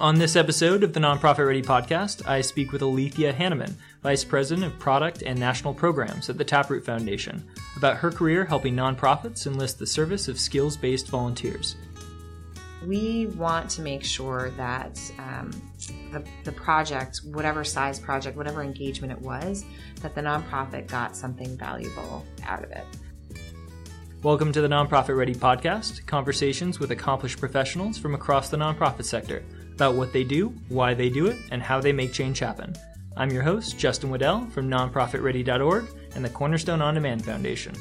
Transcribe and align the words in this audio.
On 0.00 0.14
this 0.14 0.36
episode 0.36 0.84
of 0.84 0.92
the 0.92 1.00
Nonprofit 1.00 1.44
Ready 1.44 1.60
podcast, 1.60 2.24
I 2.24 2.40
speak 2.40 2.70
with 2.70 2.82
Alethea 2.82 3.32
Hannemann, 3.32 3.74
Vice 4.00 4.22
President 4.22 4.64
of 4.64 4.78
Product 4.78 5.22
and 5.22 5.36
National 5.36 5.74
Programs 5.74 6.30
at 6.30 6.38
the 6.38 6.44
Taproot 6.44 6.84
Foundation, 6.84 7.44
about 7.76 7.96
her 7.96 8.12
career 8.12 8.44
helping 8.44 8.76
nonprofits 8.76 9.48
enlist 9.48 9.80
the 9.80 9.86
service 9.88 10.28
of 10.28 10.38
skills 10.38 10.76
based 10.76 11.08
volunteers. 11.08 11.74
We 12.86 13.26
want 13.26 13.70
to 13.70 13.82
make 13.82 14.04
sure 14.04 14.50
that 14.50 15.00
um, 15.18 15.50
the, 16.12 16.22
the 16.44 16.52
project, 16.52 17.22
whatever 17.32 17.64
size 17.64 17.98
project, 17.98 18.36
whatever 18.36 18.62
engagement 18.62 19.12
it 19.12 19.20
was, 19.20 19.64
that 20.00 20.14
the 20.14 20.20
nonprofit 20.20 20.86
got 20.86 21.16
something 21.16 21.58
valuable 21.58 22.24
out 22.46 22.62
of 22.62 22.70
it. 22.70 22.84
Welcome 24.22 24.52
to 24.52 24.60
the 24.60 24.68
Nonprofit 24.68 25.16
Ready 25.16 25.34
podcast, 25.34 26.06
conversations 26.06 26.78
with 26.78 26.92
accomplished 26.92 27.40
professionals 27.40 27.98
from 27.98 28.14
across 28.14 28.48
the 28.48 28.56
nonprofit 28.56 29.04
sector 29.04 29.42
about 29.78 29.94
what 29.94 30.12
they 30.12 30.24
do, 30.24 30.52
why 30.70 30.92
they 30.92 31.08
do 31.08 31.28
it, 31.28 31.38
and 31.52 31.62
how 31.62 31.80
they 31.80 31.92
make 31.92 32.12
change 32.12 32.40
happen. 32.40 32.74
I'm 33.16 33.30
your 33.30 33.44
host, 33.44 33.78
Justin 33.78 34.10
Waddell 34.10 34.44
from 34.46 34.68
nonprofitready.org 34.68 35.86
and 36.16 36.24
the 36.24 36.28
Cornerstone 36.28 36.82
On 36.82 36.94
Demand 36.94 37.24
Foundation. 37.24 37.76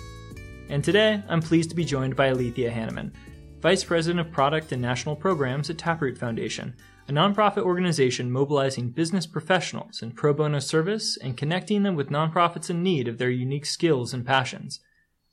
And 0.69 0.83
today, 0.83 1.23
I'm 1.27 1.41
pleased 1.41 1.71
to 1.71 1.75
be 1.75 1.83
joined 1.83 2.15
by 2.15 2.27
Alethea 2.27 2.69
Hannemann, 2.69 3.13
Vice 3.61 3.83
President 3.83 4.19
of 4.19 4.31
Product 4.31 4.71
and 4.71 4.79
National 4.79 5.15
Programs 5.15 5.71
at 5.71 5.79
Taproot 5.79 6.19
Foundation, 6.19 6.75
a 7.07 7.11
nonprofit 7.11 7.63
organization 7.63 8.31
mobilizing 8.31 8.91
business 8.91 9.25
professionals 9.25 10.03
in 10.03 10.11
pro 10.11 10.35
bono 10.35 10.59
service 10.59 11.17
and 11.17 11.35
connecting 11.35 11.81
them 11.81 11.95
with 11.95 12.11
nonprofits 12.11 12.69
in 12.69 12.83
need 12.83 13.07
of 13.07 13.17
their 13.17 13.31
unique 13.31 13.65
skills 13.65 14.13
and 14.13 14.23
passions. 14.23 14.81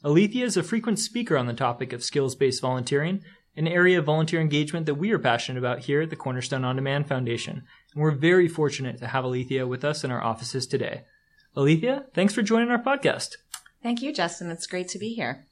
Alethea 0.03 0.47
is 0.47 0.57
a 0.57 0.63
frequent 0.63 0.99
speaker 0.99 1.37
on 1.37 1.47
the 1.47 1.53
topic 1.53 1.93
of 1.93 2.03
skills 2.03 2.35
based 2.35 2.63
volunteering 2.63 3.23
an 3.57 3.69
area 3.69 3.99
of 3.99 4.05
volunteer 4.05 4.41
engagement 4.41 4.87
that 4.87 4.97
we 4.97 5.13
are 5.13 5.19
passionate 5.19 5.59
about 5.59 5.81
here 5.81 6.03
at 6.03 6.11
the 6.11 6.17
Cornerstone 6.17 6.65
On 6.65 6.77
Demand 6.77 7.07
Foundation. 7.07 7.63
And 7.93 8.03
we're 8.03 8.11
very 8.11 8.49
fortunate 8.49 8.99
to 8.99 9.07
have 9.07 9.25
Alethea 9.25 9.67
with 9.67 9.85
us 9.85 10.05
in 10.05 10.11
our 10.11 10.23
offices 10.23 10.67
today. 10.67 11.03
Alethea, 11.57 12.07
thanks 12.15 12.35
for 12.35 12.43
joining 12.43 12.71
our 12.71 12.83
podcast. 12.83 13.37
Thank 13.83 14.03
you, 14.03 14.13
Justin. 14.13 14.51
It's 14.51 14.67
great 14.67 14.89
to 14.89 14.99
be 14.99 15.15
here. 15.15 15.47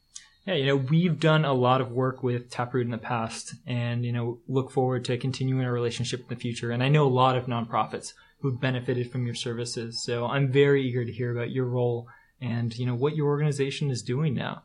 Yeah, 0.47 0.55
you 0.55 0.67
know, 0.67 0.77
we've 0.77 1.20
done 1.20 1.44
a 1.44 1.53
lot 1.53 1.81
of 1.81 1.92
work 1.92 2.25
with 2.25 2.50
Taproot 2.50 2.84
in 2.84 2.91
the 2.91 2.98
past 2.98 3.55
and, 3.64 4.05
you 4.05 4.11
know, 4.11 4.39
look 4.48 4.72
forward 4.72 5.05
to 5.05 5.16
continuing 5.16 5.64
our 5.64 5.72
relationship 5.72 6.20
in 6.20 6.27
the 6.28 6.37
future. 6.37 6.72
And 6.72 6.83
I 6.83 6.89
know 6.89 7.06
a 7.06 7.09
lot 7.09 7.37
of 7.37 7.47
nonprofits 7.47 8.14
who've 8.41 8.61
benefited 8.61 9.12
from 9.12 9.25
your 9.25 9.37
services. 9.37 10.03
So 10.03 10.27
I'm 10.27 10.50
very 10.50 10.83
eager 10.83 11.05
to 11.05 11.12
hear 11.12 11.31
about 11.31 11.53
your 11.53 11.66
role 11.66 12.09
and, 12.41 12.77
you 12.77 12.87
know, 12.87 12.94
what 12.97 13.14
your 13.14 13.28
organization 13.28 13.92
is 13.92 14.03
doing 14.03 14.34
now. 14.34 14.64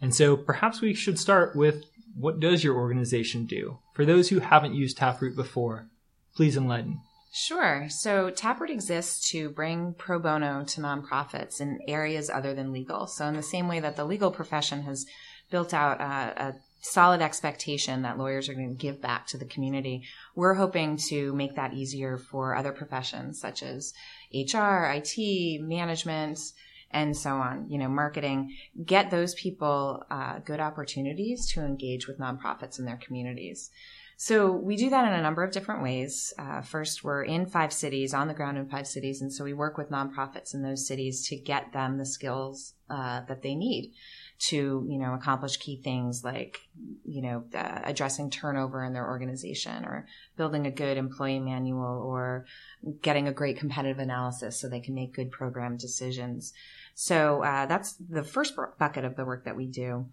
And 0.00 0.14
so 0.14 0.36
perhaps 0.36 0.80
we 0.80 0.94
should 0.94 1.18
start 1.18 1.56
with 1.56 1.84
what 2.18 2.40
does 2.40 2.64
your 2.64 2.76
organization 2.76 3.44
do? 3.46 3.78
For 3.94 4.04
those 4.04 4.28
who 4.28 4.40
haven't 4.40 4.74
used 4.74 4.96
Taproot 4.96 5.36
before, 5.36 5.88
please 6.34 6.56
enlighten. 6.56 7.00
Sure. 7.32 7.88
So 7.90 8.30
Taproot 8.30 8.70
exists 8.70 9.30
to 9.30 9.50
bring 9.50 9.92
pro 9.92 10.18
bono 10.18 10.64
to 10.64 10.80
nonprofits 10.80 11.60
in 11.60 11.80
areas 11.86 12.30
other 12.30 12.54
than 12.54 12.72
legal. 12.72 13.06
So 13.06 13.26
in 13.26 13.34
the 13.34 13.42
same 13.42 13.68
way 13.68 13.80
that 13.80 13.96
the 13.96 14.06
legal 14.06 14.30
profession 14.30 14.82
has 14.82 15.04
built 15.50 15.74
out 15.74 16.00
a, 16.00 16.46
a 16.46 16.54
solid 16.80 17.20
expectation 17.20 18.02
that 18.02 18.16
lawyers 18.16 18.48
are 18.48 18.54
going 18.54 18.74
to 18.74 18.74
give 18.74 19.02
back 19.02 19.26
to 19.26 19.38
the 19.38 19.44
community, 19.44 20.04
we're 20.34 20.54
hoping 20.54 20.96
to 21.08 21.34
make 21.34 21.56
that 21.56 21.74
easier 21.74 22.16
for 22.16 22.56
other 22.56 22.72
professions 22.72 23.38
such 23.38 23.62
as 23.62 23.92
HR, 24.32 24.86
IT, 24.94 25.60
management, 25.60 26.38
and 26.90 27.16
so 27.16 27.30
on, 27.36 27.68
you 27.68 27.78
know, 27.78 27.88
marketing, 27.88 28.54
get 28.84 29.10
those 29.10 29.34
people 29.34 30.04
uh, 30.10 30.38
good 30.40 30.60
opportunities 30.60 31.50
to 31.52 31.60
engage 31.60 32.06
with 32.06 32.18
nonprofits 32.18 32.78
in 32.78 32.84
their 32.84 32.96
communities. 32.96 33.70
So 34.18 34.50
we 34.50 34.76
do 34.76 34.88
that 34.88 35.06
in 35.06 35.12
a 35.12 35.22
number 35.22 35.44
of 35.44 35.52
different 35.52 35.82
ways. 35.82 36.32
Uh, 36.38 36.62
first, 36.62 37.04
we're 37.04 37.22
in 37.22 37.44
five 37.44 37.70
cities, 37.70 38.14
on 38.14 38.28
the 38.28 38.34
ground 38.34 38.56
in 38.56 38.66
five 38.66 38.86
cities, 38.86 39.20
and 39.20 39.30
so 39.30 39.44
we 39.44 39.52
work 39.52 39.76
with 39.76 39.90
nonprofits 39.90 40.54
in 40.54 40.62
those 40.62 40.86
cities 40.86 41.28
to 41.28 41.36
get 41.36 41.74
them 41.74 41.98
the 41.98 42.06
skills 42.06 42.72
uh, 42.88 43.20
that 43.28 43.42
they 43.42 43.54
need 43.54 43.92
to, 44.38 44.86
you 44.88 44.98
know, 44.98 45.14
accomplish 45.14 45.58
key 45.58 45.80
things 45.82 46.24
like, 46.24 46.60
you 47.04 47.22
know, 47.22 47.44
uh, 47.54 47.80
addressing 47.84 48.30
turnover 48.30 48.84
in 48.84 48.92
their 48.92 49.06
organization 49.06 49.84
or 49.84 50.06
building 50.36 50.66
a 50.66 50.70
good 50.70 50.96
employee 50.96 51.40
manual 51.40 52.02
or 52.02 52.46
getting 53.02 53.28
a 53.28 53.32
great 53.32 53.58
competitive 53.58 53.98
analysis 53.98 54.58
so 54.58 54.68
they 54.68 54.80
can 54.80 54.94
make 54.94 55.14
good 55.14 55.30
program 55.30 55.76
decisions. 55.76 56.52
So 56.98 57.42
uh, 57.42 57.66
that's 57.66 57.92
the 57.92 58.24
first 58.24 58.54
bucket 58.78 59.04
of 59.04 59.16
the 59.16 59.24
work 59.26 59.44
that 59.44 59.54
we 59.54 59.66
do. 59.66 60.06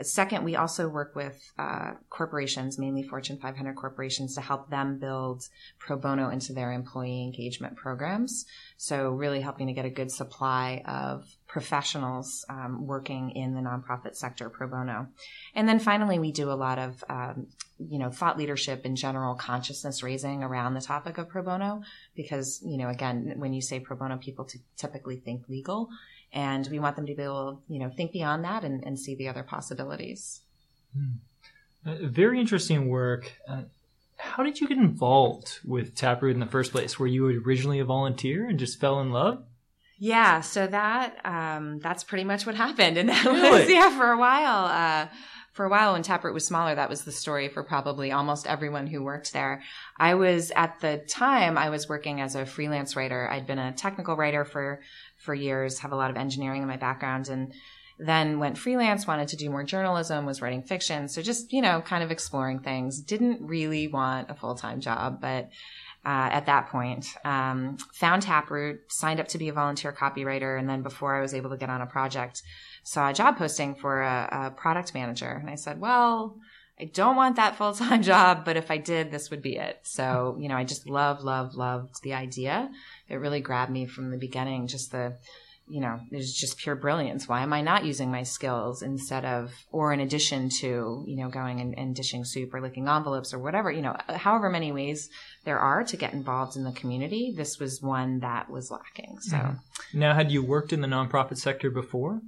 Second, 0.00 0.44
we 0.44 0.54
also 0.54 0.88
work 0.88 1.16
with 1.16 1.52
uh, 1.58 1.94
corporations, 2.08 2.78
mainly 2.78 3.02
Fortune 3.02 3.38
500 3.38 3.74
corporations, 3.74 4.36
to 4.36 4.40
help 4.40 4.70
them 4.70 5.00
build 5.00 5.48
pro 5.80 5.96
bono 5.96 6.30
into 6.30 6.52
their 6.52 6.70
employee 6.70 7.24
engagement 7.24 7.74
programs. 7.74 8.46
So, 8.76 9.10
really 9.10 9.40
helping 9.40 9.66
to 9.66 9.72
get 9.72 9.84
a 9.84 9.90
good 9.90 10.12
supply 10.12 10.84
of 10.86 11.26
professionals 11.48 12.44
um, 12.48 12.86
working 12.86 13.32
in 13.32 13.54
the 13.54 13.60
nonprofit 13.60 14.14
sector 14.14 14.48
pro 14.48 14.68
bono. 14.68 15.08
And 15.56 15.68
then 15.68 15.80
finally, 15.80 16.20
we 16.20 16.30
do 16.30 16.52
a 16.52 16.54
lot 16.54 16.78
of 16.78 17.02
um, 17.08 17.48
you 17.78 17.98
know 17.98 18.10
thought 18.10 18.38
leadership 18.38 18.84
and 18.84 18.96
general 18.96 19.34
consciousness 19.34 20.02
raising 20.02 20.42
around 20.42 20.74
the 20.74 20.80
topic 20.80 21.18
of 21.18 21.28
pro 21.28 21.42
bono 21.42 21.82
because 22.14 22.60
you 22.64 22.76
know 22.76 22.88
again 22.88 23.34
when 23.36 23.52
you 23.52 23.62
say 23.62 23.78
pro 23.78 23.96
bono 23.96 24.16
people 24.16 24.44
t- 24.44 24.60
typically 24.76 25.16
think 25.16 25.48
legal 25.48 25.88
and 26.32 26.68
we 26.68 26.78
want 26.78 26.96
them 26.96 27.06
to 27.06 27.14
be 27.14 27.22
able 27.22 27.62
you 27.68 27.78
know 27.78 27.90
think 27.90 28.12
beyond 28.12 28.44
that 28.44 28.64
and, 28.64 28.84
and 28.84 28.98
see 28.98 29.14
the 29.14 29.28
other 29.28 29.42
possibilities 29.42 30.40
uh, 31.86 31.94
very 32.02 32.40
interesting 32.40 32.88
work 32.88 33.32
uh, 33.48 33.62
how 34.16 34.42
did 34.42 34.60
you 34.60 34.68
get 34.68 34.78
involved 34.78 35.58
with 35.64 35.94
taproot 35.94 36.34
in 36.34 36.40
the 36.40 36.46
first 36.46 36.72
place 36.72 36.98
were 36.98 37.06
you 37.06 37.42
originally 37.46 37.78
a 37.78 37.84
volunteer 37.84 38.48
and 38.48 38.58
just 38.58 38.80
fell 38.80 39.00
in 39.00 39.10
love 39.10 39.42
yeah 39.98 40.40
so 40.40 40.66
that 40.66 41.24
um, 41.24 41.78
that's 41.80 42.04
pretty 42.04 42.24
much 42.24 42.46
what 42.46 42.54
happened 42.54 42.96
and 42.96 43.08
that 43.08 43.24
really? 43.24 43.60
was 43.60 43.70
yeah 43.70 43.96
for 43.96 44.10
a 44.10 44.18
while 44.18 44.64
uh, 44.66 45.08
for 45.58 45.64
a 45.64 45.68
while 45.68 45.94
when 45.94 46.04
Taproot 46.04 46.34
was 46.34 46.46
smaller, 46.46 46.76
that 46.76 46.88
was 46.88 47.02
the 47.02 47.10
story 47.10 47.48
for 47.48 47.64
probably 47.64 48.12
almost 48.12 48.46
everyone 48.46 48.86
who 48.86 49.02
worked 49.02 49.32
there. 49.32 49.60
I 49.96 50.14
was 50.14 50.52
at 50.54 50.78
the 50.78 50.98
time 50.98 51.58
I 51.58 51.70
was 51.70 51.88
working 51.88 52.20
as 52.20 52.36
a 52.36 52.46
freelance 52.46 52.94
writer. 52.94 53.28
I'd 53.28 53.48
been 53.48 53.58
a 53.58 53.72
technical 53.72 54.14
writer 54.14 54.44
for 54.44 54.80
for 55.18 55.34
years, 55.34 55.80
have 55.80 55.92
a 55.92 55.96
lot 55.96 56.10
of 56.10 56.16
engineering 56.16 56.62
in 56.62 56.68
my 56.68 56.76
background 56.76 57.28
and 57.28 57.52
then 57.98 58.38
went 58.38 58.56
freelance, 58.56 59.06
wanted 59.06 59.28
to 59.28 59.36
do 59.36 59.50
more 59.50 59.64
journalism, 59.64 60.24
was 60.24 60.40
writing 60.40 60.62
fiction. 60.62 61.08
So 61.08 61.20
just, 61.20 61.52
you 61.52 61.60
know, 61.60 61.80
kind 61.80 62.04
of 62.04 62.10
exploring 62.10 62.60
things. 62.60 63.00
Didn't 63.00 63.40
really 63.42 63.88
want 63.88 64.30
a 64.30 64.34
full 64.34 64.54
time 64.54 64.80
job, 64.80 65.20
but 65.20 65.50
uh, 66.06 66.30
at 66.30 66.46
that 66.46 66.68
point, 66.68 67.06
um, 67.24 67.76
found 67.92 68.22
Taproot, 68.22 68.80
signed 68.90 69.18
up 69.18 69.28
to 69.28 69.38
be 69.38 69.48
a 69.48 69.52
volunteer 69.52 69.92
copywriter. 69.92 70.58
And 70.58 70.68
then 70.68 70.82
before 70.82 71.16
I 71.16 71.20
was 71.20 71.34
able 71.34 71.50
to 71.50 71.56
get 71.56 71.70
on 71.70 71.82
a 71.82 71.86
project, 71.86 72.42
saw 72.84 73.10
a 73.10 73.12
job 73.12 73.36
posting 73.36 73.74
for 73.74 74.00
a, 74.02 74.28
a 74.30 74.50
product 74.52 74.94
manager. 74.94 75.30
And 75.30 75.50
I 75.50 75.56
said, 75.56 75.80
well, 75.80 76.38
I 76.80 76.84
don't 76.84 77.16
want 77.16 77.36
that 77.36 77.56
full 77.56 77.72
time 77.72 78.02
job, 78.14 78.44
but 78.44 78.56
if 78.56 78.70
I 78.70 78.78
did, 78.78 79.10
this 79.10 79.30
would 79.30 79.42
be 79.42 79.56
it. 79.56 79.80
So, 79.82 80.36
you 80.38 80.48
know, 80.48 80.56
I 80.56 80.64
just 80.64 80.88
love, 80.88 81.24
love, 81.24 81.54
loved 81.54 82.02
the 82.02 82.14
idea. 82.14 82.70
It 83.08 83.16
really 83.16 83.40
grabbed 83.40 83.72
me 83.72 83.86
from 83.86 84.10
the 84.10 84.18
beginning. 84.18 84.66
Just 84.66 84.92
the, 84.92 85.16
you 85.66 85.80
know, 85.80 86.00
there's 86.10 86.32
just 86.32 86.58
pure 86.58 86.74
brilliance. 86.74 87.28
Why 87.28 87.42
am 87.42 87.52
I 87.52 87.60
not 87.60 87.84
using 87.84 88.10
my 88.10 88.22
skills 88.22 88.82
instead 88.82 89.24
of, 89.24 89.52
or 89.70 89.92
in 89.92 90.00
addition 90.00 90.48
to, 90.60 91.04
you 91.06 91.16
know, 91.16 91.28
going 91.28 91.60
and, 91.60 91.78
and 91.78 91.94
dishing 91.94 92.24
soup 92.24 92.54
or 92.54 92.60
licking 92.60 92.88
envelopes 92.88 93.34
or 93.34 93.38
whatever, 93.38 93.70
you 93.70 93.82
know, 93.82 93.96
however 94.08 94.48
many 94.48 94.72
ways 94.72 95.08
there 95.44 95.58
are 95.58 95.84
to 95.84 95.96
get 95.96 96.12
involved 96.12 96.56
in 96.56 96.64
the 96.64 96.72
community, 96.72 97.34
this 97.36 97.58
was 97.58 97.82
one 97.82 98.20
that 98.20 98.50
was 98.50 98.70
lacking. 98.70 99.18
So, 99.20 99.36
mm-hmm. 99.36 99.98
now, 99.98 100.14
had 100.14 100.30
you 100.30 100.42
worked 100.42 100.72
in 100.72 100.80
the 100.80 100.88
nonprofit 100.88 101.38
sector 101.38 101.70
before? 101.70 102.20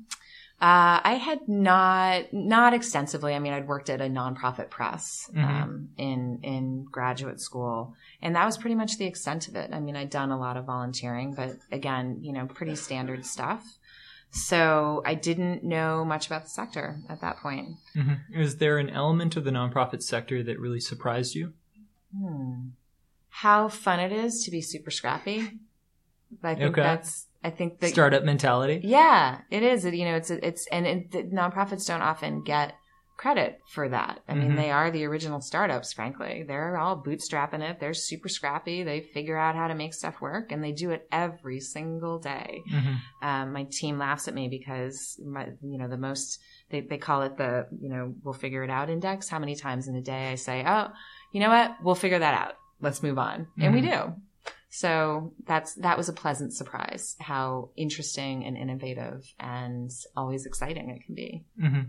Uh, 0.60 1.00
I 1.02 1.14
had 1.14 1.48
not 1.48 2.34
not 2.34 2.74
extensively. 2.74 3.34
I 3.34 3.38
mean, 3.38 3.54
I'd 3.54 3.66
worked 3.66 3.88
at 3.88 4.02
a 4.02 4.04
nonprofit 4.04 4.68
press 4.68 5.30
mm-hmm. 5.34 5.42
um, 5.42 5.88
in 5.96 6.40
in 6.42 6.84
graduate 6.84 7.40
school, 7.40 7.94
and 8.20 8.36
that 8.36 8.44
was 8.44 8.58
pretty 8.58 8.74
much 8.74 8.98
the 8.98 9.06
extent 9.06 9.48
of 9.48 9.56
it. 9.56 9.70
I 9.72 9.80
mean, 9.80 9.96
I'd 9.96 10.10
done 10.10 10.30
a 10.30 10.38
lot 10.38 10.58
of 10.58 10.66
volunteering, 10.66 11.32
but 11.34 11.56
again, 11.72 12.18
you 12.20 12.34
know, 12.34 12.44
pretty 12.44 12.76
standard 12.76 13.24
stuff. 13.24 13.64
So 14.32 15.02
I 15.06 15.14
didn't 15.14 15.64
know 15.64 16.04
much 16.04 16.26
about 16.26 16.44
the 16.44 16.50
sector 16.50 17.00
at 17.08 17.22
that 17.22 17.38
point. 17.38 17.76
Mm-hmm. 17.96 18.38
Is 18.38 18.56
there 18.56 18.76
an 18.76 18.90
element 18.90 19.36
of 19.36 19.44
the 19.44 19.50
nonprofit 19.50 20.02
sector 20.02 20.42
that 20.42 20.60
really 20.60 20.78
surprised 20.78 21.34
you? 21.34 21.54
Hmm. 22.16 22.68
How 23.30 23.68
fun 23.68 23.98
it 23.98 24.12
is 24.12 24.44
to 24.44 24.50
be 24.50 24.60
super 24.60 24.90
scrappy. 24.90 25.58
I 26.42 26.54
think 26.54 26.72
okay. 26.72 26.82
that's 26.82 27.26
I 27.42 27.50
think 27.50 27.80
that 27.80 27.90
startup 27.90 28.24
mentality. 28.24 28.80
Yeah, 28.84 29.40
it 29.50 29.62
is. 29.62 29.84
You 29.84 30.04
know, 30.04 30.16
it's 30.16 30.30
it's 30.30 30.66
and 30.70 30.86
it, 30.86 31.10
the 31.10 31.22
nonprofits 31.24 31.86
don't 31.86 32.02
often 32.02 32.42
get 32.42 32.74
credit 33.16 33.60
for 33.68 33.88
that. 33.88 34.20
I 34.28 34.32
mm-hmm. 34.32 34.40
mean, 34.40 34.56
they 34.56 34.70
are 34.70 34.90
the 34.90 35.04
original 35.04 35.40
startups. 35.40 35.92
Frankly, 35.92 36.44
they're 36.46 36.76
all 36.76 37.02
bootstrapping 37.02 37.60
it. 37.60 37.80
They're 37.80 37.94
super 37.94 38.28
scrappy. 38.28 38.82
They 38.82 39.00
figure 39.00 39.38
out 39.38 39.56
how 39.56 39.68
to 39.68 39.74
make 39.74 39.94
stuff 39.94 40.20
work, 40.20 40.52
and 40.52 40.62
they 40.62 40.72
do 40.72 40.90
it 40.90 41.06
every 41.10 41.60
single 41.60 42.18
day. 42.18 42.62
Mm-hmm. 42.70 43.26
Um, 43.26 43.52
my 43.52 43.64
team 43.64 43.98
laughs 43.98 44.28
at 44.28 44.34
me 44.34 44.48
because 44.48 45.18
my, 45.24 45.48
you 45.62 45.78
know 45.78 45.88
the 45.88 45.96
most 45.96 46.40
they 46.70 46.82
they 46.82 46.98
call 46.98 47.22
it 47.22 47.38
the 47.38 47.66
you 47.80 47.88
know 47.88 48.14
we'll 48.22 48.34
figure 48.34 48.64
it 48.64 48.70
out 48.70 48.90
index. 48.90 49.28
How 49.28 49.38
many 49.38 49.56
times 49.56 49.88
in 49.88 49.94
a 49.96 50.02
day 50.02 50.30
I 50.30 50.34
say, 50.34 50.62
oh, 50.66 50.88
you 51.32 51.40
know 51.40 51.48
what, 51.48 51.76
we'll 51.82 51.94
figure 51.94 52.18
that 52.18 52.34
out 52.34 52.54
let's 52.80 53.02
move 53.02 53.18
on. 53.18 53.46
And 53.58 53.74
we 53.74 53.80
do. 53.80 54.14
So 54.70 55.34
that's 55.46 55.74
that 55.74 55.98
was 55.98 56.08
a 56.08 56.12
pleasant 56.12 56.54
surprise 56.54 57.16
how 57.20 57.70
interesting 57.76 58.44
and 58.44 58.56
innovative 58.56 59.34
and 59.38 59.90
always 60.16 60.46
exciting 60.46 60.90
it 60.90 61.04
can 61.04 61.14
be. 61.16 61.44
Mm-hmm. 61.60 61.80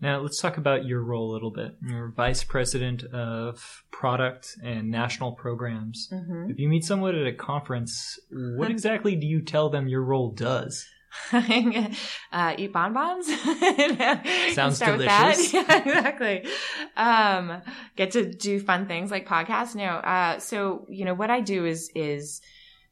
Now 0.00 0.20
let's 0.20 0.40
talk 0.40 0.56
about 0.56 0.86
your 0.86 1.02
role 1.02 1.30
a 1.30 1.34
little 1.34 1.50
bit. 1.50 1.76
You're 1.86 2.08
vice 2.08 2.44
president 2.44 3.04
of 3.04 3.84
product 3.90 4.56
and 4.62 4.90
national 4.90 5.32
programs. 5.32 6.08
Mm-hmm. 6.10 6.50
If 6.50 6.58
you 6.58 6.68
meet 6.68 6.84
someone 6.84 7.14
at 7.14 7.26
a 7.26 7.32
conference, 7.32 8.18
what 8.30 8.70
exactly 8.70 9.16
do 9.16 9.26
you 9.26 9.42
tell 9.42 9.68
them 9.68 9.86
your 9.86 10.02
role 10.02 10.30
does? 10.30 10.86
uh, 12.32 12.54
eat 12.56 12.72
bonbons. 12.72 13.26
Sounds 14.54 14.78
delicious. 14.78 15.52
Yeah, 15.58 15.78
exactly. 15.78 16.46
Um, 16.96 17.62
get 17.96 18.12
to 18.12 18.30
do 18.30 18.60
fun 18.60 18.86
things 18.86 19.10
like 19.10 19.26
podcasts. 19.26 19.74
No. 19.74 19.84
Uh, 19.84 20.38
so 20.38 20.86
you 20.88 21.04
know 21.04 21.14
what 21.14 21.30
I 21.30 21.40
do 21.40 21.64
is 21.64 21.90
is 21.94 22.40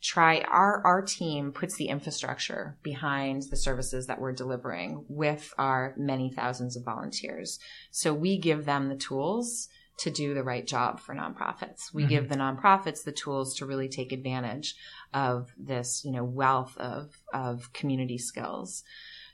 try 0.02 0.40
our 0.42 0.84
our 0.84 1.02
team 1.02 1.52
puts 1.52 1.76
the 1.76 1.88
infrastructure 1.88 2.76
behind 2.82 3.44
the 3.50 3.56
services 3.56 4.06
that 4.06 4.20
we're 4.20 4.32
delivering 4.32 5.04
with 5.08 5.52
our 5.58 5.94
many 5.96 6.30
thousands 6.30 6.76
of 6.76 6.84
volunteers. 6.84 7.58
So 7.90 8.12
we 8.14 8.38
give 8.38 8.64
them 8.64 8.88
the 8.88 8.96
tools 8.96 9.68
to 9.98 10.10
do 10.10 10.34
the 10.34 10.42
right 10.42 10.66
job 10.66 11.00
for 11.00 11.14
nonprofits. 11.14 11.92
We 11.94 12.04
Mhm. 12.04 12.08
give 12.08 12.28
the 12.28 12.36
nonprofits 12.36 13.02
the 13.04 13.12
tools 13.12 13.54
to 13.56 13.66
really 13.66 13.88
take 13.88 14.12
advantage 14.12 14.74
of 15.14 15.52
this, 15.56 16.04
you 16.04 16.12
know, 16.12 16.24
wealth 16.24 16.76
of 16.76 17.22
of 17.32 17.72
community 17.72 18.18
skills. 18.18 18.82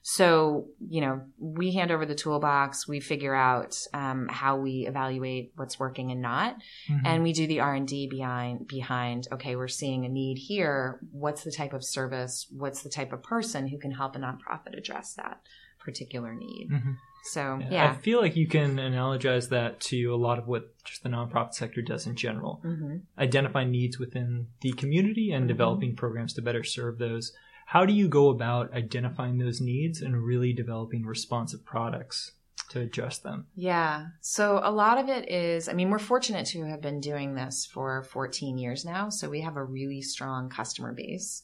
So, 0.05 0.67
you 0.89 1.01
know, 1.01 1.23
we 1.39 1.73
hand 1.75 1.93
over 1.93 2.05
the 2.05 2.17
toolbox. 2.17 2.89
We 2.89 2.99
figure 2.99 3.35
out 3.37 3.79
um, 3.95 4.27
how 4.29 4.57
we 4.57 4.85
evaluate 4.87 5.53
what's 5.55 5.79
working 5.79 6.11
and 6.11 6.21
not, 6.21 6.57
Mhm. 6.89 7.03
and 7.05 7.23
we 7.23 7.33
do 7.33 7.47
the 7.47 7.61
R 7.61 7.75
and 7.75 7.87
D 7.87 8.09
behind 8.09 8.67
behind. 8.67 9.29
Okay, 9.31 9.55
we're 9.55 9.69
seeing 9.69 10.05
a 10.05 10.09
need 10.09 10.39
here. 10.39 10.99
What's 11.13 11.45
the 11.45 11.53
type 11.53 11.73
of 11.73 11.85
service? 11.85 12.47
What's 12.51 12.83
the 12.83 12.89
type 12.89 13.13
of 13.13 13.23
person 13.23 13.69
who 13.69 13.79
can 13.79 13.93
help 13.93 14.17
a 14.17 14.19
nonprofit 14.19 14.77
address 14.77 15.15
that 15.15 15.41
particular 15.79 16.35
need? 16.35 16.69
Mhm. 16.71 16.97
So, 17.25 17.59
Yeah, 17.63 17.69
yeah. 17.71 17.91
I 17.91 17.95
feel 17.95 18.21
like 18.21 18.35
you 18.37 18.47
can 18.49 18.77
analogize 18.77 19.49
that 19.51 19.81
to 19.83 20.07
a 20.07 20.17
lot 20.17 20.39
of 20.39 20.49
what 20.49 20.75
just 20.85 21.03
the 21.03 21.09
nonprofit 21.09 21.55
sector 21.55 21.81
does 21.83 22.07
in 22.07 22.17
general. 22.17 22.61
hmm 22.63 22.97
Identify 23.19 23.65
needs 23.65 23.99
within 23.99 24.49
the 24.61 24.73
community 24.73 25.31
and 25.33 25.45
Mhm. 25.45 25.49
developing 25.49 25.95
programs 25.97 26.33
to 26.35 26.43
better 26.43 26.65
serve 26.65 26.99
those. 26.99 27.33
How 27.67 27.87
do 27.87 27.93
you 27.93 28.09
go 28.09 28.29
about 28.29 28.73
identifying 28.75 29.39
those 29.39 29.61
needs 29.61 30.03
and 30.03 30.23
really 30.23 30.53
developing 30.53 31.07
responsive 31.07 31.65
products 31.65 32.33
to 32.71 32.81
address 32.81 33.19
them? 33.19 33.47
Yeah. 33.55 34.09
So 34.21 34.61
a 34.63 34.71
lot 34.73 34.99
of 34.99 35.09
it 35.09 35.31
is, 35.31 35.69
I 35.69 35.73
mean, 35.75 35.91
we're 35.91 35.99
fortunate 35.99 36.47
to 36.47 36.65
have 36.65 36.81
been 36.83 37.01
doing 37.01 37.35
this 37.35 37.65
for 37.67 38.03
14 38.03 38.59
years 38.59 38.85
now. 38.85 39.09
So 39.11 39.31
we 39.31 39.43
have 39.43 39.57
a 39.57 39.65
really 39.65 40.03
strong 40.03 40.49
customer 40.51 40.93
base. 40.93 41.43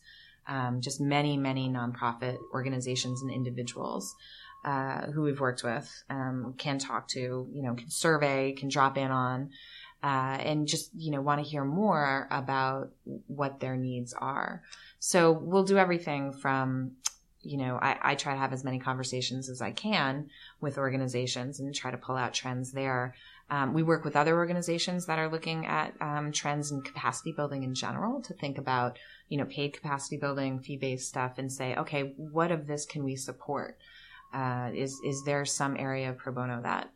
Um, 0.48 0.80
just 0.80 0.98
many, 1.00 1.36
many 1.36 1.68
nonprofit 1.68 2.38
organizations 2.54 3.20
and 3.22 3.30
individuals 3.30 4.14
uh, 4.64 5.06
who 5.12 5.22
we've 5.22 5.40
worked 5.40 5.62
with 5.62 5.88
um, 6.10 6.54
can 6.58 6.78
talk 6.78 7.08
to, 7.08 7.48
you 7.52 7.62
know, 7.62 7.74
can 7.74 7.90
survey, 7.90 8.52
can 8.52 8.68
drop 8.68 8.98
in 8.98 9.10
on, 9.10 9.50
uh, 10.02 10.38
and 10.40 10.66
just, 10.66 10.90
you 10.96 11.10
know, 11.10 11.20
want 11.20 11.42
to 11.42 11.48
hear 11.48 11.64
more 11.64 12.28
about 12.30 12.90
what 13.26 13.60
their 13.60 13.76
needs 13.76 14.12
are. 14.14 14.62
So 14.98 15.32
we'll 15.32 15.64
do 15.64 15.78
everything 15.78 16.32
from, 16.32 16.92
you 17.40 17.56
know, 17.56 17.78
I, 17.80 17.98
I 18.02 18.14
try 18.14 18.34
to 18.34 18.38
have 18.38 18.52
as 18.52 18.64
many 18.64 18.78
conversations 18.78 19.48
as 19.48 19.62
I 19.62 19.70
can 19.70 20.28
with 20.60 20.76
organizations 20.76 21.60
and 21.60 21.74
try 21.74 21.90
to 21.90 21.96
pull 21.96 22.16
out 22.16 22.34
trends 22.34 22.72
there. 22.72 23.14
Um, 23.50 23.72
we 23.72 23.82
work 23.82 24.04
with 24.04 24.16
other 24.16 24.36
organizations 24.36 25.06
that 25.06 25.18
are 25.18 25.30
looking 25.30 25.64
at 25.66 25.94
um, 26.00 26.32
trends 26.32 26.70
in 26.70 26.82
capacity 26.82 27.32
building 27.32 27.62
in 27.62 27.74
general 27.74 28.20
to 28.22 28.34
think 28.34 28.58
about, 28.58 28.98
you 29.28 29.38
know, 29.38 29.46
paid 29.46 29.72
capacity 29.72 30.18
building, 30.18 30.60
fee 30.60 30.76
based 30.76 31.08
stuff, 31.08 31.38
and 31.38 31.50
say, 31.50 31.74
okay, 31.76 32.12
what 32.16 32.50
of 32.50 32.66
this 32.66 32.84
can 32.84 33.04
we 33.04 33.16
support? 33.16 33.78
Uh, 34.32 34.70
is 34.74 35.00
is 35.04 35.22
there 35.24 35.44
some 35.44 35.76
area 35.76 36.10
of 36.10 36.18
pro 36.18 36.32
bono 36.32 36.60
that 36.62 36.90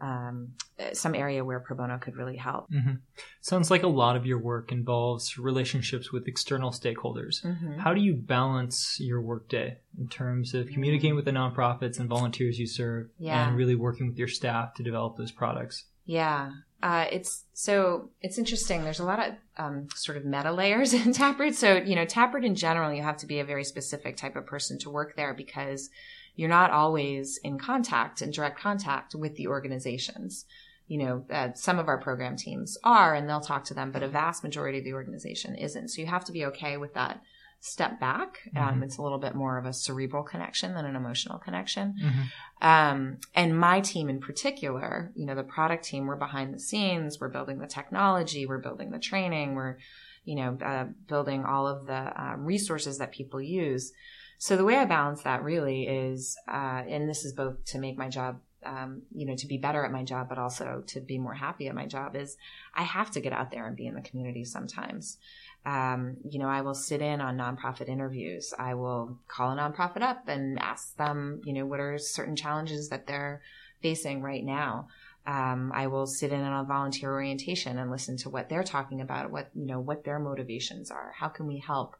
um, 0.00 0.52
some 0.92 1.14
area 1.14 1.42
where 1.42 1.58
pro 1.60 1.76
bono 1.76 1.98
could 1.98 2.16
really 2.16 2.36
help? 2.36 2.68
hmm 2.70 2.96
Sounds 3.40 3.70
like 3.70 3.82
a 3.82 3.88
lot 3.88 4.16
of 4.16 4.26
your 4.26 4.38
work 4.38 4.72
involves 4.72 5.38
relationships 5.38 6.12
with 6.12 6.26
external 6.28 6.70
stakeholders. 6.70 7.42
Mm-hmm. 7.44 7.78
How 7.78 7.94
do 7.94 8.00
you 8.00 8.14
balance 8.14 8.98
your 9.00 9.20
workday 9.22 9.78
in 9.98 10.08
terms 10.08 10.52
of 10.52 10.68
communicating 10.68 11.14
with 11.14 11.24
the 11.24 11.30
nonprofits 11.30 11.98
and 11.98 12.08
volunteers 12.08 12.58
you 12.58 12.66
serve 12.66 13.08
Yeah. 13.18 13.48
and 13.48 13.56
really 13.56 13.74
working 13.76 14.08
with 14.08 14.18
your 14.18 14.28
staff 14.28 14.74
to 14.74 14.82
develop 14.82 15.16
those 15.16 15.32
products? 15.32 15.84
Yeah. 16.04 16.50
Uh, 16.82 17.06
it's 17.10 17.44
so 17.54 18.10
it's 18.20 18.38
interesting. 18.38 18.84
There's 18.84 19.00
a 19.00 19.04
lot 19.04 19.26
of 19.26 19.34
um, 19.56 19.88
sort 19.94 20.18
of 20.18 20.24
meta 20.24 20.52
layers 20.52 20.92
in 21.06 21.12
Taproot. 21.12 21.54
So 21.54 21.76
you 21.76 21.94
know, 21.94 22.04
Taproot 22.04 22.44
in 22.44 22.54
general, 22.54 22.92
you 22.92 23.02
have 23.02 23.16
to 23.18 23.26
be 23.26 23.40
a 23.40 23.44
very 23.44 23.64
specific 23.64 24.16
type 24.16 24.36
of 24.36 24.46
person 24.46 24.78
to 24.80 24.90
work 24.90 25.16
there 25.16 25.34
because 25.34 25.90
you're 26.34 26.50
not 26.50 26.70
always 26.70 27.38
in 27.42 27.58
contact, 27.58 28.20
in 28.20 28.30
direct 28.30 28.58
contact 28.58 29.14
with 29.14 29.36
the 29.36 29.48
organizations. 29.48 30.44
You 30.86 30.98
know, 30.98 31.24
uh, 31.30 31.48
some 31.54 31.78
of 31.78 31.88
our 31.88 31.98
program 31.98 32.36
teams 32.36 32.78
are, 32.84 33.14
and 33.14 33.28
they'll 33.28 33.40
talk 33.40 33.64
to 33.64 33.74
them, 33.74 33.90
but 33.90 34.04
a 34.04 34.08
vast 34.08 34.44
majority 34.44 34.78
of 34.78 34.84
the 34.84 34.92
organization 34.92 35.56
isn't. 35.56 35.88
So 35.88 36.00
you 36.00 36.06
have 36.06 36.24
to 36.26 36.32
be 36.32 36.44
okay 36.44 36.76
with 36.76 36.94
that 36.94 37.20
step 37.60 37.98
back. 37.98 38.48
Um, 38.54 38.80
Mhm. 38.80 38.84
it's 38.84 38.98
a 38.98 39.02
little 39.02 39.18
bit 39.18 39.34
more 39.34 39.58
of 39.58 39.66
a 39.66 39.72
cerebral 39.72 40.22
connection 40.22 40.74
than 40.74 40.84
an 40.84 40.94
emotional 40.94 41.38
connection. 41.38 41.94
Mm-hmm. 42.00 42.66
Um, 42.66 43.18
and 43.34 43.58
my 43.58 43.80
team 43.80 44.08
in 44.08 44.20
particular, 44.20 45.10
you 45.14 45.26
know, 45.26 45.34
the 45.34 45.42
product 45.42 45.84
team, 45.84 46.06
we're 46.06 46.16
behind 46.16 46.54
the 46.54 46.60
scenes, 46.60 47.20
we're 47.20 47.28
building 47.28 47.58
the 47.58 47.66
technology, 47.66 48.46
we're 48.46 48.58
building 48.58 48.90
the 48.90 48.98
training, 48.98 49.54
we're, 49.54 49.78
you 50.24 50.36
know, 50.36 50.56
uh, 50.64 50.84
building 51.08 51.44
all 51.44 51.66
of 51.66 51.86
the 51.86 52.22
um, 52.22 52.44
resources 52.44 52.98
that 52.98 53.12
people 53.12 53.40
use. 53.40 53.92
So 54.38 54.56
the 54.56 54.64
way 54.64 54.76
I 54.76 54.84
balance 54.84 55.22
that 55.22 55.42
really 55.42 55.86
is, 55.86 56.36
uh, 56.46 56.82
and 56.88 57.08
this 57.08 57.24
is 57.24 57.32
both 57.32 57.64
to 57.66 57.78
make 57.78 57.96
my 57.96 58.08
job, 58.08 58.40
um, 58.64 59.02
you 59.14 59.26
know, 59.26 59.36
to 59.36 59.46
be 59.46 59.58
better 59.58 59.84
at 59.84 59.92
my 59.92 60.02
job, 60.02 60.28
but 60.28 60.38
also 60.38 60.82
to 60.88 61.00
be 61.00 61.18
more 61.18 61.34
happy 61.34 61.68
at 61.68 61.74
my 61.74 61.86
job 61.86 62.16
is 62.16 62.36
I 62.74 62.82
have 62.82 63.10
to 63.12 63.20
get 63.20 63.32
out 63.32 63.50
there 63.50 63.66
and 63.66 63.76
be 63.76 63.86
in 63.86 63.94
the 63.94 64.02
community 64.02 64.44
sometimes. 64.44 65.18
Um, 65.66 66.18
you 66.30 66.38
know, 66.38 66.48
I 66.48 66.60
will 66.60 66.74
sit 66.74 67.02
in 67.02 67.20
on 67.20 67.36
nonprofit 67.36 67.88
interviews. 67.88 68.54
I 68.56 68.74
will 68.74 69.18
call 69.26 69.50
a 69.50 69.56
nonprofit 69.56 70.00
up 70.00 70.28
and 70.28 70.60
ask 70.60 70.96
them, 70.96 71.40
you 71.44 71.52
know, 71.52 71.66
what 71.66 71.80
are 71.80 71.98
certain 71.98 72.36
challenges 72.36 72.88
that 72.90 73.08
they're 73.08 73.42
facing 73.82 74.22
right 74.22 74.44
now. 74.44 74.86
Um, 75.26 75.72
I 75.74 75.88
will 75.88 76.06
sit 76.06 76.32
in 76.32 76.40
on 76.40 76.64
a 76.64 76.68
volunteer 76.68 77.12
orientation 77.12 77.78
and 77.78 77.90
listen 77.90 78.16
to 78.18 78.30
what 78.30 78.48
they're 78.48 78.62
talking 78.62 79.00
about, 79.00 79.32
what, 79.32 79.50
you 79.54 79.66
know, 79.66 79.80
what 79.80 80.04
their 80.04 80.20
motivations 80.20 80.92
are. 80.92 81.12
How 81.18 81.26
can 81.26 81.48
we 81.48 81.58
help 81.58 81.96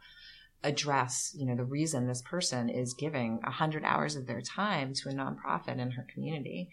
address, 0.62 1.35
you 1.37 1.45
know, 1.45 1.57
the 1.57 1.64
reason 1.64 2.07
this 2.07 2.23
person 2.23 2.69
is 2.69 2.95
giving 2.95 3.41
hundred 3.43 3.85
hours 3.85 4.14
of 4.14 4.29
their 4.29 4.41
time 4.41 4.95
to 4.95 5.09
a 5.09 5.12
nonprofit 5.12 5.79
in 5.81 5.91
her 5.91 6.07
community. 6.14 6.71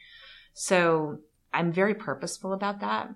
So 0.53 1.17
I'm 1.51 1.71
very 1.71 1.95
purposeful 1.95 2.53
about 2.53 2.81
that 2.81 3.09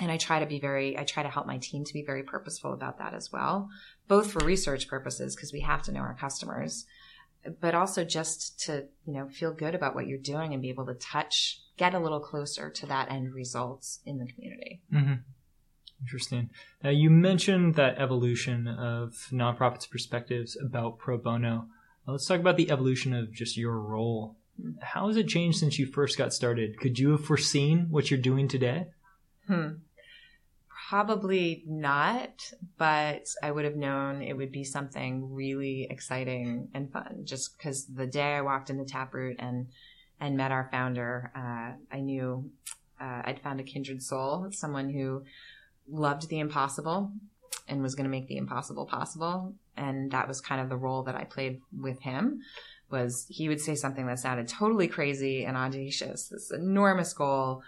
and 0.00 0.10
I 0.10 0.16
try 0.16 0.40
to 0.40 0.46
be 0.46 0.58
very, 0.58 0.98
I 0.98 1.04
try 1.04 1.22
to 1.22 1.28
help 1.28 1.46
my 1.46 1.58
team 1.58 1.84
to 1.84 1.92
be 1.92 2.04
very 2.04 2.22
purposeful 2.22 2.72
about 2.72 2.98
that 2.98 3.14
as 3.14 3.30
well, 3.30 3.68
both 4.08 4.32
for 4.32 4.44
research 4.44 4.88
purposes, 4.88 5.36
because 5.36 5.52
we 5.52 5.60
have 5.60 5.82
to 5.82 5.92
know 5.92 6.00
our 6.00 6.14
customers, 6.14 6.84
but 7.60 7.74
also 7.74 8.04
just 8.04 8.58
to, 8.60 8.86
you 9.06 9.12
know, 9.12 9.28
feel 9.28 9.52
good 9.52 9.74
about 9.74 9.94
what 9.94 10.06
you're 10.06 10.18
doing 10.18 10.52
and 10.52 10.62
be 10.62 10.70
able 10.70 10.86
to 10.86 10.94
touch, 10.94 11.60
get 11.76 11.94
a 11.94 11.98
little 11.98 12.20
closer 12.20 12.70
to 12.70 12.86
that 12.86 13.10
end 13.10 13.34
results 13.34 14.00
in 14.04 14.18
the 14.18 14.26
community. 14.26 14.82
Mm-hmm. 14.92 15.14
Interesting. 16.00 16.50
Now, 16.82 16.90
you 16.90 17.08
mentioned 17.08 17.76
that 17.76 17.98
evolution 17.98 18.66
of 18.66 19.28
nonprofits' 19.32 19.88
perspectives 19.88 20.56
about 20.60 20.98
pro 20.98 21.16
bono. 21.16 21.66
Now, 22.06 22.12
let's 22.12 22.26
talk 22.26 22.40
about 22.40 22.56
the 22.56 22.70
evolution 22.70 23.14
of 23.14 23.32
just 23.32 23.56
your 23.56 23.78
role. 23.78 24.36
How 24.82 25.06
has 25.06 25.16
it 25.16 25.28
changed 25.28 25.58
since 25.58 25.78
you 25.78 25.86
first 25.86 26.18
got 26.18 26.32
started? 26.32 26.78
Could 26.78 26.98
you 26.98 27.12
have 27.12 27.24
foreseen 27.24 27.86
what 27.90 28.10
you're 28.10 28.20
doing 28.20 28.48
today? 28.48 28.88
Hmm. 29.46 29.68
Probably 30.88 31.64
not, 31.66 32.52
but 32.76 33.28
I 33.42 33.50
would 33.50 33.64
have 33.64 33.76
known 33.76 34.22
it 34.22 34.36
would 34.36 34.52
be 34.52 34.64
something 34.64 35.32
really 35.32 35.86
exciting 35.88 36.68
and 36.74 36.92
fun. 36.92 37.22
Just 37.24 37.56
because 37.56 37.86
the 37.86 38.06
day 38.06 38.34
I 38.34 38.42
walked 38.42 38.70
into 38.70 38.84
Taproot 38.84 39.36
and 39.38 39.68
and 40.20 40.36
met 40.36 40.52
our 40.52 40.68
founder, 40.70 41.32
uh, 41.34 41.72
I 41.94 42.00
knew 42.00 42.50
uh, 43.00 43.22
I'd 43.24 43.40
found 43.40 43.60
a 43.60 43.64
kindred 43.64 44.02
soul, 44.02 44.48
someone 44.52 44.90
who 44.90 45.24
loved 45.88 46.28
the 46.28 46.38
impossible 46.38 47.12
and 47.66 47.82
was 47.82 47.94
going 47.94 48.04
to 48.04 48.10
make 48.10 48.28
the 48.28 48.36
impossible 48.36 48.86
possible. 48.86 49.54
And 49.76 50.10
that 50.12 50.28
was 50.28 50.40
kind 50.40 50.60
of 50.60 50.68
the 50.68 50.76
role 50.76 51.02
that 51.04 51.14
I 51.14 51.24
played 51.24 51.60
with 51.76 52.00
him. 52.02 52.42
Was 52.90 53.26
he 53.28 53.48
would 53.48 53.60
say 53.60 53.74
something 53.74 54.06
that 54.06 54.18
sounded 54.18 54.48
totally 54.48 54.88
crazy 54.88 55.44
and 55.44 55.56
audacious, 55.56 56.28
this 56.28 56.50
enormous 56.50 57.12
goal 57.12 57.62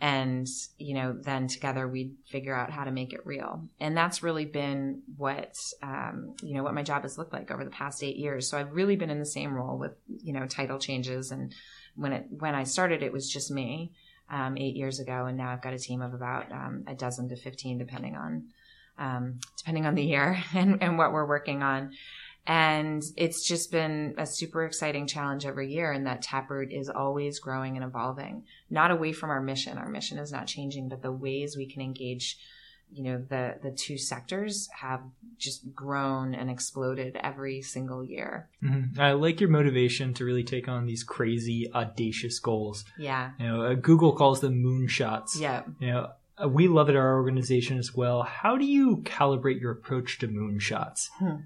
and 0.00 0.46
you 0.78 0.94
know 0.94 1.12
then 1.12 1.48
together 1.48 1.88
we'd 1.88 2.14
figure 2.30 2.54
out 2.54 2.70
how 2.70 2.84
to 2.84 2.90
make 2.90 3.12
it 3.12 3.26
real. 3.26 3.64
And 3.80 3.96
that's 3.96 4.22
really 4.22 4.44
been 4.44 5.02
what 5.16 5.56
um, 5.82 6.34
you 6.42 6.54
know 6.54 6.62
what 6.62 6.74
my 6.74 6.82
job 6.82 7.02
has 7.02 7.18
looked 7.18 7.32
like 7.32 7.50
over 7.50 7.64
the 7.64 7.70
past 7.70 8.02
eight 8.02 8.16
years. 8.16 8.48
So 8.48 8.58
i've 8.58 8.72
really 8.72 8.96
been 8.96 9.10
in 9.10 9.18
the 9.18 9.26
same 9.26 9.52
role 9.52 9.78
with 9.78 9.92
you 10.06 10.32
know 10.32 10.46
title 10.46 10.78
changes. 10.78 11.30
And 11.30 11.54
when 11.96 12.12
it 12.12 12.26
when 12.30 12.54
i 12.54 12.62
started 12.62 13.02
it 13.02 13.12
was 13.12 13.28
just 13.28 13.50
me 13.50 13.92
um, 14.30 14.56
eight 14.56 14.76
years 14.76 15.00
ago, 15.00 15.26
and 15.26 15.36
now 15.36 15.50
I've 15.50 15.62
got 15.62 15.72
a 15.72 15.78
team 15.78 16.02
of 16.02 16.14
about 16.14 16.52
um, 16.52 16.84
a 16.86 16.94
dozen 16.94 17.28
to 17.30 17.36
fifteen, 17.36 17.78
depending 17.78 18.16
on 18.16 18.44
um, 18.98 19.38
depending 19.56 19.86
on 19.86 19.94
the 19.94 20.04
year 20.04 20.42
and, 20.54 20.82
and 20.82 20.98
what 20.98 21.12
we're 21.12 21.26
working 21.26 21.62
on. 21.62 21.92
And 22.48 23.04
it's 23.18 23.46
just 23.46 23.70
been 23.70 24.14
a 24.16 24.24
super 24.24 24.64
exciting 24.64 25.06
challenge 25.06 25.44
every 25.44 25.70
year, 25.70 25.92
and 25.92 26.06
that 26.06 26.22
Taproot 26.22 26.72
is 26.72 26.88
always 26.88 27.38
growing 27.38 27.76
and 27.76 27.84
evolving, 27.84 28.44
not 28.70 28.90
away 28.90 29.12
from 29.12 29.28
our 29.28 29.42
mission. 29.42 29.76
Our 29.76 29.88
mission 29.88 30.18
is 30.18 30.32
not 30.32 30.46
changing, 30.46 30.88
but 30.88 31.02
the 31.02 31.12
ways 31.12 31.58
we 31.58 31.66
can 31.66 31.82
engage 31.82 32.38
you 32.90 33.04
know 33.04 33.22
the 33.28 33.56
the 33.62 33.70
two 33.70 33.98
sectors 33.98 34.68
have 34.72 35.02
just 35.36 35.74
grown 35.74 36.34
and 36.34 36.50
exploded 36.50 37.16
every 37.22 37.60
single 37.62 38.02
year. 38.02 38.48
Mm-hmm. 38.62 39.00
I 39.00 39.12
like 39.12 39.40
your 39.40 39.50
motivation 39.50 40.14
to 40.14 40.24
really 40.24 40.42
take 40.42 40.68
on 40.68 40.86
these 40.86 41.04
crazy 41.04 41.70
audacious 41.74 42.38
goals. 42.38 42.84
Yeah. 42.98 43.32
You 43.38 43.46
know, 43.46 43.62
uh, 43.62 43.74
Google 43.74 44.12
calls 44.12 44.40
them 44.40 44.62
moonshots. 44.62 45.38
Yeah. 45.38 45.64
You 45.80 45.92
know, 45.92 46.12
uh, 46.42 46.48
we 46.48 46.66
love 46.66 46.88
it 46.88 46.92
at 46.92 46.96
our 46.96 47.16
organization 47.16 47.78
as 47.78 47.94
well. 47.94 48.22
How 48.22 48.56
do 48.56 48.64
you 48.64 48.98
calibrate 48.98 49.60
your 49.60 49.72
approach 49.72 50.18
to 50.20 50.28
moonshots? 50.28 51.08
Hmm. 51.18 51.36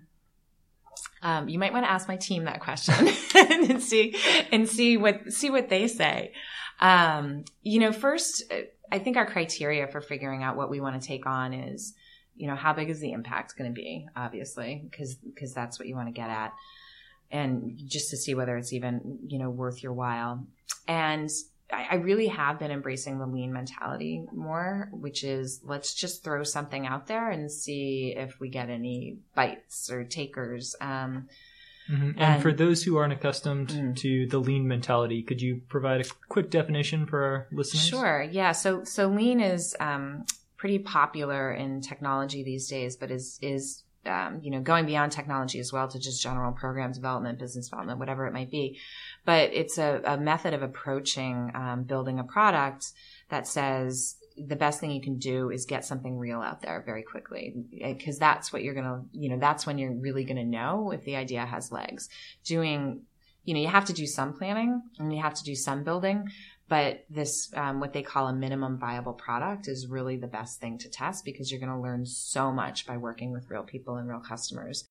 Um, 1.22 1.48
you 1.48 1.58
might 1.58 1.72
want 1.72 1.84
to 1.84 1.90
ask 1.90 2.08
my 2.08 2.16
team 2.16 2.44
that 2.44 2.60
question 2.60 3.08
and 3.34 3.82
see 3.82 4.16
and 4.50 4.68
see 4.68 4.96
what 4.96 5.32
see 5.32 5.50
what 5.50 5.68
they 5.68 5.86
say. 5.86 6.32
Um, 6.80 7.44
you 7.62 7.78
know, 7.78 7.92
first 7.92 8.44
I 8.92 8.98
think 8.98 9.16
our 9.16 9.26
criteria 9.26 9.86
for 9.86 10.02
figuring 10.02 10.42
out 10.42 10.56
what 10.56 10.68
we 10.68 10.80
want 10.80 11.00
to 11.00 11.06
take 11.06 11.24
on 11.24 11.54
is, 11.54 11.94
you 12.36 12.46
know, 12.46 12.54
how 12.54 12.74
big 12.74 12.90
is 12.90 13.00
the 13.00 13.12
impact 13.12 13.56
going 13.56 13.70
to 13.70 13.74
be, 13.74 14.06
obviously, 14.14 14.86
because 14.90 15.14
because 15.14 15.54
that's 15.54 15.78
what 15.78 15.88
you 15.88 15.94
want 15.96 16.08
to 16.08 16.12
get 16.12 16.28
at, 16.28 16.52
and 17.30 17.80
just 17.86 18.10
to 18.10 18.18
see 18.18 18.34
whether 18.34 18.56
it's 18.58 18.72
even 18.72 19.20
you 19.26 19.38
know 19.38 19.48
worth 19.48 19.82
your 19.82 19.94
while. 19.94 20.46
And 20.86 21.30
I, 21.72 21.86
I 21.92 21.94
really 21.96 22.28
have 22.28 22.58
been 22.58 22.70
embracing 22.70 23.18
the 23.18 23.26
lean 23.26 23.52
mentality 23.52 24.24
more, 24.32 24.90
which 24.92 25.24
is 25.24 25.60
let's 25.64 25.94
just 25.94 26.22
throw 26.22 26.42
something 26.42 26.86
out 26.86 27.06
there 27.06 27.30
and 27.30 27.50
see 27.50 28.14
if 28.16 28.38
we 28.38 28.48
get 28.48 28.70
any 28.70 29.18
bites 29.34 29.90
or 29.90 30.04
takers. 30.04 30.76
Um, 30.80 31.28
Mm-hmm. 31.90 32.10
And, 32.10 32.20
and, 32.20 32.42
for 32.42 32.52
those 32.52 32.82
who 32.82 32.96
aren't 32.96 33.12
accustomed 33.12 33.68
mm. 33.68 33.96
to 33.96 34.26
the 34.26 34.38
lean 34.38 34.68
mentality, 34.68 35.22
could 35.22 35.42
you 35.42 35.62
provide 35.68 36.00
a 36.00 36.04
quick 36.28 36.50
definition 36.50 37.06
for 37.06 37.22
our 37.24 37.48
listeners? 37.50 37.86
Sure. 37.86 38.22
Yeah. 38.22 38.52
So 38.52 38.84
so 38.84 39.08
lean 39.08 39.40
is 39.40 39.74
um, 39.80 40.24
pretty 40.56 40.78
popular 40.78 41.52
in 41.52 41.80
technology 41.80 42.44
these 42.44 42.68
days, 42.68 42.96
but 42.96 43.10
is 43.10 43.38
is 43.42 43.82
um, 44.06 44.40
you 44.42 44.50
know 44.50 44.60
going 44.60 44.86
beyond 44.86 45.12
technology 45.12 45.58
as 45.58 45.72
well 45.72 45.88
to 45.88 45.98
just 45.98 46.22
general 46.22 46.52
program 46.52 46.92
development, 46.92 47.38
business 47.38 47.68
development, 47.68 47.98
whatever 47.98 48.26
it 48.26 48.32
might 48.32 48.50
be. 48.50 48.78
But 49.24 49.52
it's 49.52 49.78
a, 49.78 50.00
a 50.04 50.16
method 50.16 50.52
of 50.52 50.62
approaching 50.62 51.52
um, 51.54 51.84
building 51.84 52.18
a 52.18 52.24
product 52.24 52.92
that 53.28 53.46
says 53.46 54.16
the 54.36 54.56
best 54.56 54.80
thing 54.80 54.90
you 54.90 55.00
can 55.00 55.18
do 55.18 55.50
is 55.50 55.66
get 55.66 55.84
something 55.84 56.18
real 56.18 56.40
out 56.40 56.62
there 56.62 56.82
very 56.84 57.02
quickly 57.02 57.54
because 57.70 58.18
that's 58.18 58.52
what 58.52 58.62
you're 58.62 58.74
going 58.74 58.86
to, 58.86 59.02
you 59.12 59.28
know, 59.28 59.38
that's 59.38 59.66
when 59.66 59.78
you're 59.78 59.92
really 59.92 60.24
going 60.24 60.36
to 60.36 60.44
know 60.44 60.90
if 60.90 61.04
the 61.04 61.16
idea 61.16 61.44
has 61.44 61.72
legs. 61.72 62.08
Doing, 62.44 63.02
you 63.44 63.54
know, 63.54 63.60
you 63.60 63.68
have 63.68 63.84
to 63.86 63.92
do 63.92 64.06
some 64.06 64.32
planning 64.32 64.82
and 64.98 65.14
you 65.14 65.20
have 65.22 65.34
to 65.34 65.44
do 65.44 65.54
some 65.54 65.84
building, 65.84 66.28
but 66.68 67.04
this, 67.10 67.52
um, 67.54 67.80
what 67.80 67.92
they 67.92 68.02
call 68.02 68.28
a 68.28 68.32
minimum 68.32 68.78
viable 68.78 69.12
product 69.12 69.68
is 69.68 69.88
really 69.88 70.16
the 70.16 70.26
best 70.26 70.60
thing 70.60 70.78
to 70.78 70.88
test 70.88 71.24
because 71.24 71.50
you're 71.50 71.60
going 71.60 71.72
to 71.72 71.78
learn 71.78 72.06
so 72.06 72.50
much 72.50 72.86
by 72.86 72.96
working 72.96 73.32
with 73.32 73.50
real 73.50 73.64
people 73.64 73.96
and 73.96 74.08
real 74.08 74.20
customers. 74.20 74.88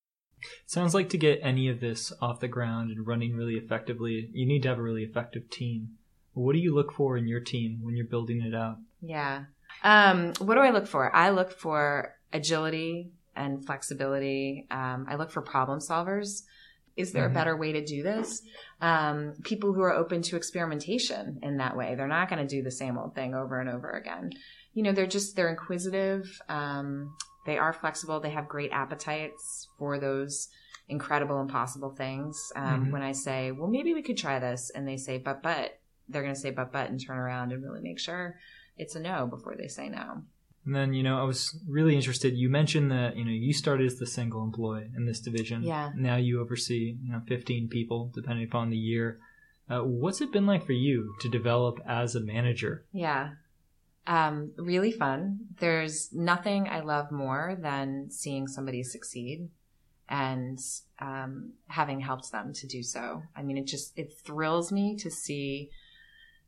Sounds 0.65 0.93
like 0.93 1.09
to 1.09 1.17
get 1.17 1.39
any 1.41 1.67
of 1.69 1.79
this 1.79 2.11
off 2.21 2.39
the 2.39 2.47
ground 2.47 2.91
and 2.91 3.05
running 3.05 3.35
really 3.35 3.55
effectively, 3.55 4.29
you 4.33 4.45
need 4.45 4.63
to 4.63 4.69
have 4.69 4.79
a 4.79 4.83
really 4.83 5.03
effective 5.03 5.49
team. 5.49 5.97
What 6.33 6.53
do 6.53 6.59
you 6.59 6.73
look 6.73 6.93
for 6.93 7.17
in 7.17 7.27
your 7.27 7.41
team 7.41 7.79
when 7.81 7.95
you're 7.95 8.05
building 8.05 8.41
it 8.41 8.55
out? 8.55 8.77
Yeah. 9.01 9.45
Um, 9.83 10.33
what 10.39 10.55
do 10.55 10.61
I 10.61 10.71
look 10.71 10.87
for? 10.87 11.13
I 11.15 11.31
look 11.31 11.51
for 11.51 12.15
agility 12.31 13.11
and 13.35 13.65
flexibility. 13.65 14.67
Um, 14.71 15.05
I 15.09 15.15
look 15.15 15.31
for 15.31 15.41
problem 15.41 15.79
solvers. 15.79 16.43
Is 16.97 17.13
there 17.13 17.23
mm-hmm. 17.23 17.31
a 17.31 17.39
better 17.39 17.57
way 17.57 17.71
to 17.73 17.83
do 17.83 18.03
this? 18.03 18.41
Um, 18.81 19.33
people 19.43 19.73
who 19.73 19.81
are 19.81 19.93
open 19.93 20.21
to 20.23 20.35
experimentation 20.35 21.39
in 21.41 21.57
that 21.57 21.75
way. 21.75 21.95
They're 21.95 22.07
not 22.07 22.29
going 22.29 22.45
to 22.45 22.55
do 22.55 22.61
the 22.61 22.71
same 22.71 22.97
old 22.97 23.15
thing 23.15 23.33
over 23.33 23.59
and 23.59 23.69
over 23.69 23.89
again. 23.91 24.31
You 24.73 24.83
know, 24.83 24.91
they're 24.91 25.07
just, 25.07 25.35
they're 25.35 25.49
inquisitive. 25.49 26.41
Um, 26.49 27.15
they 27.45 27.57
are 27.57 27.73
flexible. 27.73 28.19
They 28.19 28.29
have 28.31 28.47
great 28.47 28.71
appetites 28.71 29.67
for 29.77 29.99
those 29.99 30.49
incredible, 30.87 31.41
impossible 31.41 31.91
things. 31.91 32.51
Um, 32.55 32.63
mm-hmm. 32.83 32.91
When 32.91 33.01
I 33.01 33.13
say, 33.13 33.51
well, 33.51 33.69
maybe 33.69 33.93
we 33.93 34.03
could 34.03 34.17
try 34.17 34.39
this, 34.39 34.71
and 34.73 34.87
they 34.87 34.97
say, 34.97 35.17
but, 35.17 35.41
but, 35.41 35.79
they're 36.09 36.23
going 36.23 36.35
to 36.35 36.39
say, 36.39 36.51
but, 36.51 36.73
but, 36.73 36.89
and 36.89 36.99
turn 36.99 37.17
around 37.17 37.53
and 37.53 37.63
really 37.63 37.79
make 37.81 37.99
sure 37.99 38.37
it's 38.77 38.95
a 38.95 38.99
no 38.99 39.27
before 39.27 39.55
they 39.55 39.67
say 39.67 39.87
no. 39.87 40.23
And 40.65 40.75
then, 40.75 40.93
you 40.93 41.03
know, 41.03 41.19
I 41.19 41.23
was 41.23 41.57
really 41.67 41.95
interested. 41.95 42.35
You 42.35 42.49
mentioned 42.49 42.91
that, 42.91 43.15
you 43.15 43.25
know, 43.25 43.31
you 43.31 43.53
started 43.53 43.87
as 43.87 43.97
the 43.97 44.05
single 44.05 44.43
employee 44.43 44.91
in 44.95 45.05
this 45.05 45.19
division. 45.19 45.63
Yeah. 45.63 45.91
Now 45.95 46.17
you 46.17 46.39
oversee, 46.39 46.97
you 47.01 47.11
know, 47.11 47.21
15 47.27 47.69
people, 47.69 48.11
depending 48.13 48.45
upon 48.45 48.69
the 48.69 48.77
year. 48.77 49.19
Uh, 49.69 49.79
what's 49.79 50.21
it 50.21 50.31
been 50.31 50.45
like 50.45 50.65
for 50.65 50.73
you 50.73 51.15
to 51.21 51.29
develop 51.29 51.79
as 51.87 52.13
a 52.13 52.19
manager? 52.19 52.85
Yeah. 52.91 53.31
Um, 54.07 54.53
really 54.57 54.91
fun. 54.91 55.39
There's 55.59 56.11
nothing 56.11 56.67
I 56.67 56.79
love 56.79 57.11
more 57.11 57.55
than 57.61 58.09
seeing 58.09 58.47
somebody 58.47 58.83
succeed 58.83 59.49
and 60.09 60.59
um, 60.99 61.53
having 61.67 61.99
helped 61.99 62.31
them 62.31 62.51
to 62.53 62.67
do 62.67 62.81
so. 62.81 63.21
I 63.35 63.43
mean, 63.43 63.57
it 63.57 63.67
just, 63.67 63.97
it 63.97 64.11
thrills 64.25 64.71
me 64.71 64.97
to 64.97 65.11
see 65.11 65.69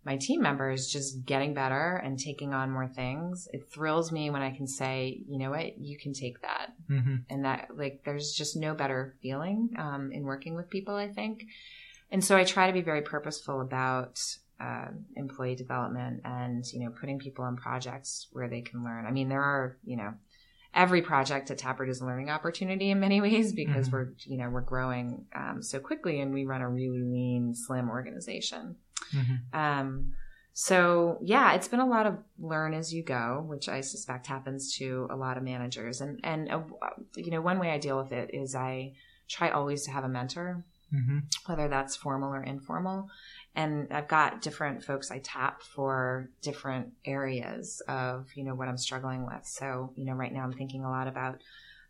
my 0.03 0.17
team 0.17 0.41
members 0.41 0.87
just 0.87 1.25
getting 1.25 1.53
better 1.53 2.01
and 2.03 2.19
taking 2.19 2.53
on 2.53 2.71
more 2.71 2.87
things. 2.87 3.47
It 3.53 3.69
thrills 3.71 4.11
me 4.11 4.29
when 4.31 4.41
I 4.41 4.51
can 4.51 4.67
say, 4.67 5.21
you 5.29 5.37
know 5.37 5.51
what, 5.51 5.77
you 5.77 5.97
can 5.97 6.11
take 6.11 6.41
that. 6.41 6.73
Mm-hmm. 6.89 7.15
And 7.29 7.45
that, 7.45 7.69
like, 7.73 8.01
there's 8.03 8.33
just 8.33 8.57
no 8.57 8.73
better 8.73 9.15
feeling 9.21 9.69
um, 9.77 10.11
in 10.11 10.23
working 10.23 10.55
with 10.55 10.69
people, 10.69 10.95
I 10.95 11.07
think. 11.07 11.45
And 12.11 12.23
so 12.23 12.35
I 12.35 12.43
try 12.43 12.67
to 12.67 12.73
be 12.73 12.81
very 12.81 13.01
purposeful 13.01 13.61
about 13.61 14.19
uh, 14.63 14.85
employee 15.15 15.55
development 15.55 16.21
and, 16.23 16.63
you 16.71 16.79
know, 16.79 16.91
putting 16.91 17.19
people 17.19 17.43
on 17.43 17.57
projects 17.57 18.27
where 18.31 18.47
they 18.47 18.61
can 18.61 18.83
learn. 18.83 19.05
I 19.05 19.11
mean, 19.11 19.27
there 19.27 19.41
are, 19.41 19.77
you 19.83 19.97
know, 19.97 20.13
every 20.73 21.01
project 21.01 21.51
at 21.51 21.57
Taproot 21.57 21.89
is 21.89 22.01
a 22.01 22.05
learning 22.05 22.29
opportunity 22.29 22.89
in 22.91 22.99
many 22.99 23.19
ways 23.27 23.51
because 23.51 23.87
mm-hmm. 23.87 23.95
we're, 23.95 24.13
you 24.25 24.37
know, 24.37 24.49
we're 24.49 24.61
growing 24.61 25.25
um, 25.35 25.61
so 25.61 25.79
quickly 25.79 26.21
and 26.21 26.33
we 26.33 26.45
run 26.45 26.61
a 26.61 26.69
really 26.69 27.01
lean, 27.01 27.53
slim 27.53 27.89
organization. 27.89 28.75
Mm-hmm. 29.13 29.59
Um, 29.59 30.13
so 30.53 31.17
yeah, 31.21 31.53
it's 31.53 31.67
been 31.67 31.79
a 31.79 31.87
lot 31.87 32.05
of 32.05 32.17
learn 32.39 32.73
as 32.75 32.93
you 32.93 33.03
go, 33.03 33.43
which 33.47 33.67
I 33.67 33.81
suspect 33.81 34.27
happens 34.27 34.75
to 34.77 35.07
a 35.09 35.15
lot 35.15 35.35
of 35.35 35.43
managers. 35.43 35.99
And 35.99 36.19
and 36.23 36.49
uh, 36.51 36.61
you 37.15 37.31
know, 37.31 37.41
one 37.41 37.59
way 37.59 37.71
I 37.71 37.79
deal 37.79 37.97
with 37.97 38.11
it 38.11 38.29
is 38.33 38.53
I 38.53 38.93
try 39.27 39.49
always 39.49 39.83
to 39.85 39.91
have 39.91 40.03
a 40.03 40.09
mentor, 40.09 40.63
mm-hmm. 40.93 41.19
whether 41.47 41.67
that's 41.67 41.95
formal 41.95 42.33
or 42.33 42.43
informal. 42.43 43.09
And 43.55 43.93
I've 43.93 44.07
got 44.07 44.41
different 44.41 44.83
folks 44.83 45.11
I 45.11 45.19
tap 45.19 45.61
for 45.61 46.29
different 46.41 46.93
areas 47.05 47.81
of 47.87 48.27
you 48.35 48.43
know 48.43 48.55
what 48.55 48.67
I'm 48.67 48.77
struggling 48.77 49.25
with. 49.25 49.45
So 49.45 49.93
you 49.95 50.05
know, 50.05 50.13
right 50.13 50.33
now 50.33 50.43
I'm 50.43 50.53
thinking 50.53 50.83
a 50.83 50.89
lot 50.89 51.07
about 51.07 51.41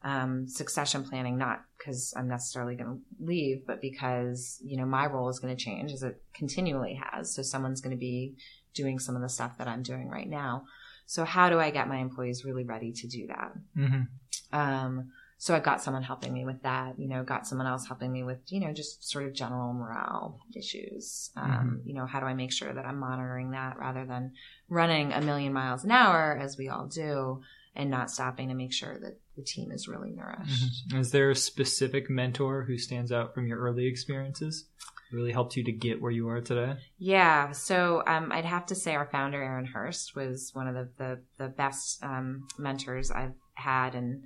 um, 0.04 0.48
succession 0.48 1.04
planning, 1.04 1.38
not 1.38 1.62
because 1.78 2.14
I'm 2.18 2.28
necessarily 2.28 2.76
going 2.76 2.90
to 2.90 3.26
leave, 3.26 3.66
but 3.66 3.82
because, 3.82 4.60
you 4.64 4.78
know, 4.78 4.86
my 4.86 5.06
role 5.06 5.30
is 5.30 5.40
going 5.40 5.56
to 5.56 5.64
change 5.64 5.94
as 5.94 6.04
it 6.04 6.22
continually 6.34 7.00
has. 7.02 7.34
So 7.34 7.42
someone's 7.42 7.80
going 7.80 7.96
to 7.96 8.00
be 8.00 8.36
doing 8.74 9.00
some 9.00 9.16
of 9.16 9.22
the 9.22 9.30
stuff 9.30 9.58
that 9.58 9.68
I'm 9.68 9.82
doing 9.82 10.10
right 10.10 10.30
now. 10.30 10.66
So 11.06 11.24
how 11.24 11.50
do 11.50 11.60
I 11.60 11.70
get 11.70 11.88
my 11.88 11.98
employees 11.98 12.44
really 12.44 12.66
ready 12.66 12.92
to 12.92 13.08
do 13.08 13.28
that? 13.28 13.54
Mm-hmm. 13.78 14.58
Um, 14.58 15.12
so 15.44 15.54
I've 15.54 15.64
got 15.64 15.82
someone 15.82 16.04
helping 16.04 16.32
me 16.32 16.46
with 16.46 16.62
that, 16.62 16.98
you 16.98 17.10
know, 17.10 17.22
got 17.22 17.46
someone 17.46 17.68
else 17.68 17.86
helping 17.86 18.14
me 18.14 18.24
with, 18.24 18.40
you 18.48 18.62
know, 18.62 18.72
just 18.72 19.04
sort 19.04 19.26
of 19.26 19.34
general 19.34 19.74
morale 19.74 20.40
issues. 20.56 21.32
Um, 21.36 21.52
mm-hmm. 21.52 21.90
You 21.90 21.96
know, 21.96 22.06
how 22.06 22.22
do 22.22 22.26
I 22.26 22.34
make 22.34 22.54
sure 22.54 22.72
that 22.72 22.86
I'm 22.86 22.98
monitoring 22.98 23.52
that 23.52 23.78
rather 23.78 24.06
than 24.06 24.36
running 24.70 25.12
a 25.12 25.20
million 25.20 25.52
miles 25.52 25.84
an 25.84 25.92
hour 25.92 26.40
as 26.42 26.58
we 26.58 26.70
all 26.70 26.86
do 26.88 27.42
and 27.76 27.92
not 27.92 28.10
stopping 28.10 28.48
to 28.48 28.56
make 28.56 28.72
sure 28.72 28.98
that 28.98 29.20
the 29.36 29.42
team 29.42 29.74
is 29.74 29.86
really 29.86 30.12
nourished. 30.12 30.88
Mm-hmm. 30.88 31.02
Is 31.02 31.12
there 31.12 31.30
a 31.30 31.36
specific 31.36 32.10
mentor 32.10 32.64
who 32.64 32.78
stands 32.78 33.12
out 33.12 33.36
from 33.36 33.46
your 33.46 33.60
early 33.60 33.86
experiences? 33.86 34.70
Really 35.12 35.34
helped 35.34 35.58
you 35.58 35.66
to 35.66 35.74
get 35.74 36.02
where 36.02 36.10
you 36.10 36.30
are 36.30 36.40
today? 36.40 36.76
Yeah. 36.98 37.52
So 37.52 38.02
um, 38.08 38.32
I'd 38.32 38.46
have 38.46 38.68
to 38.68 38.76
say 38.76 38.96
our 38.96 39.10
founder, 39.12 39.44
Aaron 39.44 39.66
Hurst, 39.66 40.16
was 40.16 40.52
one 40.54 40.70
of 40.70 40.74
the, 40.74 40.88
the, 40.98 41.20
the 41.38 41.50
best 41.50 42.02
um, 42.02 42.48
mentors 42.58 43.12
I've 43.12 43.34
had. 43.56 43.94
And 43.94 44.24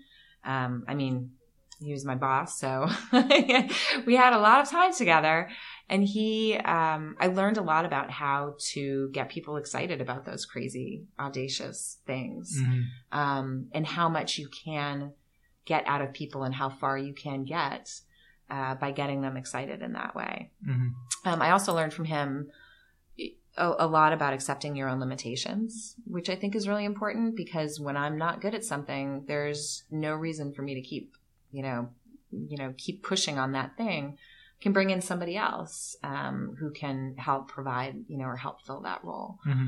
um, 0.47 0.83
I 0.87 0.95
mean, 0.95 1.31
he 1.79 1.91
was 1.91 2.03
my 2.05 2.15
boss. 2.15 2.59
So 2.59 2.87
we 3.11 4.15
had 4.15 4.33
a 4.33 4.39
lot 4.39 4.61
of 4.61 4.69
time 4.69 4.93
together 4.93 5.49
and 5.89 6.03
he 6.03 6.55
um, 6.57 7.15
i 7.19 7.27
learned 7.27 7.57
a 7.57 7.61
lot 7.61 7.85
about 7.85 8.11
how 8.11 8.55
to 8.59 9.09
get 9.11 9.29
people 9.29 9.57
excited 9.57 10.01
about 10.01 10.25
those 10.25 10.45
crazy 10.45 11.05
audacious 11.19 11.99
things 12.05 12.59
mm-hmm. 12.59 13.17
um, 13.17 13.67
and 13.73 13.85
how 13.85 14.09
much 14.09 14.37
you 14.37 14.47
can 14.49 15.11
get 15.65 15.85
out 15.87 16.01
of 16.01 16.13
people 16.13 16.43
and 16.43 16.55
how 16.55 16.69
far 16.69 16.97
you 16.97 17.13
can 17.13 17.43
get 17.43 17.91
uh, 18.49 18.75
by 18.75 18.91
getting 18.91 19.21
them 19.21 19.37
excited 19.37 19.81
in 19.81 19.93
that 19.93 20.15
way 20.15 20.51
mm-hmm. 20.67 20.89
um, 21.25 21.41
i 21.41 21.51
also 21.51 21.73
learned 21.73 21.93
from 21.93 22.05
him 22.05 22.49
a, 23.57 23.73
a, 23.79 23.87
lot 23.87 24.13
about 24.13 24.33
accepting 24.33 24.75
your 24.75 24.89
own 24.89 24.99
limitations, 24.99 25.95
which 26.05 26.29
I 26.29 26.35
think 26.35 26.55
is 26.55 26.67
really 26.67 26.85
important 26.85 27.35
because 27.35 27.79
when 27.79 27.97
I'm 27.97 28.17
not 28.17 28.41
good 28.41 28.55
at 28.55 28.63
something, 28.63 29.23
there's 29.27 29.83
no 29.91 30.13
reason 30.13 30.53
for 30.53 30.61
me 30.61 30.75
to 30.75 30.81
keep, 30.81 31.13
you 31.51 31.63
know, 31.63 31.89
you 32.31 32.57
know, 32.57 32.73
keep 32.77 33.03
pushing 33.03 33.37
on 33.37 33.53
that 33.53 33.77
thing. 33.77 34.17
Can 34.59 34.73
bring 34.73 34.89
in 34.89 35.01
somebody 35.01 35.37
else 35.37 35.95
um, 36.03 36.55
who 36.59 36.71
can 36.71 37.15
help 37.17 37.47
provide, 37.47 37.95
you 38.07 38.17
know, 38.17 38.25
or 38.25 38.35
help 38.35 38.63
fill 38.63 38.81
that 38.81 39.03
role. 39.03 39.37
Mm-hmm. 39.45 39.67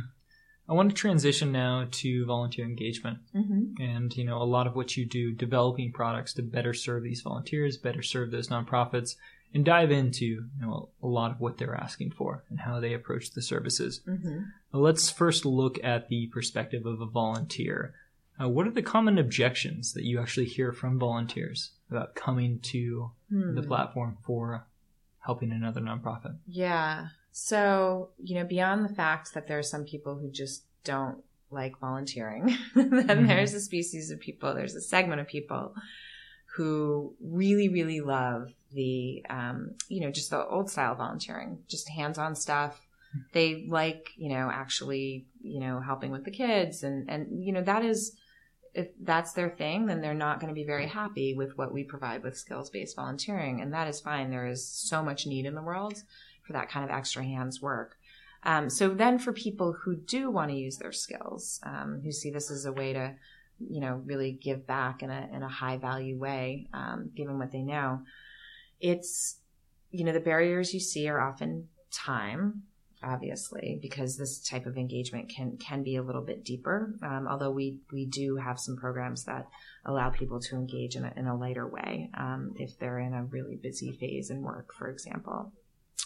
I 0.68 0.74
want 0.74 0.90
to 0.90 0.96
transition 0.96 1.52
now 1.52 1.88
to 1.90 2.26
volunteer 2.26 2.66
engagement, 2.66 3.20
mm-hmm. 3.36 3.82
and 3.82 4.16
you 4.16 4.24
know, 4.24 4.40
a 4.40 4.46
lot 4.46 4.68
of 4.68 4.76
what 4.76 4.96
you 4.96 5.06
do, 5.06 5.32
developing 5.32 5.92
products 5.92 6.34
to 6.36 6.44
better 6.44 6.74
serve 6.74 7.04
these 7.04 7.22
volunteers, 7.22 7.78
better 7.78 8.04
serve 8.04 8.30
those 8.30 8.50
nonprofits, 8.50 9.16
and 9.54 9.66
dive 9.66 9.92
into 9.92 10.26
you 10.26 10.62
know 10.62 10.90
a 11.02 11.08
lot 11.08 11.32
of 11.32 11.40
what 11.40 11.58
they're 11.58 11.76
asking 11.76 12.12
for 12.12 12.44
and 12.50 12.60
how 12.60 12.80
they 12.80 12.94
approach 12.94 13.32
the 13.32 13.42
services. 13.42 14.02
Mm-hmm. 14.08 14.42
Let's 14.74 15.10
first 15.10 15.46
look 15.46 15.84
at 15.84 16.10
the 16.10 16.28
perspective 16.28 16.86
of 16.86 17.02
a 17.02 17.06
volunteer. 17.06 17.94
Uh, 18.42 18.48
what 18.48 18.68
are 18.68 18.72
the 18.72 18.82
common 18.82 19.18
objections 19.18 19.94
that 19.94 20.06
you 20.06 20.20
actually 20.20 20.46
hear 20.46 20.72
from 20.72 20.98
volunteers 20.98 21.72
about 21.92 22.16
coming 22.16 22.60
to 22.60 23.12
hmm. 23.30 23.54
the 23.56 23.64
platform 23.64 24.18
for 24.22 24.66
helping 25.20 25.52
another 25.52 25.82
nonprofit? 25.82 26.38
Yeah. 26.48 27.08
So, 27.32 28.10
you 28.18 28.36
know, 28.36 28.46
beyond 28.46 28.86
the 28.86 28.94
fact 28.94 29.34
that 29.34 29.48
there 29.48 29.60
are 29.60 29.64
some 29.64 29.84
people 29.84 30.18
who 30.18 30.30
just 30.32 30.64
don't 30.84 31.22
like 31.52 31.80
volunteering, 31.80 32.58
then 32.76 32.90
mm-hmm. 32.92 33.28
there's 33.28 33.54
a 33.54 33.60
species 33.60 34.10
of 34.12 34.20
people, 34.20 34.54
there's 34.54 34.76
a 34.76 34.82
segment 34.82 35.20
of 35.20 35.28
people 35.28 35.74
who 36.56 37.14
really, 37.22 37.70
really 37.70 38.02
love 38.02 38.54
the, 38.74 39.26
um, 39.30 39.72
you 39.88 40.02
know, 40.02 40.12
just 40.12 40.30
the 40.30 40.46
old 40.46 40.70
style 40.70 40.96
volunteering, 40.96 41.60
just 41.68 41.90
hands 41.90 42.18
on 42.18 42.36
stuff. 42.36 42.80
They 43.34 43.66
like, 43.68 44.10
you 44.18 44.30
know, 44.30 44.50
actually, 44.52 45.26
you 45.42 45.60
know, 45.60 45.80
helping 45.80 46.12
with 46.12 46.26
the 46.26 46.32
kids. 46.32 46.84
And, 46.84 47.10
and, 47.10 47.44
you 47.44 47.52
know, 47.52 47.64
that 47.64 47.84
is, 47.84 48.16
if 48.76 48.90
that's 49.02 49.34
their 49.34 49.50
thing, 49.50 49.88
then 49.88 50.02
they're 50.02 50.14
not 50.14 50.40
going 50.40 50.50
to 50.50 50.60
be 50.60 50.66
very 50.66 50.86
happy 50.86 51.34
with 51.34 51.58
what 51.58 51.74
we 51.74 51.84
provide 51.84 52.24
with 52.24 52.38
skills 52.38 52.70
based 52.70 52.96
volunteering. 52.96 53.62
And 53.62 53.74
that 53.74 53.88
is 53.88 54.00
fine. 54.00 54.30
There 54.30 54.48
is 54.48 54.68
so 54.68 55.02
much 55.02 55.26
need 55.26 55.46
in 55.46 55.56
the 55.56 55.62
world 55.62 56.04
for 56.44 56.54
that 56.54 56.70
kind 56.70 56.86
of 56.86 56.96
extra 56.96 57.24
hands 57.24 57.62
work. 57.62 57.98
Um, 58.44 58.70
so 58.70 58.90
then 58.90 59.18
for 59.20 59.34
people 59.34 59.74
who 59.74 59.96
do 59.96 60.30
want 60.30 60.52
to 60.52 60.58
use 60.58 60.78
their 60.78 60.94
skills, 60.94 61.60
um, 61.64 62.02
who 62.04 62.12
see 62.12 62.30
this 62.30 62.52
as 62.52 62.66
a 62.66 62.72
way 62.72 62.94
to 62.94 63.16
you 63.60 63.82
know, 63.82 64.02
really 64.06 64.32
give 64.32 64.66
back 64.66 65.04
in 65.04 65.10
a, 65.10 65.30
in 65.34 65.44
a 65.44 65.50
high 65.50 65.78
value 65.78 66.18
way, 66.18 66.68
um, 66.74 67.12
given 67.16 67.38
what 67.38 67.52
they 67.52 67.62
know. 67.62 68.02
It's, 68.80 69.38
you 69.92 70.04
know, 70.04 70.14
the 70.14 70.20
barriers 70.20 70.74
you 70.74 70.80
see 70.80 71.08
are 71.08 71.20
often 71.20 71.68
time, 71.92 72.64
obviously, 73.04 73.80
because 73.82 74.18
this 74.18 74.40
type 74.40 74.66
of 74.66 74.78
engagement 74.78 75.30
can, 75.30 75.58
can 75.58 75.84
be 75.84 75.96
a 75.96 76.04
little 76.04 76.22
bit 76.22 76.44
deeper. 76.44 76.96
Um, 77.02 77.28
although 77.28 77.52
we, 77.52 77.78
we 77.92 78.06
do 78.06 78.36
have 78.38 78.60
some 78.60 78.78
programs 78.78 79.26
that 79.26 79.48
allow 79.86 80.10
people 80.10 80.40
to 80.42 80.56
engage 80.56 80.96
in 80.96 81.06
a, 81.06 81.14
in 81.16 81.28
a 81.28 81.36
lighter 81.36 81.68
way, 81.68 82.10
um, 82.18 82.54
if 82.58 82.78
they're 82.80 83.00
in 83.00 83.14
a 83.14 83.24
really 83.24 83.56
busy 83.56 83.92
phase 83.92 84.30
in 84.30 84.42
work, 84.42 84.74
for 84.74 84.90
example. 84.90 85.52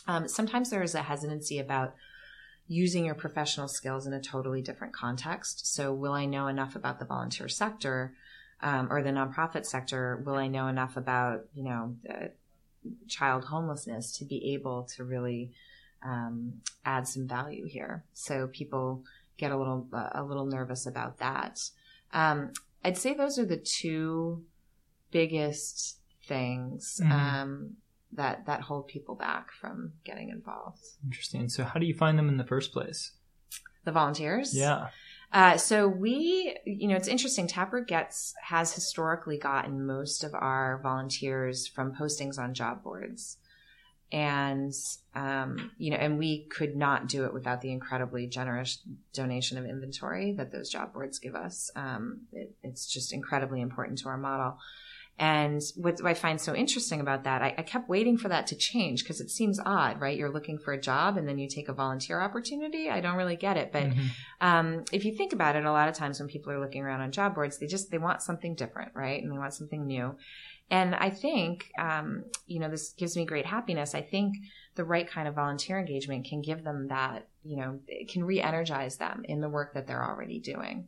Um, 0.07 0.27
sometimes 0.27 0.69
there 0.69 0.83
is 0.83 0.95
a 0.95 1.01
hesitancy 1.01 1.59
about 1.59 1.93
using 2.67 3.05
your 3.05 3.15
professional 3.15 3.67
skills 3.67 4.07
in 4.07 4.13
a 4.13 4.21
totally 4.21 4.61
different 4.61 4.93
context. 4.93 5.73
So, 5.73 5.93
will 5.93 6.13
I 6.13 6.25
know 6.25 6.47
enough 6.47 6.75
about 6.75 6.99
the 6.99 7.05
volunteer 7.05 7.47
sector 7.47 8.13
um, 8.61 8.87
or 8.91 9.01
the 9.01 9.09
nonprofit 9.09 9.65
sector? 9.65 10.21
Will 10.25 10.35
I 10.35 10.47
know 10.47 10.67
enough 10.67 10.97
about, 10.97 11.41
you 11.53 11.63
know, 11.63 11.95
child 13.07 13.45
homelessness 13.45 14.17
to 14.17 14.25
be 14.25 14.53
able 14.53 14.83
to 14.95 15.03
really 15.03 15.51
um, 16.03 16.53
add 16.85 17.07
some 17.07 17.27
value 17.27 17.65
here? 17.65 18.03
So, 18.13 18.47
people 18.47 19.03
get 19.37 19.51
a 19.51 19.57
little 19.57 19.87
a 19.91 20.23
little 20.23 20.45
nervous 20.45 20.85
about 20.85 21.19
that. 21.19 21.59
Um, 22.11 22.51
I'd 22.83 22.97
say 22.97 23.13
those 23.13 23.39
are 23.39 23.45
the 23.45 23.57
two 23.57 24.43
biggest 25.11 25.99
things. 26.27 26.99
Mm-hmm. 27.01 27.11
Um, 27.11 27.75
that 28.15 28.45
that 28.45 28.61
hold 28.61 28.87
people 28.87 29.15
back 29.15 29.51
from 29.51 29.93
getting 30.03 30.29
involved. 30.29 30.83
Interesting. 31.03 31.49
So 31.49 31.63
how 31.63 31.79
do 31.79 31.85
you 31.85 31.93
find 31.93 32.17
them 32.17 32.29
in 32.29 32.37
the 32.37 32.43
first 32.43 32.71
place? 32.71 33.11
The 33.85 33.91
volunteers. 33.91 34.55
Yeah. 34.55 34.87
Uh, 35.33 35.57
so 35.57 35.87
we, 35.87 36.55
you 36.63 36.87
know, 36.87 36.95
it's 36.95 37.07
interesting. 37.07 37.47
Taproot 37.47 37.87
gets 37.87 38.35
has 38.43 38.71
historically 38.71 39.39
gotten 39.39 39.83
most 39.85 40.23
of 40.23 40.35
our 40.35 40.79
volunteers 40.83 41.67
from 41.67 41.95
postings 41.95 42.37
on 42.37 42.53
job 42.53 42.83
boards, 42.83 43.37
and 44.11 44.71
um, 45.15 45.71
you 45.79 45.89
know, 45.89 45.97
and 45.97 46.19
we 46.19 46.45
could 46.45 46.75
not 46.75 47.07
do 47.07 47.25
it 47.25 47.33
without 47.33 47.61
the 47.61 47.71
incredibly 47.71 48.27
generous 48.27 48.79
donation 49.11 49.57
of 49.57 49.65
inventory 49.65 50.33
that 50.33 50.51
those 50.51 50.69
job 50.69 50.93
boards 50.93 51.17
give 51.17 51.33
us. 51.33 51.71
Um, 51.75 52.27
it, 52.31 52.53
it's 52.61 52.85
just 52.85 53.11
incredibly 53.11 53.59
important 53.61 53.97
to 53.99 54.09
our 54.09 54.17
model. 54.17 54.59
And 55.19 55.61
what 55.75 56.03
I 56.03 56.15
find 56.15 56.41
so 56.41 56.55
interesting 56.55 56.99
about 56.99 57.23
that, 57.25 57.43
I, 57.43 57.53
I 57.57 57.61
kept 57.61 57.87
waiting 57.87 58.17
for 58.17 58.29
that 58.29 58.47
to 58.47 58.55
change 58.55 59.03
because 59.03 59.21
it 59.21 59.29
seems 59.29 59.59
odd, 59.63 60.01
right? 60.01 60.17
You're 60.17 60.33
looking 60.33 60.57
for 60.57 60.73
a 60.73 60.81
job 60.81 61.17
and 61.17 61.27
then 61.27 61.37
you 61.37 61.47
take 61.47 61.69
a 61.69 61.73
volunteer 61.73 62.19
opportunity. 62.19 62.89
I 62.89 62.99
don't 62.99 63.15
really 63.15 63.35
get 63.35 63.55
it. 63.55 63.71
But 63.71 63.83
mm-hmm. 63.83 64.07
um, 64.41 64.85
if 64.91 65.05
you 65.05 65.15
think 65.15 65.31
about 65.31 65.55
it, 65.55 65.65
a 65.65 65.71
lot 65.71 65.87
of 65.87 65.93
times 65.93 66.19
when 66.19 66.27
people 66.27 66.51
are 66.51 66.59
looking 66.59 66.81
around 66.81 67.01
on 67.01 67.11
job 67.11 67.35
boards, 67.35 67.59
they 67.59 67.67
just 67.67 67.91
they 67.91 67.99
want 67.99 68.23
something 68.23 68.55
different, 68.55 68.91
right? 68.95 69.21
And 69.21 69.31
they 69.31 69.37
want 69.37 69.53
something 69.53 69.85
new. 69.85 70.15
And 70.71 70.95
I 70.95 71.11
think, 71.11 71.69
um, 71.77 72.23
you 72.47 72.59
know, 72.59 72.69
this 72.69 72.93
gives 72.93 73.15
me 73.15 73.25
great 73.25 73.45
happiness. 73.45 73.93
I 73.93 74.01
think 74.01 74.35
the 74.73 74.83
right 74.83 75.07
kind 75.07 75.27
of 75.27 75.35
volunteer 75.35 75.77
engagement 75.77 76.25
can 76.25 76.41
give 76.41 76.63
them 76.63 76.87
that, 76.87 77.27
you 77.43 77.57
know, 77.57 77.79
it 77.87 78.11
can 78.11 78.23
re-energize 78.23 78.97
them 78.97 79.23
in 79.25 79.41
the 79.41 79.49
work 79.49 79.75
that 79.75 79.85
they're 79.85 80.03
already 80.03 80.39
doing. 80.39 80.87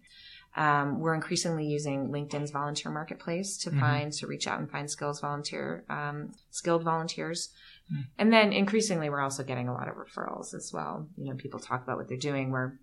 Um, 0.56 1.00
we're 1.00 1.14
increasingly 1.14 1.66
using 1.66 2.10
LinkedIn's 2.10 2.52
volunteer 2.52 2.92
marketplace 2.92 3.58
to 3.60 3.70
mm-hmm. 3.70 3.80
find 3.80 4.14
to 4.14 4.28
reach 4.28 4.48
out 4.48 4.60
and 4.60 4.72
find 4.72 4.90
skills 4.90 5.20
volunteer 5.20 5.84
um, 5.90 6.32
skilled 6.52 6.84
volunteers. 6.84 7.50
Mm-hmm. 7.92 8.02
And 8.18 8.34
then 8.34 8.54
increasingly, 8.54 9.10
we're 9.10 9.22
also 9.22 9.44
getting 9.44 9.68
a 9.68 9.74
lot 9.74 9.88
of 9.88 9.96
referrals 9.96 10.54
as 10.54 10.72
well. 10.74 11.08
You 11.18 11.32
know, 11.32 11.36
people 11.36 11.60
talk 11.60 11.84
about 11.84 11.98
what 11.98 12.08
they're 12.08 12.18
doing. 12.18 12.52
We're 12.52 12.74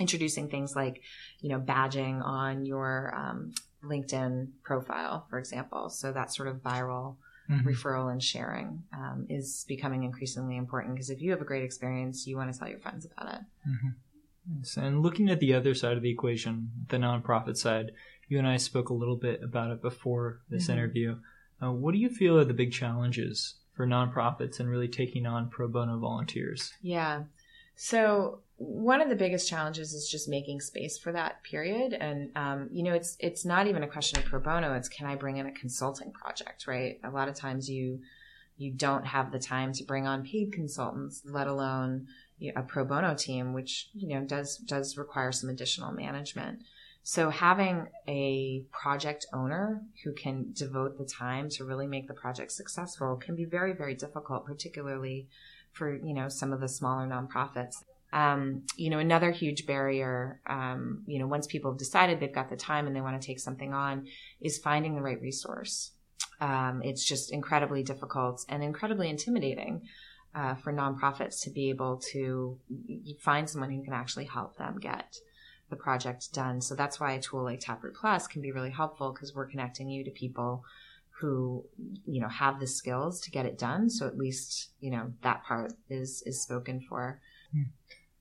introducing 0.00 0.48
things 0.48 0.74
like, 0.74 1.02
you 1.40 1.50
know, 1.50 1.60
badging 1.60 2.24
on 2.24 2.64
your 2.64 3.14
um, 3.14 3.52
LinkedIn 3.84 4.48
profile, 4.62 5.26
for 5.28 5.38
example. 5.38 5.90
So 5.90 6.12
that 6.12 6.32
sort 6.32 6.48
of 6.48 6.56
viral 6.56 7.16
mm-hmm. 7.50 7.68
referral 7.68 8.10
and 8.10 8.22
sharing 8.22 8.82
um, 8.92 9.26
is 9.28 9.64
becoming 9.68 10.04
increasingly 10.04 10.56
important 10.56 10.94
because 10.94 11.10
if 11.10 11.20
you 11.20 11.30
have 11.30 11.40
a 11.40 11.44
great 11.44 11.62
experience, 11.62 12.26
you 12.26 12.36
want 12.36 12.52
to 12.52 12.58
tell 12.58 12.68
your 12.68 12.80
friends 12.80 13.06
about 13.06 13.34
it. 13.34 13.40
And 14.76 15.02
looking 15.02 15.30
at 15.30 15.40
the 15.40 15.54
other 15.54 15.74
side 15.74 15.96
of 15.96 16.02
the 16.02 16.10
equation, 16.10 16.70
the 16.88 16.96
nonprofit 16.96 17.56
side, 17.56 17.92
you 18.28 18.38
and 18.38 18.46
I 18.46 18.56
spoke 18.56 18.88
a 18.88 18.94
little 18.94 19.16
bit 19.16 19.42
about 19.42 19.70
it 19.70 19.82
before 19.82 20.40
this 20.48 20.64
mm-hmm. 20.64 20.72
interview. 20.72 21.18
Uh, 21.62 21.72
what 21.72 21.92
do 21.92 21.98
you 21.98 22.08
feel 22.08 22.38
are 22.38 22.44
the 22.44 22.54
big 22.54 22.72
challenges 22.72 23.54
for 23.74 23.86
nonprofits 23.86 24.60
and 24.60 24.68
really 24.68 24.88
taking 24.88 25.26
on 25.26 25.48
pro 25.48 25.68
bono 25.68 25.98
volunteers? 25.98 26.72
Yeah. 26.82 27.24
So 27.74 28.40
one 28.56 29.00
of 29.00 29.08
the 29.08 29.14
biggest 29.14 29.48
challenges 29.48 29.94
is 29.94 30.08
just 30.08 30.28
making 30.28 30.60
space 30.60 30.98
for 30.98 31.12
that 31.12 31.42
period, 31.44 31.92
and 31.92 32.30
um, 32.36 32.68
you 32.72 32.82
know, 32.82 32.92
it's 32.92 33.16
it's 33.20 33.44
not 33.44 33.68
even 33.68 33.84
a 33.84 33.88
question 33.88 34.18
of 34.18 34.24
pro 34.24 34.40
bono. 34.40 34.74
It's 34.74 34.88
can 34.88 35.06
I 35.06 35.14
bring 35.14 35.36
in 35.36 35.46
a 35.46 35.52
consulting 35.52 36.10
project, 36.10 36.66
right? 36.66 36.98
A 37.04 37.10
lot 37.10 37.28
of 37.28 37.36
times 37.36 37.70
you 37.70 38.00
you 38.56 38.72
don't 38.72 39.06
have 39.06 39.30
the 39.30 39.38
time 39.38 39.72
to 39.74 39.84
bring 39.84 40.08
on 40.08 40.24
paid 40.24 40.52
consultants, 40.52 41.22
let 41.24 41.46
alone 41.46 42.08
a 42.54 42.62
pro 42.62 42.84
bono 42.84 43.14
team, 43.14 43.52
which 43.52 43.88
you 43.94 44.08
know 44.08 44.24
does 44.24 44.56
does 44.56 44.96
require 44.96 45.32
some 45.32 45.50
additional 45.50 45.92
management. 45.92 46.62
So 47.02 47.30
having 47.30 47.88
a 48.06 48.64
project 48.70 49.26
owner 49.32 49.82
who 50.04 50.12
can 50.12 50.52
devote 50.52 50.98
the 50.98 51.06
time 51.06 51.48
to 51.50 51.64
really 51.64 51.86
make 51.86 52.06
the 52.06 52.14
project 52.14 52.52
successful 52.52 53.16
can 53.16 53.34
be 53.34 53.44
very 53.44 53.72
very 53.72 53.94
difficult, 53.94 54.46
particularly 54.46 55.28
for 55.72 55.94
you 55.96 56.14
know 56.14 56.28
some 56.28 56.52
of 56.52 56.60
the 56.60 56.68
smaller 56.68 57.06
nonprofits. 57.06 57.76
Um, 58.10 58.62
you 58.76 58.88
know, 58.88 58.98
another 58.98 59.30
huge 59.30 59.66
barrier, 59.66 60.40
um, 60.46 61.02
you 61.06 61.18
know, 61.18 61.26
once 61.26 61.46
people 61.46 61.70
have 61.72 61.78
decided 61.78 62.20
they've 62.20 62.34
got 62.34 62.48
the 62.48 62.56
time 62.56 62.86
and 62.86 62.96
they 62.96 63.02
want 63.02 63.20
to 63.20 63.26
take 63.26 63.38
something 63.38 63.74
on, 63.74 64.06
is 64.40 64.56
finding 64.56 64.94
the 64.94 65.02
right 65.02 65.20
resource. 65.20 65.92
Um, 66.40 66.80
it's 66.82 67.04
just 67.04 67.32
incredibly 67.32 67.82
difficult 67.82 68.46
and 68.48 68.62
incredibly 68.62 69.10
intimidating 69.10 69.82
uh, 70.38 70.54
for 70.54 70.72
nonprofits 70.72 71.42
to 71.42 71.50
be 71.50 71.68
able 71.68 71.96
to 71.96 72.56
find 73.20 73.50
someone 73.50 73.70
who 73.70 73.82
can 73.82 73.92
actually 73.92 74.26
help 74.26 74.56
them 74.56 74.78
get 74.78 75.16
the 75.68 75.76
project 75.76 76.32
done. 76.32 76.60
So 76.60 76.76
that's 76.76 77.00
why 77.00 77.12
a 77.12 77.20
tool 77.20 77.42
like 77.42 77.60
Taproot 77.60 77.94
Plus 77.94 78.28
can 78.28 78.40
be 78.40 78.52
really 78.52 78.70
helpful 78.70 79.12
because 79.12 79.34
we're 79.34 79.50
connecting 79.50 79.88
you 79.88 80.04
to 80.04 80.10
people 80.10 80.64
who 81.20 81.64
you 82.06 82.20
know 82.20 82.28
have 82.28 82.60
the 82.60 82.66
skills 82.66 83.20
to 83.22 83.30
get 83.32 83.46
it 83.46 83.58
done. 83.58 83.90
So 83.90 84.06
at 84.06 84.16
least 84.16 84.70
you 84.80 84.92
know 84.92 85.12
that 85.22 85.44
part 85.44 85.72
is 85.90 86.22
is 86.24 86.40
spoken 86.40 86.80
for. 86.88 87.20
Hmm. 87.52 87.62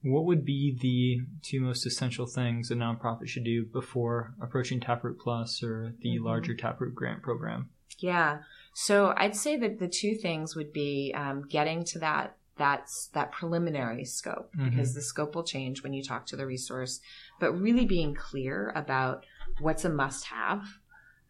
What 0.02 0.26
would 0.26 0.44
be 0.46 0.76
the 0.80 1.26
two 1.44 1.60
most 1.60 1.86
essential 1.86 2.26
things 2.26 2.72
a 2.72 2.76
nonprofit 2.76 3.28
should 3.28 3.44
do 3.44 3.66
before 3.66 4.34
approaching 4.42 4.80
Taproot 4.80 5.20
Plus 5.20 5.62
or 5.62 5.94
the 6.02 6.16
mm-hmm. 6.16 6.26
larger 6.26 6.56
Taproot 6.56 6.96
grant 6.96 7.22
program? 7.22 7.70
Yeah. 8.00 8.40
So 8.80 9.12
I'd 9.18 9.36
say 9.36 9.58
that 9.58 9.80
the 9.80 9.88
two 9.88 10.14
things 10.14 10.56
would 10.56 10.72
be 10.72 11.12
um, 11.18 11.48
getting 11.50 11.84
to 11.86 12.00
that 12.00 12.38
that's 12.58 13.08
that 13.14 13.32
preliminary 13.32 14.06
scope 14.06 14.52
Mhm. 14.56 14.66
because 14.70 14.94
the 14.94 15.02
scope 15.02 15.34
will 15.34 15.44
change 15.44 15.82
when 15.82 15.94
you 15.94 16.04
talk 16.04 16.28
to 16.28 16.36
the 16.36 16.46
resource 16.46 17.00
but 17.40 17.54
really 17.54 17.86
being 17.86 18.14
clear 18.16 18.72
about 18.76 19.26
what's 19.60 19.86
a 19.86 19.90
must 19.90 20.26
have 20.26 20.64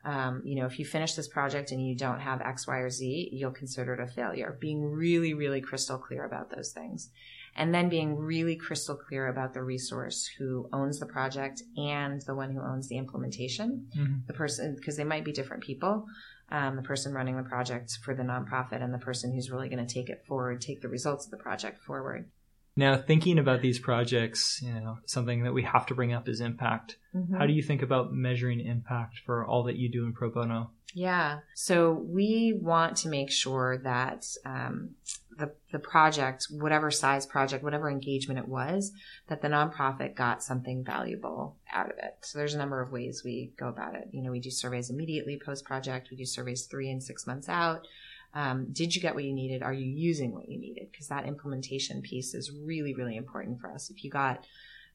um, 0.05 0.41
you 0.45 0.55
know 0.55 0.65
if 0.65 0.77
you 0.79 0.85
finish 0.85 1.13
this 1.15 1.27
project 1.27 1.71
and 1.71 1.85
you 1.85 1.95
don't 1.95 2.21
have 2.21 2.39
x 2.41 2.65
y 2.67 2.77
or 2.77 2.89
z 2.89 3.29
you'll 3.33 3.51
consider 3.51 3.93
it 3.93 3.99
a 3.99 4.07
failure 4.07 4.57
being 4.61 4.81
really 4.83 5.33
really 5.33 5.59
crystal 5.59 5.97
clear 5.97 6.23
about 6.25 6.49
those 6.49 6.71
things 6.71 7.09
and 7.57 7.73
then 7.75 7.89
being 7.89 8.15
really 8.15 8.55
crystal 8.55 8.95
clear 8.95 9.27
about 9.27 9.53
the 9.53 9.63
resource 9.63 10.19
who 10.37 10.69
owns 10.71 10.97
the 10.99 11.05
project 11.05 11.61
and 11.75 12.21
the 12.21 12.35
one 12.35 12.51
who 12.51 12.61
owns 12.61 12.87
the 12.87 12.97
implementation 12.97 13.87
Mhm. 13.97 14.25
the 14.27 14.33
person 14.33 14.75
because 14.75 14.95
they 14.95 15.03
might 15.03 15.25
be 15.25 15.33
different 15.33 15.63
people 15.63 16.05
um, 16.49 16.75
the 16.75 16.81
person 16.81 17.13
running 17.13 17.37
the 17.37 17.43
project 17.43 17.97
for 18.03 18.13
the 18.13 18.23
nonprofit 18.23 18.81
and 18.83 18.93
the 18.93 18.97
person 18.99 19.33
who's 19.33 19.51
really 19.51 19.69
going 19.69 19.85
to 19.85 19.93
take 19.93 20.09
it 20.09 20.23
forward 20.25 20.61
take 20.61 20.81
the 20.81 20.87
results 20.87 21.25
of 21.25 21.31
the 21.31 21.37
project 21.37 21.79
forward 21.79 22.29
Now, 22.75 22.95
thinking 22.95 23.39
about 23.39 23.61
these 23.61 23.79
projects, 23.79 24.61
you 24.61 24.71
know, 24.71 24.99
something 25.05 25.43
that 25.43 25.53
we 25.53 25.63
have 25.63 25.87
to 25.87 25.95
bring 25.95 26.13
up 26.13 26.29
is 26.29 26.41
impact. 26.41 26.97
How 27.35 27.47
do 27.47 27.53
you 27.53 27.63
think 27.63 27.81
about 27.81 28.13
measuring 28.13 28.59
impact 28.59 29.19
for 29.25 29.43
all 29.43 29.63
that 29.63 29.77
you 29.77 29.89
do 29.89 30.05
in 30.05 30.13
pro 30.13 30.29
bono? 30.29 30.69
Yeah. 30.93 31.39
So 31.55 31.93
we 31.93 32.53
want 32.61 32.97
to 32.97 33.09
make 33.09 33.31
sure 33.31 33.79
that 33.79 34.27
um, 34.45 34.91
the 35.37 35.51
the 35.71 35.79
project, 35.79 36.47
whatever 36.49 36.89
size 36.89 37.25
project, 37.25 37.63
whatever 37.63 37.89
engagement 37.89 38.39
it 38.39 38.47
was, 38.47 38.91
that 39.27 39.41
the 39.41 39.47
nonprofit 39.47 40.15
got 40.15 40.43
something 40.43 40.83
valuable 40.83 41.55
out 41.71 41.91
of 41.91 41.97
it. 41.97 42.17
So 42.21 42.37
there's 42.37 42.53
a 42.53 42.57
number 42.57 42.81
of 42.81 42.91
ways 42.91 43.21
we 43.23 43.51
go 43.57 43.67
about 43.67 43.95
it. 43.95 44.07
You 44.11 44.21
know, 44.23 44.31
we 44.31 44.39
do 44.39 44.51
surveys 44.51 44.89
immediately 44.89 45.39
post 45.43 45.65
project. 45.65 46.09
We 46.09 46.17
do 46.17 46.25
surveys 46.25 46.65
three 46.65 46.89
and 46.89 47.03
six 47.03 47.27
months 47.27 47.49
out. 47.49 47.87
Um, 48.33 48.67
did 48.71 48.95
you 48.95 49.01
get 49.01 49.15
what 49.15 49.23
you 49.23 49.33
needed? 49.33 49.63
Are 49.63 49.73
you 49.73 49.89
using 49.89 50.33
what 50.33 50.49
you 50.49 50.59
needed? 50.59 50.87
Because 50.91 51.07
that 51.07 51.25
implementation 51.25 52.01
piece 52.01 52.33
is 52.33 52.51
really, 52.51 52.93
really 52.93 53.15
important 53.15 53.59
for 53.59 53.71
us. 53.71 53.89
If 53.89 54.03
you 54.03 54.11
got 54.11 54.45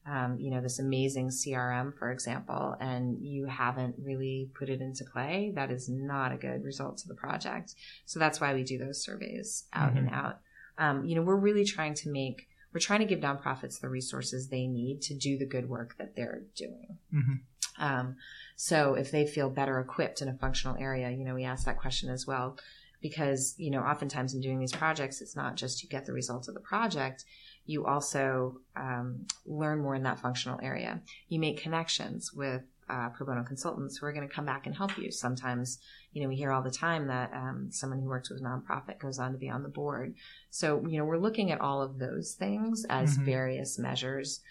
um, 0.05 0.37
you 0.39 0.51
know, 0.51 0.61
this 0.61 0.79
amazing 0.79 1.29
CRM, 1.29 1.97
for 1.97 2.11
example, 2.11 2.75
and 2.79 3.17
you 3.21 3.45
haven't 3.45 3.95
really 4.03 4.49
put 4.53 4.69
it 4.69 4.81
into 4.81 5.05
play, 5.05 5.53
that 5.55 5.71
is 5.71 5.87
not 5.87 6.33
a 6.33 6.37
good 6.37 6.63
result 6.63 6.97
to 6.97 7.07
the 7.07 7.15
project. 7.15 7.75
So 8.05 8.19
that's 8.19 8.41
why 8.41 8.53
we 8.53 8.63
do 8.63 8.77
those 8.77 9.01
surveys 9.01 9.65
out 9.71 9.93
and 9.93 10.09
out. 10.09 10.39
Um, 10.77 11.05
you 11.05 11.15
know, 11.15 11.21
we're 11.21 11.35
really 11.35 11.63
trying 11.63 11.93
to 11.95 12.09
make, 12.09 12.47
we're 12.73 12.79
trying 12.79 12.99
to 12.99 13.05
give 13.05 13.19
nonprofits 13.19 13.79
the 13.79 13.89
resources 13.89 14.49
they 14.49 14.67
need 14.67 15.01
to 15.03 15.13
do 15.13 15.37
the 15.37 15.45
good 15.45 15.69
work 15.69 15.95
that 15.97 16.15
they're 16.15 16.41
doing. 16.55 16.97
Mhm. 17.13 17.39
Um, 17.77 18.17
so 18.55 18.95
if 18.95 19.09
they 19.09 19.25
feel 19.25 19.49
better 19.49 19.79
equipped 19.79 20.21
in 20.21 20.27
a 20.27 20.37
functional 20.37 20.77
area, 20.77 21.11
you 21.11 21.23
know, 21.23 21.35
we 21.35 21.43
ask 21.43 21.65
that 21.65 21.79
question 21.79 22.09
as 22.09 22.27
well. 22.27 22.57
Because, 23.01 23.55
you 23.57 23.69
know, 23.69 23.81
oftentimes 23.81 24.33
in 24.33 24.39
doing 24.39 24.59
these 24.59 24.71
projects, 24.71 25.21
it's 25.21 25.35
not 25.35 25.55
just 25.55 25.83
you 25.83 25.89
get 25.89 26.05
the 26.05 26.13
results 26.13 26.47
of 26.47 26.53
the 26.53 26.61
project, 26.61 27.25
you 27.65 27.85
also 27.85 28.57
um, 28.75 29.25
learn 29.45 29.79
more 29.79 29.95
in 29.95 30.03
that 30.03 30.19
functional 30.19 30.59
area. 30.61 31.01
You 31.29 31.39
make 31.39 31.61
connections 31.61 32.33
with 32.33 32.63
uh, 32.89 33.09
pro 33.09 33.25
bono 33.25 33.43
consultants 33.43 33.97
who 33.97 34.05
are 34.05 34.11
going 34.13 34.27
to 34.27 34.33
come 34.33 34.45
back 34.45 34.65
and 34.65 34.75
help 34.75 34.97
you. 34.97 35.09
Sometimes, 35.11 35.79
you 36.11 36.21
know, 36.21 36.27
we 36.27 36.35
hear 36.35 36.51
all 36.51 36.61
the 36.61 36.69
time 36.69 37.07
that 37.07 37.31
um, 37.33 37.69
someone 37.71 37.99
who 37.99 38.07
works 38.09 38.29
with 38.29 38.41
a 38.41 38.43
nonprofit 38.43 38.99
goes 38.99 39.19
on 39.19 39.31
to 39.31 39.37
be 39.37 39.49
on 39.49 39.63
the 39.63 39.69
board. 39.69 40.15
So, 40.49 40.85
you 40.87 40.97
know, 40.97 41.05
we're 41.05 41.17
looking 41.17 41.51
at 41.51 41.61
all 41.61 41.81
of 41.81 41.97
those 41.99 42.33
things 42.33 42.85
as 42.89 43.17
Mhm. 43.17 43.25
various 43.25 43.79
measures 43.79 44.41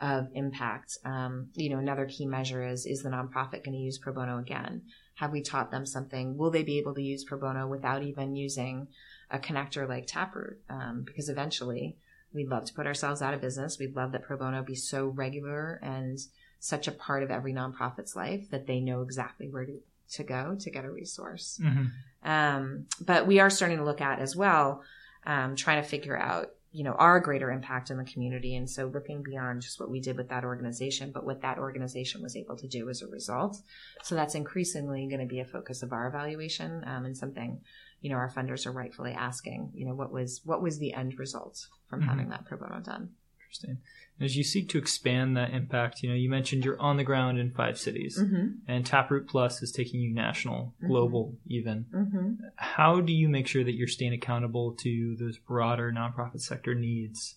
of 0.00 0.28
impact. 0.34 0.96
Um, 1.04 1.50
you 1.54 1.68
know, 1.68 1.78
another 1.78 2.06
key 2.06 2.24
measure 2.26 2.64
is 2.66 2.86
is 2.86 3.02
the 3.02 3.10
nonprofit 3.10 3.64
going 3.64 3.72
to 3.72 3.78
use 3.78 3.98
pro 3.98 4.12
bono 4.12 4.38
again? 4.38 4.82
Have 5.16 5.32
we 5.32 5.42
taught 5.42 5.70
them 5.70 5.84
something? 5.84 6.38
Will 6.38 6.50
they 6.50 6.62
be 6.62 6.78
able 6.78 6.94
to 6.94 7.02
use 7.02 7.24
pro 7.24 7.38
bono 7.38 7.66
without 7.66 8.02
even 8.02 8.36
using 8.36 8.88
a 9.30 9.38
connector 9.38 9.86
like 9.86 10.06
Taproot? 10.06 10.58
Um, 10.70 11.02
because 11.04 11.28
eventually, 11.28 11.96
we'd 12.32 12.48
love 12.48 12.64
to 12.66 12.74
put 12.74 12.86
ourselves 12.86 13.22
out 13.22 13.34
of 13.34 13.40
business. 13.40 13.78
We'd 13.78 13.96
love 13.96 14.12
that 14.12 14.22
pro 14.22 14.36
bono 14.36 14.62
be 14.62 14.74
so 14.74 15.06
regular 15.06 15.80
and 15.82 16.18
such 16.58 16.86
a 16.88 16.92
part 16.92 17.22
of 17.22 17.30
every 17.30 17.52
nonprofit's 17.52 18.14
life 18.14 18.50
that 18.50 18.66
they 18.66 18.80
know 18.80 19.02
exactly 19.02 19.48
where 19.48 19.64
to, 19.64 19.80
to 20.12 20.22
go 20.22 20.56
to 20.60 20.70
get 20.70 20.84
a 20.84 20.90
resource. 20.90 21.58
Mm-hmm. 21.62 22.30
Um, 22.30 22.86
but 23.00 23.26
we 23.26 23.40
are 23.40 23.50
starting 23.50 23.78
to 23.78 23.84
look 23.84 24.00
at 24.00 24.20
as 24.20 24.36
well, 24.36 24.82
um, 25.26 25.56
trying 25.56 25.82
to 25.82 25.88
figure 25.88 26.16
out, 26.16 26.50
you 26.72 26.84
know, 26.84 26.92
our 26.92 27.18
greater 27.18 27.50
impact 27.50 27.90
in 27.90 27.96
the 27.96 28.04
community. 28.04 28.54
And 28.54 28.70
so 28.70 28.86
looking 28.86 29.22
beyond 29.22 29.62
just 29.62 29.80
what 29.80 29.90
we 29.90 30.00
did 30.00 30.16
with 30.16 30.28
that 30.28 30.44
organization, 30.44 31.10
but 31.12 31.24
what 31.24 31.42
that 31.42 31.58
organization 31.58 32.22
was 32.22 32.36
able 32.36 32.56
to 32.58 32.68
do 32.68 32.88
as 32.90 33.02
a 33.02 33.08
result. 33.08 33.60
So 34.04 34.14
that's 34.14 34.36
increasingly 34.36 35.08
going 35.08 35.20
to 35.20 35.26
be 35.26 35.40
a 35.40 35.44
focus 35.44 35.82
of 35.82 35.92
our 35.92 36.06
evaluation 36.06 36.84
um, 36.86 37.06
and 37.06 37.16
something, 37.16 37.60
you 38.00 38.10
know, 38.10 38.16
our 38.16 38.30
funders 38.30 38.66
are 38.66 38.72
rightfully 38.72 39.12
asking, 39.12 39.70
you 39.74 39.86
know, 39.86 39.94
what 39.94 40.12
was, 40.12 40.40
what 40.44 40.62
was 40.62 40.78
the 40.78 40.94
end 40.94 41.18
result 41.18 41.66
from 41.88 42.00
Mhm. 42.02 42.06
having 42.06 42.28
that 42.30 42.44
pro 42.46 42.56
bono 42.58 42.80
done? 42.80 43.10
Interesting. 43.40 43.78
And 44.18 44.24
as 44.26 44.36
you 44.36 44.44
seek 44.44 44.68
to 44.70 44.78
expand 44.78 45.36
that 45.36 45.50
impact, 45.52 46.02
you 46.02 46.08
know, 46.08 46.14
you 46.14 46.28
mentioned 46.30 46.64
you're 46.64 46.80
on 46.80 46.96
the 46.98 47.04
ground 47.04 47.38
in 47.38 47.50
five 47.50 47.78
cities, 47.78 48.18
Mm-hmm. 48.18 48.46
and 48.68 48.86
Taproot 48.86 49.26
Plus 49.28 49.62
is 49.62 49.72
taking 49.72 50.00
you 50.00 50.12
national, 50.14 50.74
global, 50.86 51.36
even. 51.46 51.86
Mm-hmm. 51.92 52.34
How 52.56 53.00
do 53.00 53.12
you 53.12 53.28
make 53.28 53.46
sure 53.48 53.64
that 53.64 53.74
you're 53.74 53.88
staying 53.88 54.12
accountable 54.12 54.72
to 54.76 55.16
those 55.16 55.36
broader 55.38 55.90
nonprofit 55.92 56.40
sector 56.42 56.74
needs, 56.74 57.36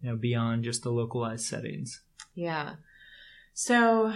you 0.00 0.08
know, 0.10 0.16
beyond 0.16 0.64
just 0.64 0.82
the 0.82 0.90
localized 0.90 1.44
settings? 1.46 2.00
Yeah. 2.34 2.74
So 3.54 4.14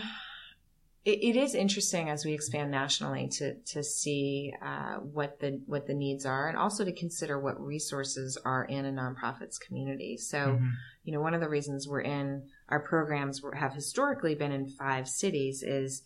it, 1.07 1.19
it 1.23 1.37
is 1.37 1.55
interesting 1.55 2.11
as 2.11 2.25
we 2.25 2.33
expand 2.35 2.71
nationally 2.71 3.29
to 3.39 3.55
to 3.73 3.83
see 3.83 4.53
uh, 4.61 4.97
what 4.97 5.39
the 5.41 5.61
what 5.67 5.87
the 5.87 5.95
needs 5.95 6.27
are, 6.27 6.49
and 6.49 6.59
also 6.59 6.85
to 6.85 6.93
consider 6.93 7.39
what 7.41 7.59
resources 7.61 8.37
are 8.45 8.65
in 8.65 8.85
a 8.85 8.93
nonprofit's 8.93 9.59
community. 9.59 10.17
So, 10.17 10.39
Mhm. 10.59 10.73
you 11.05 11.13
know, 11.13 11.21
one 11.21 11.35
of 11.35 11.41
the 11.41 11.49
reasons 11.49 11.87
we're 11.89 12.01
in 12.19 12.49
our 12.69 12.81
programs 12.81 13.41
have 13.55 13.73
historically 13.73 14.35
been 14.35 14.53
in 14.53 14.67
five 14.67 15.09
cities 15.09 15.63
is. 15.63 16.03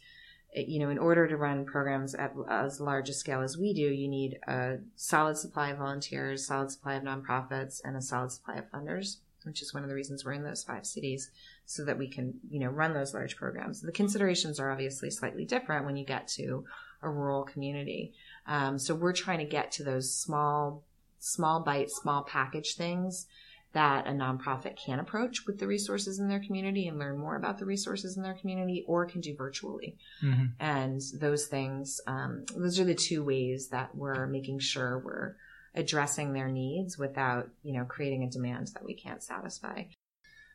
eh, 0.54 0.64
You 0.66 0.80
know, 0.80 0.90
in 0.90 0.98
order 0.98 1.28
to 1.28 1.36
run 1.36 1.64
programs 1.64 2.12
at 2.16 2.32
as 2.48 2.80
large 2.80 3.08
a 3.08 3.12
scale 3.12 3.40
as 3.40 3.56
we 3.56 3.72
do, 3.72 3.88
you 4.02 4.08
need 4.08 4.32
a 4.48 4.78
solid 4.96 5.36
supply 5.36 5.70
of 5.70 5.78
volunteers, 5.78 6.44
solid 6.44 6.70
supply 6.72 6.94
of 6.96 7.04
nonprofits, 7.04 7.80
and 7.84 7.96
a 7.96 8.02
solid 8.02 8.32
supply 8.32 8.56
of 8.56 8.68
funders, 8.72 9.18
which 9.44 9.62
is 9.62 9.72
one 9.72 9.84
of 9.84 9.88
the 9.88 9.94
reasons 9.94 10.24
we're 10.24 10.32
in 10.32 10.42
those 10.42 10.64
five 10.64 10.84
cities 10.84 11.30
so 11.70 11.84
that 11.84 11.96
we 11.96 12.08
can, 12.08 12.34
you 12.50 12.58
know, 12.58 12.66
run 12.66 12.94
those 12.94 13.14
large 13.14 13.36
programs. 13.36 13.80
The 13.80 13.92
considerations 13.92 14.58
are 14.58 14.72
obviously 14.72 15.08
slightly 15.08 15.44
different 15.44 15.86
when 15.86 15.96
you 15.96 16.04
get 16.04 16.26
to 16.30 16.64
a 17.00 17.08
rural 17.08 17.44
community. 17.44 18.12
Um, 18.44 18.76
so 18.76 18.92
we're 18.92 19.12
trying 19.12 19.38
to 19.38 19.44
get 19.44 19.70
to 19.72 19.84
those 19.84 20.12
small, 20.12 20.82
small 21.20 21.60
bite, 21.60 21.88
small 21.88 22.24
package 22.24 22.74
things 22.74 23.28
that 23.72 24.08
a 24.08 24.10
nonprofit 24.10 24.76
can 24.84 24.98
approach 24.98 25.46
with 25.46 25.60
the 25.60 25.66
resources 25.68 26.18
in 26.18 26.28
their 26.28 26.40
community 26.40 26.88
and 26.88 26.98
learn 26.98 27.16
more 27.16 27.36
about 27.36 27.58
the 27.60 27.64
resources 27.64 28.16
in 28.16 28.24
their 28.24 28.34
community 28.34 28.84
or 28.88 29.06
can 29.06 29.20
do 29.20 29.36
virtually. 29.36 29.96
Mhm. 30.24 30.54
And 30.58 31.00
those 31.20 31.46
things, 31.46 32.00
um, 32.08 32.46
those 32.56 32.80
are 32.80 32.84
the 32.84 32.96
two 32.96 33.22
ways 33.22 33.68
that 33.68 33.94
we're 33.94 34.26
making 34.26 34.58
sure 34.58 34.98
we're 34.98 35.36
addressing 35.76 36.32
their 36.32 36.48
needs 36.48 36.98
without, 36.98 37.48
you 37.62 37.72
know, 37.72 37.84
creating 37.84 38.24
a 38.24 38.28
demand 38.28 38.72
that 38.74 38.84
we 38.84 38.94
can't 38.94 39.22
satisfy. 39.22 39.84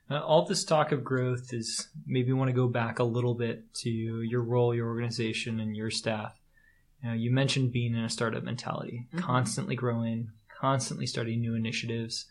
Uh, 0.09 0.19
all 0.19 0.45
this 0.45 0.63
talk 0.63 0.91
of 0.91 1.03
growth 1.03 1.51
is 1.51 1.87
maybe 2.05 2.31
want 2.31 2.49
to 2.49 2.53
go 2.53 2.67
back 2.67 2.99
a 2.99 3.03
little 3.03 3.33
bit 3.33 3.73
to 3.73 3.89
your 3.89 4.43
role, 4.43 4.73
your 4.73 4.87
organization, 4.87 5.59
and 5.59 5.75
your 5.75 5.89
staff. 5.89 6.39
You, 7.01 7.09
know, 7.09 7.15
you 7.15 7.31
mentioned 7.31 7.71
being 7.71 7.95
in 7.95 8.03
a 8.03 8.09
startup 8.09 8.43
mentality, 8.43 9.07
Mhm. 9.13 9.19
constantly 9.19 9.75
growing, 9.75 10.29
constantly 10.59 11.07
starting 11.07 11.41
new 11.41 11.55
initiatives. 11.55 12.25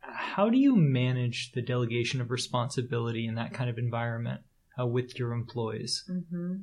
How 0.00 0.48
do 0.48 0.56
you 0.56 0.74
manage 0.74 1.52
the 1.52 1.60
delegation 1.62 2.20
of 2.20 2.30
responsibility 2.30 3.26
in 3.26 3.34
that 3.34 3.52
kind 3.52 3.68
of 3.68 3.78
environment 3.78 4.40
uh, 4.78 4.86
with 4.86 5.18
your 5.18 5.32
employees? 5.32 6.04
Mm-hmm. 6.08 6.56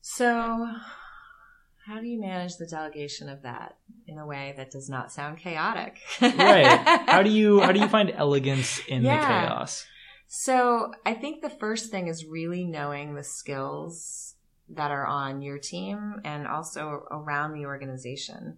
So, 0.00 0.74
how 1.86 2.00
do 2.00 2.06
you 2.06 2.20
manage 2.20 2.56
the 2.56 2.66
delegation 2.66 3.28
of 3.28 3.42
that 3.42 3.76
in 4.06 4.18
a 4.18 4.26
way 4.26 4.54
that 4.56 4.70
does 4.70 4.88
not 4.88 5.10
sound 5.12 5.38
chaotic? 5.38 5.98
right. 6.20 6.78
How 7.08 7.22
do 7.22 7.30
you 7.30 7.60
how 7.60 7.72
do 7.72 7.80
you 7.80 7.88
find 7.96 8.10
elegance 8.10 8.80
in 8.88 9.02
Yeah. 9.04 9.18
the 9.20 9.26
chaos? 9.26 9.84
So, 10.28 10.92
I 11.04 11.12
think 11.14 11.42
the 11.42 11.50
first 11.50 11.90
thing 11.90 12.08
is 12.08 12.24
really 12.24 12.64
knowing 12.64 13.14
the 13.14 13.22
skills 13.24 14.34
that 14.70 14.90
are 14.90 15.06
on 15.06 15.42
your 15.42 15.58
team 15.58 16.20
and 16.24 16.46
also 16.46 17.04
around 17.10 17.52
the 17.52 17.66
organization. 17.66 18.56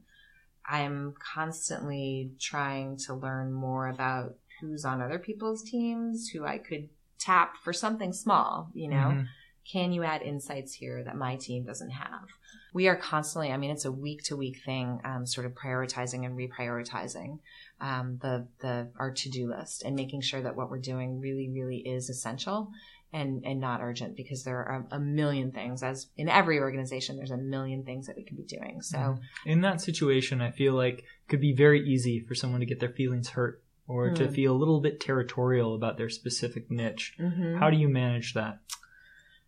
I'm 0.66 1.14
constantly 1.18 2.30
trying 2.40 2.96
to 3.06 3.14
learn 3.14 3.52
more 3.52 3.88
about 3.88 4.36
who's 4.60 4.84
on 4.84 5.02
other 5.02 5.18
people's 5.18 5.62
teams, 5.62 6.28
who 6.28 6.44
I 6.46 6.58
could 6.58 6.88
tap 7.18 7.56
for 7.62 7.72
something 7.72 8.12
small, 8.12 8.70
you 8.74 8.88
know? 8.88 8.96
Mhm. 9.16 9.26
can 9.70 9.92
you 9.92 10.04
add 10.04 10.20
insights 10.20 10.74
here 10.74 11.02
that 11.04 11.16
my 11.16 11.36
team 11.36 11.64
doesn't 11.64 11.90
have? 11.90 12.28
We 12.74 12.88
are 12.88 12.96
constantly, 12.96 13.50
I 13.50 13.56
mean, 13.56 13.70
it's 13.70 13.86
a 13.86 13.92
week 13.92 14.24
to 14.24 14.36
week 14.36 14.60
thing, 14.64 15.00
um, 15.04 15.24
sort 15.26 15.46
of 15.46 15.52
prioritizing 15.52 16.26
and 16.26 16.36
reprioritizing 16.36 17.38
um, 17.80 18.18
the, 18.20 18.48
the, 18.60 18.90
our 18.98 19.12
to 19.12 19.30
do 19.30 19.48
list 19.48 19.84
and 19.84 19.96
making 19.96 20.20
sure 20.20 20.42
that 20.42 20.56
what 20.56 20.68
we're 20.68 20.80
doing 20.80 21.20
really, 21.20 21.48
really 21.48 21.78
is 21.78 22.10
essential 22.10 22.70
and 23.14 23.44
and 23.46 23.60
not 23.60 23.80
urgent 23.80 24.16
because 24.16 24.42
there 24.42 24.56
are 24.56 24.86
a, 24.90 24.98
million 24.98 25.52
things 25.52 25.82
as 25.82 26.08
in 26.16 26.28
every 26.28 26.58
organization 26.58 27.16
there's 27.16 27.30
a 27.30 27.36
million 27.36 27.84
things 27.84 28.06
that 28.08 28.16
we 28.16 28.24
could 28.24 28.36
be 28.36 28.42
doing 28.42 28.82
so 28.82 28.98
mm-hmm. 28.98 29.48
in 29.48 29.60
that 29.60 29.80
situation 29.80 30.42
i 30.42 30.50
feel 30.50 30.74
like 30.74 30.98
it 30.98 31.28
could 31.28 31.40
be 31.40 31.54
very 31.54 31.88
easy 31.88 32.20
for 32.20 32.34
someone 32.34 32.60
to 32.60 32.66
get 32.66 32.80
their 32.80 32.90
feelings 32.90 33.28
hurt 33.28 33.62
or 33.86 34.10
mm. 34.10 34.16
to 34.16 34.28
feel 34.28 34.52
a 34.52 34.58
little 34.58 34.80
bit 34.80 35.00
territorial 35.00 35.74
about 35.74 35.96
their 35.96 36.08
specific 36.08 36.70
niche 36.70 37.14
mm-hmm. 37.18 37.56
how 37.58 37.70
do 37.70 37.76
you 37.76 37.88
manage 37.88 38.34
that 38.34 38.58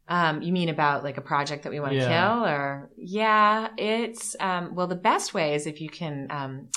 um, 0.09 0.43
you 0.43 0.53
mean 0.53 0.69
about 0.69 1.03
like 1.05 1.17
a 1.17 1.23
project 1.23 1.65
that 1.65 1.71
we 1.71 1.81
want 1.81 1.93
to 1.93 1.99
yeah. 1.99 2.09
kill 2.09 2.45
or 2.45 2.91
yeah 2.97 3.69
it's 3.77 4.37
um, 4.41 4.75
well 4.75 4.87
the 4.87 4.95
best 4.95 5.35
way 5.35 5.55
is 5.55 5.67
if 5.67 5.81
you 5.81 5.89
can 5.89 6.27
um, 6.31 6.69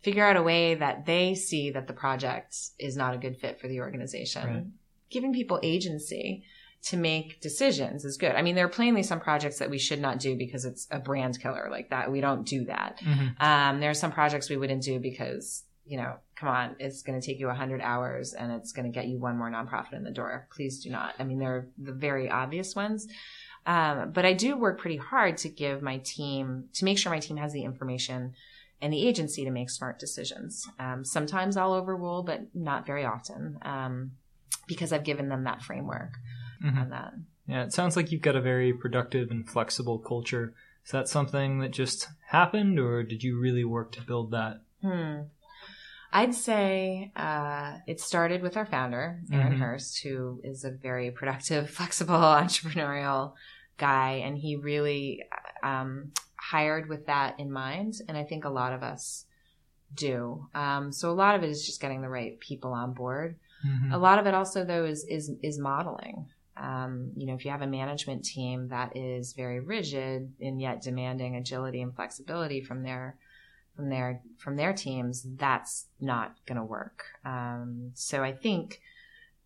figure 0.00 0.26
out 0.26 0.36
a 0.36 0.42
way 0.42 0.74
that 0.74 1.06
they 1.06 1.34
see 1.34 1.70
that 1.70 1.86
the 1.86 1.92
project 1.92 2.56
is 2.78 2.96
not 2.96 3.14
a 3.14 3.18
good 3.18 3.36
fit 3.36 3.60
for 3.60 3.68
the 3.68 3.80
organization 3.80 4.46
right 4.46 4.64
giving 5.12 5.32
people 5.32 5.60
agency 5.62 6.42
to 6.82 6.96
make 6.96 7.40
decisions 7.40 8.04
is 8.04 8.16
good. 8.16 8.32
I 8.32 8.42
mean, 8.42 8.56
there 8.56 8.64
are 8.66 8.70
plainly 8.70 9.04
some 9.04 9.20
projects 9.20 9.58
that 9.60 9.70
we 9.70 9.78
should 9.78 10.00
not 10.00 10.18
do 10.18 10.36
because 10.36 10.64
it's 10.64 10.88
a 10.90 10.98
brand 10.98 11.40
killer 11.40 11.68
like 11.70 11.90
that. 11.90 12.10
We 12.10 12.20
don't 12.20 12.44
do 12.44 12.64
that. 12.64 12.98
Mm-hmm. 13.00 13.42
Um, 13.42 13.80
there 13.80 13.90
are 13.90 13.94
some 13.94 14.10
projects 14.10 14.50
we 14.50 14.56
wouldn't 14.56 14.82
do 14.82 14.98
because, 14.98 15.62
you 15.84 15.96
know, 15.96 16.14
come 16.36 16.48
on, 16.48 16.76
it's 16.78 17.02
going 17.02 17.20
to 17.20 17.26
take 17.26 17.38
you 17.38 17.46
100 17.46 17.80
hours 17.80 18.34
and 18.34 18.52
it's 18.52 18.72
going 18.72 18.90
to 18.90 18.94
get 18.94 19.08
you 19.08 19.18
one 19.18 19.36
more 19.36 19.50
nonprofit 19.50 19.94
in 19.94 20.04
the 20.04 20.10
door. 20.10 20.46
Please 20.54 20.82
do 20.82 20.90
not. 20.90 21.14
I 21.18 21.24
mean, 21.24 21.38
they're 21.38 21.66
the 21.78 21.92
very 21.92 22.30
obvious 22.30 22.74
ones. 22.74 23.08
Um, 23.64 24.10
but 24.12 24.24
I 24.24 24.32
do 24.32 24.56
work 24.56 24.80
pretty 24.80 24.96
hard 24.96 25.36
to 25.38 25.48
give 25.48 25.82
my 25.82 25.98
team, 25.98 26.64
to 26.74 26.84
make 26.84 26.98
sure 26.98 27.12
my 27.12 27.20
team 27.20 27.36
has 27.36 27.52
the 27.52 27.62
information 27.62 28.34
and 28.80 28.92
the 28.92 29.06
agency 29.06 29.44
to 29.44 29.50
make 29.50 29.70
smart 29.70 29.98
decisions. 30.00 30.68
Um, 30.80 31.04
sometimes 31.04 31.56
I'll 31.56 31.72
overrule, 31.72 32.24
but 32.24 32.54
not 32.54 32.86
very 32.86 33.04
often. 33.04 33.58
Um, 33.62 34.12
because 34.66 34.92
I've 34.92 35.04
given 35.04 35.28
them 35.28 35.44
that 35.44 35.62
framework 35.62 36.12
mm-hmm. 36.64 36.78
on 36.78 36.90
that. 36.90 37.12
Yeah, 37.46 37.64
it 37.64 37.72
sounds 37.72 37.96
like 37.96 38.12
you've 38.12 38.22
got 38.22 38.36
a 38.36 38.40
very 38.40 38.72
productive 38.72 39.30
and 39.30 39.48
flexible 39.48 39.98
culture. 39.98 40.54
Is 40.84 40.92
that 40.92 41.08
something 41.08 41.60
that 41.60 41.70
just 41.70 42.08
happened, 42.28 42.78
or 42.78 43.02
did 43.02 43.22
you 43.22 43.38
really 43.38 43.64
work 43.64 43.92
to 43.92 44.02
build 44.02 44.30
that? 44.32 44.60
Hmm. 44.80 45.22
I'd 46.12 46.34
say 46.34 47.10
uh, 47.16 47.78
it 47.86 48.00
started 48.00 48.42
with 48.42 48.56
our 48.56 48.66
founder, 48.66 49.20
Aaron 49.32 49.52
mm-hmm. 49.52 49.62
Hurst, 49.62 50.02
who 50.02 50.40
is 50.44 50.64
a 50.64 50.70
very 50.70 51.10
productive, 51.10 51.70
flexible, 51.78 52.14
entrepreneurial 52.14 53.32
guy, 53.78 54.22
and 54.24 54.36
he 54.36 54.56
really 54.56 55.22
um, 55.62 56.12
hired 56.36 56.88
with 56.88 57.06
that 57.06 57.40
in 57.40 57.50
mind. 57.50 57.94
And 58.08 58.16
I 58.16 58.24
think 58.24 58.44
a 58.44 58.50
lot 58.50 58.72
of 58.72 58.82
us 58.82 59.24
do. 59.94 60.48
Um, 60.54 60.92
so 60.92 61.10
a 61.10 61.12
lot 61.12 61.34
of 61.34 61.42
it 61.42 61.50
is 61.50 61.64
just 61.64 61.80
getting 61.80 62.02
the 62.02 62.08
right 62.08 62.38
people 62.40 62.72
on 62.72 62.92
board. 62.92 63.36
Mm-hmm. 63.66 63.92
A 63.92 63.98
lot 63.98 64.18
of 64.18 64.26
it 64.26 64.34
also 64.34 64.64
though 64.64 64.84
is 64.84 65.04
is 65.04 65.30
is 65.42 65.58
modeling. 65.58 66.26
Um, 66.56 67.12
you 67.16 67.26
know, 67.26 67.34
if 67.34 67.44
you 67.44 67.50
have 67.50 67.62
a 67.62 67.66
management 67.66 68.24
team 68.24 68.68
that 68.68 68.96
is 68.96 69.32
very 69.32 69.60
rigid 69.60 70.32
and 70.40 70.60
yet 70.60 70.82
demanding 70.82 71.36
agility 71.36 71.80
and 71.80 71.94
flexibility 71.94 72.60
from 72.60 72.82
their 72.82 73.16
from 73.76 73.88
their 73.88 74.20
from 74.38 74.56
their 74.56 74.72
teams, 74.72 75.26
that's 75.36 75.86
not 76.00 76.36
going 76.46 76.58
to 76.58 76.64
work. 76.64 77.04
Um, 77.24 77.92
so 77.94 78.22
I 78.22 78.32
think 78.32 78.80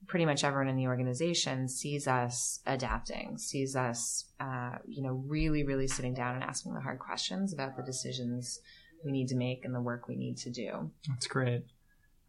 pretty 0.06 0.24
much 0.24 0.44
everyone 0.44 0.68
in 0.68 0.76
the 0.76 0.86
organization 0.86 1.68
sees 1.68 2.06
us 2.06 2.60
adapting, 2.66 3.38
sees 3.38 3.74
us, 3.76 4.24
uh, 4.40 4.76
you 4.86 5.02
know, 5.02 5.22
really, 5.26 5.64
really 5.64 5.88
sitting 5.88 6.14
down 6.14 6.34
and 6.34 6.44
asking 6.44 6.74
the 6.74 6.80
hard 6.80 6.98
questions 6.98 7.52
about 7.52 7.76
the 7.76 7.82
decisions 7.82 8.60
we 9.04 9.12
need 9.12 9.28
to 9.28 9.36
make 9.36 9.64
and 9.64 9.74
the 9.74 9.80
work 9.80 10.08
we 10.08 10.16
need 10.16 10.36
to 10.38 10.50
do. 10.50 10.90
That's 11.08 11.26
great. 11.26 11.64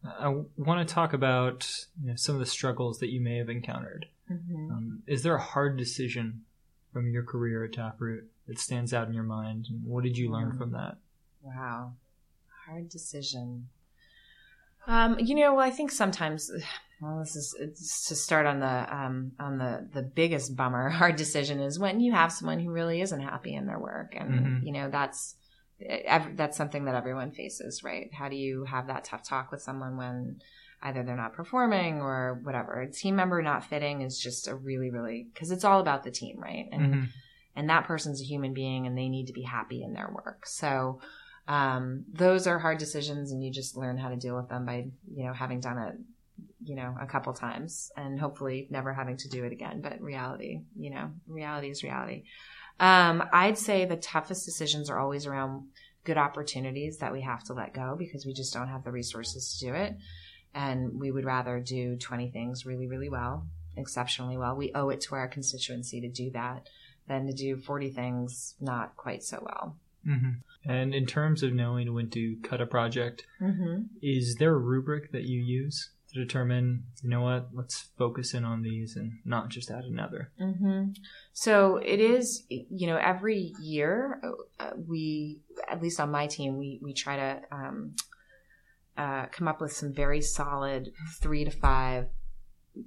I 0.04 0.28
want 0.56 0.86
to 0.86 0.94
talk 0.94 1.12
about 1.12 1.68
you 2.00 2.10
know, 2.10 2.16
some 2.16 2.36
of 2.36 2.40
the 2.40 2.46
struggles 2.46 2.98
that 3.00 3.10
you 3.10 3.20
may 3.20 3.38
have 3.38 3.48
encountered. 3.48 4.06
Mm-hmm. 4.30 4.70
Um, 4.70 5.02
is 5.06 5.22
there 5.22 5.34
a 5.34 5.42
hard 5.42 5.76
decision 5.76 6.44
from 6.92 7.10
your 7.10 7.24
career 7.24 7.64
at 7.64 7.72
Taproot 7.72 8.24
that 8.46 8.58
stands 8.58 8.94
out 8.94 9.08
in 9.08 9.14
your 9.14 9.24
mind? 9.24 9.66
And 9.68 9.84
what 9.84 10.04
did 10.04 10.16
you 10.16 10.30
learn 10.30 10.52
mm. 10.52 10.58
from 10.58 10.72
that? 10.72 10.98
Wow, 11.42 11.94
hard 12.66 12.88
decision. 12.88 13.68
Um, 14.88 15.18
you 15.18 15.34
know, 15.34 15.54
well, 15.54 15.64
I 15.64 15.70
think 15.70 15.92
sometimes, 15.92 16.50
well, 17.00 17.18
this 17.20 17.36
is 17.36 18.04
to 18.08 18.16
start 18.16 18.46
on 18.46 18.60
the 18.60 18.96
um, 18.96 19.32
on 19.38 19.58
the 19.58 19.88
the 19.92 20.02
biggest 20.02 20.56
bummer. 20.56 20.88
Hard 20.88 21.16
decision 21.16 21.60
is 21.60 21.78
when 21.78 22.00
you 22.00 22.12
have 22.12 22.32
someone 22.32 22.58
who 22.58 22.70
really 22.70 23.00
isn't 23.00 23.20
happy 23.20 23.54
in 23.54 23.66
their 23.66 23.78
work, 23.78 24.14
and 24.16 24.30
mm-hmm. 24.30 24.66
you 24.66 24.72
know 24.72 24.90
that's 24.90 25.36
that's 26.34 26.56
something 26.56 26.86
that 26.86 26.96
everyone 26.96 27.30
faces, 27.30 27.84
right? 27.84 28.12
How 28.12 28.28
do 28.28 28.36
you 28.36 28.64
have 28.64 28.88
that 28.88 29.04
tough 29.04 29.22
talk 29.22 29.52
with 29.52 29.62
someone 29.62 29.96
when 29.96 30.40
either 30.82 31.02
they're 31.02 31.16
not 31.16 31.34
performing 31.34 32.00
or 32.00 32.40
whatever? 32.42 32.80
A 32.80 32.90
team 32.90 33.14
member 33.14 33.40
not 33.42 33.64
fitting 33.64 34.00
is 34.02 34.18
just 34.18 34.48
a 34.48 34.54
really, 34.54 34.90
really 34.90 35.28
because 35.32 35.52
it's 35.52 35.64
all 35.64 35.80
about 35.80 36.02
the 36.02 36.10
team, 36.10 36.40
right? 36.40 36.68
And 36.72 36.94
mm-hmm. 36.94 37.04
and 37.54 37.70
that 37.70 37.84
person's 37.84 38.20
a 38.20 38.24
human 38.24 38.54
being 38.54 38.86
and 38.86 38.98
they 38.98 39.08
need 39.08 39.26
to 39.26 39.32
be 39.32 39.42
happy 39.42 39.82
in 39.82 39.92
their 39.92 40.10
work. 40.10 40.46
So 40.46 41.00
um, 41.48 42.04
those 42.12 42.46
are 42.46 42.58
hard 42.58 42.78
decisions, 42.78 43.32
and 43.32 43.42
you 43.42 43.50
just 43.50 43.76
learn 43.76 43.98
how 43.98 44.10
to 44.10 44.16
deal 44.16 44.36
with 44.36 44.48
them 44.48 44.64
by 44.64 44.86
you 45.12 45.24
know 45.24 45.32
having 45.32 45.60
done 45.60 45.78
it 45.78 45.96
you 46.62 46.76
know 46.76 46.94
a 47.00 47.06
couple 47.06 47.32
times 47.32 47.90
and 47.96 48.20
hopefully 48.20 48.68
never 48.70 48.92
having 48.92 49.16
to 49.16 49.28
do 49.28 49.44
it 49.44 49.52
again 49.52 49.80
but 49.80 50.00
reality 50.00 50.60
you 50.76 50.90
know 50.90 51.10
reality 51.26 51.70
is 51.70 51.82
reality 51.82 52.24
um, 52.80 53.24
I'd 53.32 53.58
say 53.58 53.84
the 53.84 53.96
toughest 53.96 54.44
decisions 54.44 54.88
are 54.88 54.98
always 54.98 55.26
around 55.26 55.68
good 56.04 56.18
opportunities 56.18 56.98
that 56.98 57.12
we 57.12 57.22
have 57.22 57.42
to 57.44 57.54
let 57.54 57.74
go 57.74 57.96
because 57.98 58.24
we 58.24 58.32
just 58.32 58.52
don't 58.52 58.68
have 58.68 58.84
the 58.84 58.92
resources 58.92 59.58
to 59.58 59.66
do 59.66 59.74
it. 59.74 59.96
And 60.54 60.98
we 60.98 61.10
would 61.10 61.24
rather 61.24 61.60
do 61.60 61.96
20 61.96 62.30
things 62.30 62.64
really, 62.64 62.86
really 62.86 63.08
well, 63.08 63.46
exceptionally 63.76 64.36
well. 64.36 64.56
We 64.56 64.72
owe 64.74 64.88
it 64.90 65.00
to 65.02 65.16
our 65.16 65.28
constituency 65.28 66.00
to 66.00 66.08
do 66.08 66.30
that 66.30 66.68
than 67.08 67.26
to 67.26 67.32
do 67.32 67.56
40 67.56 67.90
things 67.90 68.54
not 68.60 68.96
quite 68.96 69.22
so 69.22 69.42
well. 69.42 69.76
Mm-hmm. 70.08 70.70
And 70.70 70.94
in 70.94 71.06
terms 71.06 71.42
of 71.42 71.52
knowing 71.52 71.92
when 71.94 72.10
to 72.10 72.36
cut 72.42 72.60
a 72.60 72.66
project, 72.66 73.26
mm-hmm. 73.40 73.82
is 74.02 74.36
there 74.38 74.54
a 74.54 74.58
rubric 74.58 75.12
that 75.12 75.24
you 75.24 75.40
use? 75.40 75.90
to 76.12 76.24
determine, 76.24 76.84
you 77.02 77.10
know 77.10 77.20
what, 77.20 77.48
let's 77.52 77.90
focus 77.98 78.32
in 78.32 78.44
on 78.44 78.62
these 78.62 78.96
and 78.96 79.12
not 79.24 79.50
just 79.50 79.70
add 79.70 79.84
another. 79.84 80.30
Mm-hmm. 80.40 80.92
So 81.32 81.76
it 81.76 82.00
is, 82.00 82.44
you 82.48 82.86
know, 82.86 82.96
every 82.96 83.52
year 83.60 84.20
uh, 84.58 84.70
we, 84.86 85.40
at 85.70 85.82
least 85.82 86.00
on 86.00 86.10
my 86.10 86.26
team, 86.26 86.56
we 86.56 86.80
we 86.82 86.94
try 86.94 87.16
to 87.16 87.40
um, 87.52 87.94
uh, 88.96 89.26
come 89.26 89.48
up 89.48 89.60
with 89.60 89.72
some 89.72 89.92
very 89.92 90.22
solid 90.22 90.92
three 91.20 91.44
to 91.44 91.50
five 91.50 92.06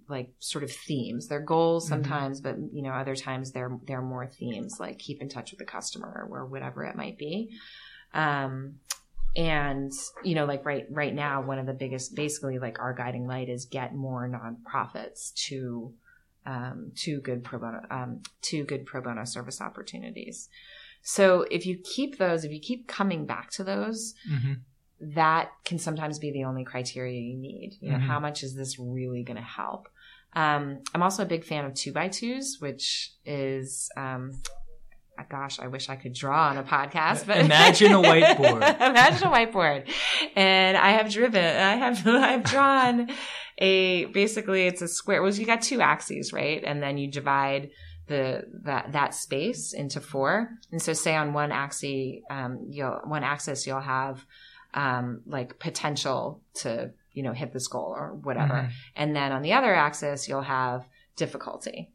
like 0.07 0.31
sort 0.39 0.63
of 0.63 0.71
themes. 0.71 1.27
They're 1.27 1.39
goals 1.39 1.85
mm-hmm. 1.85 1.93
sometimes, 1.93 2.41
mm-hmm. 2.41 2.61
but 2.61 2.73
you 2.73 2.81
know, 2.81 2.91
other 2.91 3.15
times 3.15 3.51
they're 3.51 3.77
they're 3.85 4.01
more 4.01 4.27
themes 4.27 4.79
like 4.79 4.99
keep 4.99 5.21
in 5.21 5.29
touch 5.29 5.51
with 5.51 5.59
the 5.59 5.65
customer 5.65 6.27
or 6.29 6.45
whatever 6.45 6.83
it 6.83 6.95
might 6.95 7.17
be. 7.17 7.49
Um, 8.13 8.75
and 9.35 9.93
you 10.23 10.35
know 10.35 10.45
like 10.45 10.65
right 10.65 10.85
right 10.89 11.13
now 11.13 11.41
one 11.41 11.57
of 11.57 11.65
the 11.65 11.73
biggest 11.73 12.15
basically 12.15 12.59
like 12.59 12.79
our 12.79 12.93
guiding 12.93 13.27
light 13.27 13.47
is 13.47 13.65
get 13.65 13.95
more 13.95 14.27
nonprofits 14.29 15.33
to 15.33 15.93
um, 16.45 16.91
to 16.95 17.21
good 17.21 17.43
pro 17.43 17.59
bono 17.59 17.81
um, 17.89 18.21
to 18.41 18.63
good 18.65 18.85
pro 18.85 19.01
bono 19.01 19.23
service 19.23 19.61
opportunities 19.61 20.49
so 21.01 21.45
if 21.49 21.65
you 21.65 21.77
keep 21.77 22.17
those 22.17 22.43
if 22.43 22.51
you 22.51 22.59
keep 22.59 22.87
coming 22.87 23.25
back 23.25 23.49
to 23.51 23.63
those 23.63 24.15
mm-hmm. 24.29 24.53
That 25.01 25.51
can 25.65 25.79
sometimes 25.79 26.19
be 26.19 26.31
the 26.31 26.43
only 26.43 26.63
criteria 26.63 27.19
you 27.19 27.37
need 27.37 27.77
you 27.81 27.91
know 27.91 27.97
mm-hmm. 27.97 28.07
how 28.07 28.19
much 28.19 28.43
is 28.43 28.55
this 28.55 28.77
really 28.79 29.23
going 29.23 29.37
to 29.37 29.43
help 29.43 29.89
um, 30.33 30.79
i'm 30.93 31.03
also 31.03 31.23
a 31.23 31.25
big 31.25 31.43
fan 31.43 31.65
of 31.65 31.73
two 31.73 31.91
by 31.91 32.07
twos 32.07 32.57
which 32.59 33.11
is 33.25 33.89
um, 33.97 34.31
gosh, 35.29 35.59
I 35.59 35.67
wish 35.67 35.89
I 35.89 35.95
could 35.95 36.13
draw 36.13 36.49
on 36.49 36.57
a 36.57 36.63
podcast, 36.63 37.25
but 37.25 37.37
imagine 37.37 37.93
a 37.93 37.95
whiteboard. 38.01 38.57
imagine 38.81 39.27
a 39.27 39.31
whiteboard. 39.31 39.89
And 40.35 40.77
I 40.77 40.91
have 40.91 41.11
driven, 41.11 41.43
I 41.43 41.75
have, 41.75 42.05
I've 42.07 42.43
drawn 42.43 43.09
a, 43.57 44.05
basically 44.05 44.67
it's 44.67 44.81
a 44.81 44.87
square. 44.87 45.21
Well, 45.21 45.33
you 45.33 45.45
got 45.45 45.61
two 45.61 45.81
axes, 45.81 46.33
right? 46.33 46.61
And 46.65 46.81
then 46.81 46.97
you 46.97 47.09
divide 47.09 47.71
the, 48.07 48.43
that, 48.63 48.91
that 48.91 49.15
space 49.15 49.73
into 49.73 50.01
four. 50.01 50.49
And 50.71 50.81
so 50.81 50.93
say 50.93 51.15
on 51.15 51.33
one 51.33 51.51
axis, 51.51 52.21
um, 52.29 52.67
you'll, 52.69 52.99
one 53.05 53.23
axis, 53.23 53.65
you'll 53.65 53.79
have, 53.79 54.25
um, 54.73 55.21
like 55.25 55.59
potential 55.59 56.41
to, 56.55 56.91
you 57.13 57.23
know, 57.23 57.33
hit 57.33 57.53
this 57.53 57.67
goal 57.67 57.93
or 57.95 58.13
whatever. 58.13 58.53
Mm-hmm. 58.53 58.71
And 58.95 59.15
then 59.15 59.31
on 59.31 59.41
the 59.41 59.53
other 59.53 59.73
axis, 59.73 60.27
you'll 60.27 60.41
have 60.41 60.87
difficulty 61.15 61.91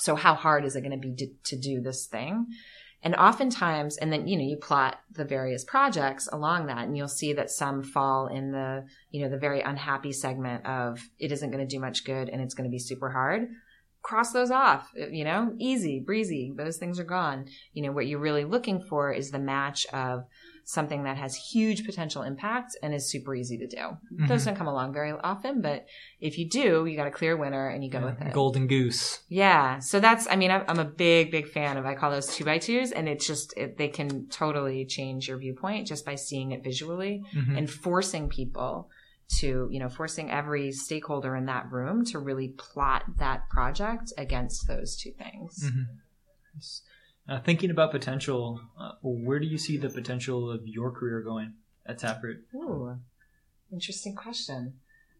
so 0.00 0.16
how 0.16 0.34
hard 0.34 0.64
is 0.64 0.76
it 0.76 0.80
going 0.80 0.98
to 0.98 1.08
be 1.08 1.14
to, 1.14 1.26
to 1.44 1.56
do 1.56 1.82
this 1.82 2.06
thing? 2.06 2.46
And 3.02 3.14
oftentimes, 3.14 3.98
and 3.98 4.10
then, 4.10 4.26
you 4.26 4.38
know, 4.38 4.44
you 4.44 4.56
plot 4.56 4.98
the 5.12 5.26
various 5.26 5.62
projects 5.62 6.26
along 6.32 6.66
that 6.66 6.86
and 6.86 6.96
you'll 6.96 7.08
see 7.08 7.34
that 7.34 7.50
some 7.50 7.82
fall 7.82 8.26
in 8.26 8.50
the, 8.50 8.86
you 9.10 9.22
know, 9.22 9.30
the 9.30 9.38
very 9.38 9.60
unhappy 9.60 10.12
segment 10.12 10.64
of 10.64 11.00
it 11.18 11.32
isn't 11.32 11.50
going 11.50 11.66
to 11.66 11.74
do 11.74 11.80
much 11.80 12.04
good 12.04 12.30
and 12.30 12.40
it's 12.40 12.54
going 12.54 12.68
to 12.68 12.72
be 12.72 12.78
super 12.78 13.10
hard. 13.10 13.48
cross 14.02 14.32
those 14.32 14.50
off. 14.50 14.90
You 14.94 15.24
know, 15.24 15.54
easy, 15.58 16.00
breezy. 16.00 16.52
Those 16.56 16.78
things 16.78 16.98
are 16.98 17.04
gone. 17.04 17.46
You 17.74 17.82
know, 17.82 17.92
what 17.92 18.06
you're 18.06 18.18
really 18.18 18.44
looking 18.44 18.80
for 18.80 19.12
is 19.12 19.30
the 19.30 19.38
match 19.38 19.86
of 19.92 20.24
something 20.72 21.04
that 21.04 21.16
has 21.16 21.34
huge 21.34 21.84
potential 21.84 22.22
impact 22.22 22.76
and 22.82 22.94
is 22.94 23.10
super 23.10 23.34
easy 23.34 23.58
to 23.58 23.66
do. 23.66 23.76
Mm-hmm. 23.76 24.26
Those 24.26 24.44
don't 24.44 24.56
come 24.56 24.68
along 24.68 24.92
very 24.92 25.10
often, 25.12 25.60
but 25.60 25.86
if 26.20 26.38
you 26.38 26.48
do, 26.48 26.86
you 26.86 26.96
got 26.96 27.06
a 27.06 27.10
clear 27.10 27.36
winner 27.36 27.68
and 27.68 27.82
you 27.82 27.90
go 27.90 28.04
with 28.04 28.20
it. 28.20 28.32
Golden 28.32 28.66
goose. 28.66 29.20
Yeah. 29.28 29.80
So 29.80 29.98
that's, 30.00 30.28
I 30.30 30.36
mean, 30.36 30.50
I'm 30.50 30.78
a 30.78 30.84
big, 30.84 31.30
big 31.30 31.48
fan 31.48 31.76
of, 31.76 31.86
I 31.86 31.94
call 31.94 32.10
those 32.10 32.28
two 32.34 32.44
by 32.44 32.58
twos 32.58 32.92
and 32.92 33.08
it's 33.08 33.26
just, 33.26 33.52
it, 33.56 33.78
they 33.78 33.88
can 33.88 34.28
totally 34.28 34.84
change 34.84 35.28
your 35.28 35.38
viewpoint 35.38 35.86
just 35.88 36.04
by 36.06 36.14
seeing 36.14 36.52
it 36.52 36.62
visually 36.62 37.22
Mhm. 37.34 37.58
and 37.58 37.70
forcing 37.70 38.28
people 38.28 38.88
to, 39.38 39.68
you 39.70 39.78
know, 39.78 39.88
forcing 39.88 40.30
every 40.30 40.72
stakeholder 40.72 41.36
in 41.36 41.46
that 41.46 41.70
room 41.70 42.04
to 42.04 42.18
really 42.18 42.48
plot 42.48 43.04
that 43.18 43.48
project 43.48 44.12
against 44.18 44.66
those 44.66 44.96
two 44.96 45.12
things. 45.12 45.64
Mhm. 45.64 45.86
Uh, 47.30 47.38
thinking 47.38 47.70
about 47.70 47.92
potential, 47.92 48.60
uh, 48.76 48.90
where 49.02 49.38
do 49.38 49.46
you 49.46 49.56
see 49.56 49.76
the 49.76 49.88
potential 49.88 50.50
of 50.50 50.66
your 50.66 50.90
career 50.90 51.20
going 51.20 51.52
at 51.86 51.96
Taproot? 51.96 52.42
Ooh, 52.56 52.98
interesting 53.72 54.16
question. 54.16 54.74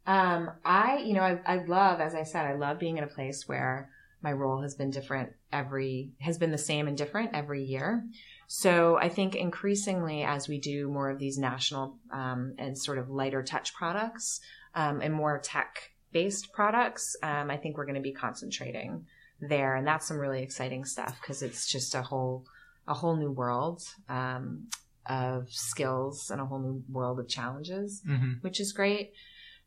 Um, 0.09 0.51
I, 0.65 0.99
you 0.99 1.15
know, 1.15 1.23
I, 1.23 1.39
I 1.47 1.65
love, 1.67 2.01
as 2.01 2.17
I 2.17 2.25
said, 2.25 2.47
I 2.47 2.55
love 2.55 2.81
being 2.81 2.99
in 2.99 3.05
a 3.05 3.07
place 3.07 3.47
where 3.47 3.91
my 4.23 4.33
role 4.33 4.61
has 4.61 4.75
been 4.75 4.91
different 4.91 5.35
every, 5.53 6.11
has 6.21 6.37
been 6.37 6.51
the 6.51 6.59
same 6.59 6.89
and 6.89 6.97
different 6.97 7.31
every 7.33 7.63
year. 7.63 8.05
So 8.49 8.97
I 8.97 9.09
think 9.09 9.37
increasingly 9.37 10.25
as 10.25 10.49
we 10.49 10.59
do 10.59 10.89
more 10.89 11.11
of 11.11 11.21
these 11.21 11.39
national 11.39 11.97
um, 12.13 12.55
and 12.59 12.77
sort 12.77 12.99
of 12.99 13.09
lighter 13.09 13.45
touch 13.45 13.73
products 13.73 14.41
um, 14.75 15.01
and 15.01 15.15
more 15.15 15.39
tech 15.39 15.93
based 16.11 16.53
products, 16.53 17.15
um, 17.23 17.53
I 17.53 17.57
think 17.57 17.77
we're 17.77 17.87
going 17.87 17.95
to 17.95 18.01
be 18.01 18.13
concentrating 18.13 19.07
there, 19.41 19.77
and 19.77 19.87
that's 19.87 20.07
some 20.07 20.19
really 20.19 20.43
exciting 20.43 20.85
stuff 20.85 21.17
because 21.21 21.43
it's 21.43 21.71
just 21.71 21.95
a 21.95 22.03
whole 22.03 22.45
a 22.89 22.95
whole 22.95 23.17
new 23.17 23.31
world 23.31 23.83
um, 24.09 24.67
of 25.07 25.51
skills 25.51 26.31
and 26.31 26.41
a 26.41 26.45
whole 26.45 26.59
new 26.59 26.83
world 26.91 27.19
of 27.21 27.29
challenges, 27.29 28.03
Mm-hmm. 28.09 28.33
which 28.41 28.61
is 28.61 28.73
great. 28.73 29.13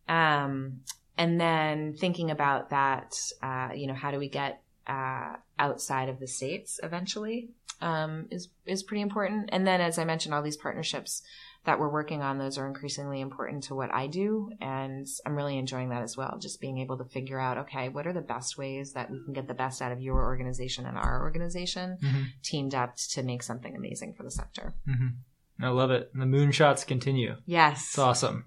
Um, 0.07 0.81
and 1.17 1.39
then 1.39 1.93
thinking 1.93 2.31
about 2.31 2.71
that, 2.71 3.15
uh, 3.41 3.69
you 3.75 3.87
know, 3.87 3.93
how 3.93 4.11
do 4.11 4.17
we 4.19 4.29
get 4.29 4.61
uh, 4.87 5.35
outside 5.59 6.09
of 6.09 6.19
the 6.19 6.27
states 6.27 6.79
eventually 6.83 7.49
um, 7.81 8.27
is 8.31 8.49
is 8.65 8.83
pretty 8.83 9.01
important. 9.01 9.49
And 9.51 9.65
then, 9.65 9.79
as 9.81 9.97
I 9.97 10.05
mentioned, 10.05 10.33
all 10.33 10.41
these 10.41 10.57
partnerships 10.57 11.21
that 11.65 11.79
we're 11.79 11.89
working 11.91 12.21
on, 12.21 12.37
those 12.37 12.57
are 12.57 12.67
increasingly 12.67 13.21
important 13.21 13.63
to 13.65 13.75
what 13.75 13.93
I 13.93 14.07
do, 14.07 14.49
and 14.59 15.07
I'm 15.25 15.35
really 15.35 15.57
enjoying 15.57 15.89
that 15.89 16.01
as 16.03 16.17
well. 16.17 16.37
Just 16.39 16.59
being 16.59 16.77
able 16.79 16.97
to 16.97 17.05
figure 17.05 17.39
out, 17.39 17.57
okay, 17.59 17.87
what 17.89 18.05
are 18.05 18.11
the 18.13 18.21
best 18.21 18.57
ways 18.57 18.93
that 18.93 19.09
we 19.09 19.23
can 19.23 19.33
get 19.33 19.47
the 19.47 19.53
best 19.53 19.81
out 19.81 19.91
of 19.93 20.01
your 20.01 20.23
organization 20.23 20.85
and 20.85 20.97
our 20.97 21.21
organization 21.21 21.97
Mm-hmm. 22.03 22.21
teamed 22.43 22.75
up 22.75 22.95
to 23.11 23.23
make 23.23 23.43
something 23.43 23.75
amazing 23.75 24.13
for 24.15 24.23
the 24.23 24.31
sector. 24.31 24.73
Mm-hmm. 24.87 25.63
I 25.65 25.69
love 25.69 25.91
it. 25.91 26.11
The 26.13 26.25
moonshots 26.25 26.85
continue. 26.85 27.35
Yes, 27.45 27.87
It's 27.87 27.97
awesome. 27.99 28.45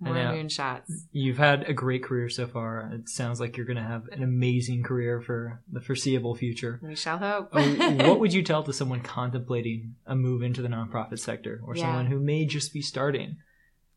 More 0.00 0.14
moonshots. 0.14 0.90
You've 1.12 1.36
had 1.38 1.68
a 1.68 1.72
great 1.72 2.02
career 2.02 2.28
so 2.30 2.46
far. 2.46 2.90
It 2.94 3.08
sounds 3.08 3.38
like 3.40 3.56
you're 3.56 3.66
going 3.66 3.76
to 3.76 3.82
have 3.82 4.08
an 4.12 4.22
amazing 4.22 4.82
career 4.82 5.20
for 5.20 5.60
the 5.70 5.80
foreseeable 5.80 6.34
future. 6.34 6.80
We 6.82 6.96
shall 6.96 7.18
hope. 7.18 7.50
Oh, 7.52 7.90
what 8.08 8.18
would 8.20 8.32
you 8.32 8.42
tell 8.42 8.62
to 8.64 8.72
someone 8.72 9.00
contemplating 9.00 9.94
a 10.06 10.16
move 10.16 10.42
into 10.42 10.62
the 10.62 10.68
nonprofit 10.68 11.18
sector 11.18 11.60
or 11.64 11.76
Yeah. 11.76 11.84
someone 11.84 12.06
who 12.06 12.18
may 12.18 12.46
just 12.46 12.72
be 12.72 12.80
starting? 12.82 13.36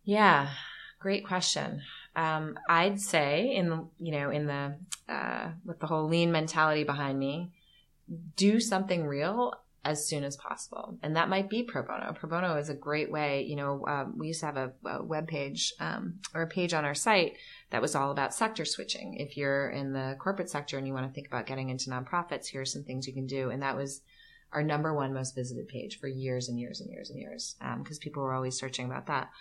Yeah, 0.04 0.50
great 1.00 1.26
question. 1.26 1.82
Um, 2.16 2.58
I'd 2.70 3.00
say 3.00 3.56
in 3.56 3.88
you 3.98 4.12
know 4.12 4.30
in 4.30 4.46
the 4.46 4.76
uh, 5.10 5.52
with 5.66 5.80
the 5.80 5.88
whole 5.88 6.08
lean 6.08 6.32
mentality 6.32 6.84
behind 6.84 7.18
me, 7.18 7.52
do 8.36 8.60
something 8.60 9.06
real 9.06 9.54
as 9.86 10.08
soon 10.08 10.24
as 10.24 10.38
possible, 10.38 10.98
and 11.04 11.16
that 11.16 11.30
might 11.30 11.50
be 11.50 11.64
pro 11.64 11.84
bono. 11.84 12.14
Pro 12.14 12.30
bono 12.30 12.58
is 12.58 12.70
a 12.70 12.74
great 12.74 13.12
way. 13.12 13.44
You 13.44 13.56
know, 13.56 13.86
um, 13.88 14.18
we 14.18 14.28
used 14.28 14.40
to 14.40 14.46
have 14.46 14.58
a, 14.58 14.72
a 14.86 15.04
web 15.04 15.28
page 15.28 15.74
um, 15.80 16.20
or 16.34 16.42
a 16.44 16.48
page 16.48 16.74
on 16.74 16.86
our 16.86 16.94
site 16.94 17.34
that 17.70 17.82
was 17.82 17.96
all 17.96 18.12
about 18.12 18.34
sector 18.34 18.66
switching. 18.66 19.16
If 19.16 19.36
you're 19.36 19.70
in 19.70 19.94
the 19.94 20.16
corporate 20.20 20.50
sector 20.50 20.78
and 20.78 20.88
you 20.88 20.94
want 20.94 21.08
to 21.08 21.14
think 21.14 21.28
about 21.28 21.46
getting 21.46 21.70
into 21.70 21.90
nonprofits, 21.90 22.48
here 22.48 22.62
are 22.62 22.66
some 22.66 22.84
things 22.84 23.08
you 23.08 23.14
can 23.14 23.28
do, 23.28 23.50
and 23.50 23.62
that 23.62 23.76
was 23.76 24.02
our 24.52 24.64
number 24.64 24.94
one 24.94 25.14
most 25.14 25.36
visited 25.36 25.68
page 25.68 26.00
for 26.00 26.08
years 26.08 26.48
and 26.48 26.60
years 26.60 26.80
and 26.80 26.92
years 26.92 27.10
and 27.10 27.20
years 27.20 27.56
because 27.80 27.98
people 27.98 28.22
were 28.22 28.34
always 28.34 28.58
searching 28.58 28.86
about 28.86 29.08
that 29.08 29.32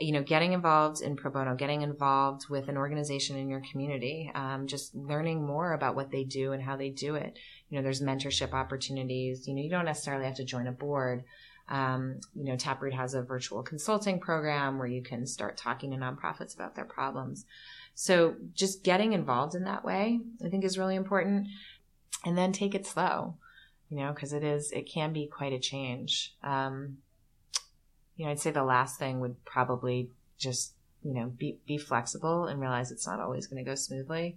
you 0.00 0.12
know, 0.12 0.22
getting 0.22 0.52
involved 0.52 1.02
in 1.02 1.14
pro 1.14 1.30
bono, 1.30 1.54
getting 1.54 1.82
involved 1.82 2.48
with 2.48 2.68
an 2.68 2.76
organization 2.76 3.36
in 3.36 3.48
your 3.48 3.62
community, 3.70 4.30
um, 4.34 4.66
just 4.66 4.94
learning 4.94 5.46
more 5.46 5.74
about 5.74 5.94
what 5.94 6.10
they 6.10 6.24
do 6.24 6.52
and 6.52 6.62
how 6.62 6.76
they 6.76 6.88
do 6.88 7.14
it. 7.14 7.38
You 7.70 7.78
know, 7.78 7.82
there's 7.82 8.02
mentorship 8.02 8.52
opportunities. 8.52 9.48
You 9.48 9.54
know, 9.54 9.62
you 9.62 9.70
don't 9.70 9.84
necessarily 9.84 10.26
have 10.26 10.36
to 10.36 10.44
join 10.44 10.66
a 10.66 10.72
board. 10.72 11.24
Um, 11.68 12.18
you 12.34 12.44
know, 12.44 12.56
Taproot 12.56 12.92
has 12.94 13.14
a 13.14 13.22
virtual 13.22 13.62
consulting 13.62 14.18
program 14.18 14.76
where 14.76 14.88
you 14.88 15.02
can 15.02 15.24
start 15.24 15.56
talking 15.56 15.92
to 15.92 15.96
nonprofits 15.96 16.54
about 16.54 16.74
their 16.74 16.84
problems. 16.84 17.46
So 17.94 18.34
just 18.54 18.82
getting 18.82 19.12
involved 19.12 19.54
in 19.54 19.64
that 19.64 19.84
way, 19.84 20.20
I 20.44 20.48
think 20.48 20.64
is 20.64 20.78
really 20.78 20.96
important. 20.96 21.46
And 22.24 22.36
then 22.36 22.52
take 22.52 22.74
it 22.74 22.86
slow, 22.86 23.36
you 23.88 23.96
know, 23.96 24.12
because 24.12 24.32
it 24.32 24.42
is, 24.42 24.72
it 24.72 24.90
can 24.90 25.12
be 25.12 25.26
quite 25.26 25.52
a 25.52 25.58
change. 25.58 26.34
Um, 26.42 26.98
you 28.16 28.24
know, 28.24 28.32
I'd 28.32 28.40
say 28.40 28.50
the 28.50 28.64
last 28.64 28.98
thing 28.98 29.20
would 29.20 29.42
probably 29.44 30.10
just, 30.38 30.72
you 31.02 31.14
know, 31.14 31.26
be, 31.26 31.58
be 31.66 31.78
flexible 31.78 32.46
and 32.46 32.60
realize 32.60 32.90
it's 32.90 33.06
not 33.06 33.20
always 33.20 33.46
going 33.46 33.64
to 33.64 33.70
go 33.70 33.74
smoothly. 33.74 34.36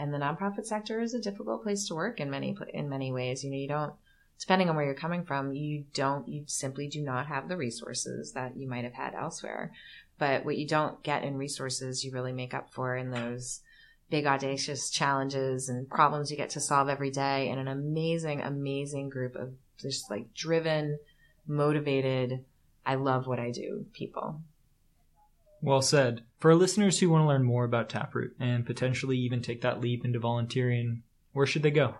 And 0.00 0.14
the 0.14 0.18
nonprofit 0.18 0.64
sector 0.64 1.02
is 1.02 1.12
a 1.12 1.20
difficult 1.20 1.62
place 1.62 1.86
to 1.88 1.94
work 1.94 2.20
in 2.20 2.30
many, 2.30 2.56
in 2.72 2.88
many 2.88 3.12
ways. 3.12 3.44
You 3.44 3.50
know, 3.50 3.58
you 3.58 3.68
don't, 3.68 3.92
depending 4.38 4.70
on 4.70 4.74
where 4.74 4.86
you're 4.86 4.94
coming 4.94 5.24
from, 5.24 5.52
you 5.52 5.84
don't, 5.92 6.26
you 6.26 6.44
simply 6.46 6.88
do 6.88 7.02
not 7.02 7.26
have 7.26 7.48
the 7.48 7.56
resources 7.58 8.32
that 8.32 8.56
you 8.56 8.66
might 8.66 8.84
have 8.84 8.94
had 8.94 9.14
elsewhere. 9.14 9.72
But 10.18 10.46
what 10.46 10.56
you 10.56 10.66
don't 10.66 11.02
get 11.02 11.22
in 11.22 11.36
resources, 11.36 12.02
you 12.02 12.12
really 12.12 12.32
make 12.32 12.54
up 12.54 12.72
for 12.72 12.96
in 12.96 13.10
those 13.10 13.60
big 14.08 14.24
audacious 14.24 14.88
challenges 14.88 15.68
and 15.68 15.86
problems 15.86 16.30
you 16.30 16.36
get 16.38 16.50
to 16.50 16.60
solve 16.60 16.88
every 16.88 17.10
day 17.10 17.50
and 17.50 17.60
an 17.60 17.68
amazing, 17.68 18.40
amazing 18.40 19.10
group 19.10 19.36
of 19.36 19.52
just 19.78 20.10
like 20.10 20.32
driven, 20.32 20.98
motivated, 21.46 22.42
I 22.86 22.94
love 22.94 23.26
what 23.26 23.38
I 23.38 23.50
do 23.50 23.84
people. 23.92 24.40
Well 25.62 25.82
said. 25.82 26.22
For 26.38 26.50
our 26.50 26.56
listeners 26.56 26.98
who 26.98 27.10
want 27.10 27.22
to 27.22 27.28
learn 27.28 27.42
more 27.42 27.64
about 27.64 27.88
Taproot 27.88 28.34
and 28.40 28.64
potentially 28.64 29.18
even 29.18 29.42
take 29.42 29.60
that 29.60 29.80
leap 29.80 30.04
into 30.04 30.18
volunteering, 30.18 31.02
where 31.32 31.46
should 31.46 31.62
they 31.62 31.70
go? 31.70 31.94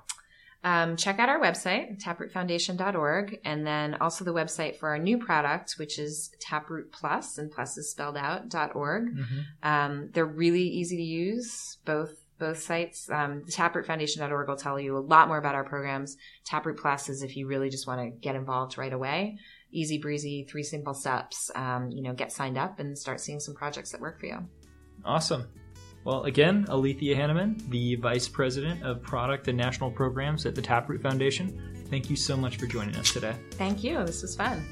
Um, 0.62 0.96
check 0.96 1.18
out 1.18 1.30
our 1.30 1.40
website, 1.40 2.02
taprootfoundation.org, 2.02 3.40
and 3.44 3.66
then 3.66 3.94
also 3.94 4.24
the 4.24 4.34
website 4.34 4.76
for 4.76 4.90
our 4.90 4.98
new 4.98 5.16
product, 5.16 5.74
which 5.78 5.98
is 5.98 6.30
Taproot 6.38 6.92
Plus, 6.92 7.38
and 7.38 7.50
plus 7.50 7.78
is 7.78 7.90
spelled 7.90 8.16
out, 8.16 8.54
.org. 8.74 9.14
Mm-hmm. 9.16 9.40
Um, 9.62 10.10
they're 10.12 10.26
really 10.26 10.62
easy 10.62 10.96
to 10.96 11.02
use, 11.02 11.78
both 11.84 12.14
both 12.38 12.58
sites. 12.62 13.08
Um, 13.10 13.42
the 13.44 13.52
taprootfoundation.org 13.52 14.48
will 14.48 14.56
tell 14.56 14.80
you 14.80 14.96
a 14.96 14.98
lot 14.98 15.28
more 15.28 15.38
about 15.38 15.54
our 15.54 15.64
programs. 15.64 16.16
Taproot 16.44 16.78
Plus 16.78 17.08
is 17.08 17.22
if 17.22 17.36
you 17.36 17.46
really 17.46 17.68
just 17.68 17.86
want 17.86 18.00
to 18.00 18.18
get 18.18 18.34
involved 18.34 18.78
right 18.78 18.92
away. 18.92 19.38
Easy 19.72 19.98
breezy, 19.98 20.46
three 20.48 20.62
simple 20.62 20.94
steps. 20.94 21.50
Um, 21.54 21.90
you 21.90 22.02
know, 22.02 22.12
get 22.12 22.32
signed 22.32 22.58
up 22.58 22.80
and 22.80 22.98
start 22.98 23.20
seeing 23.20 23.40
some 23.40 23.54
projects 23.54 23.92
that 23.92 24.00
work 24.00 24.18
for 24.18 24.26
you. 24.26 24.38
Awesome. 25.04 25.46
Well, 26.04 26.24
again, 26.24 26.64
Alethea 26.68 27.14
Hannemann, 27.14 27.68
the 27.68 27.96
Vice 27.96 28.26
President 28.26 28.82
of 28.82 29.02
Product 29.02 29.48
and 29.48 29.58
National 29.58 29.90
Programs 29.90 30.46
at 30.46 30.54
the 30.54 30.62
Taproot 30.62 31.02
Foundation, 31.02 31.84
thank 31.90 32.08
you 32.08 32.16
so 32.16 32.36
much 32.36 32.56
for 32.56 32.66
joining 32.66 32.96
us 32.96 33.12
today. 33.12 33.34
Thank 33.52 33.84
you. 33.84 34.04
This 34.04 34.22
was 34.22 34.34
fun. 34.34 34.64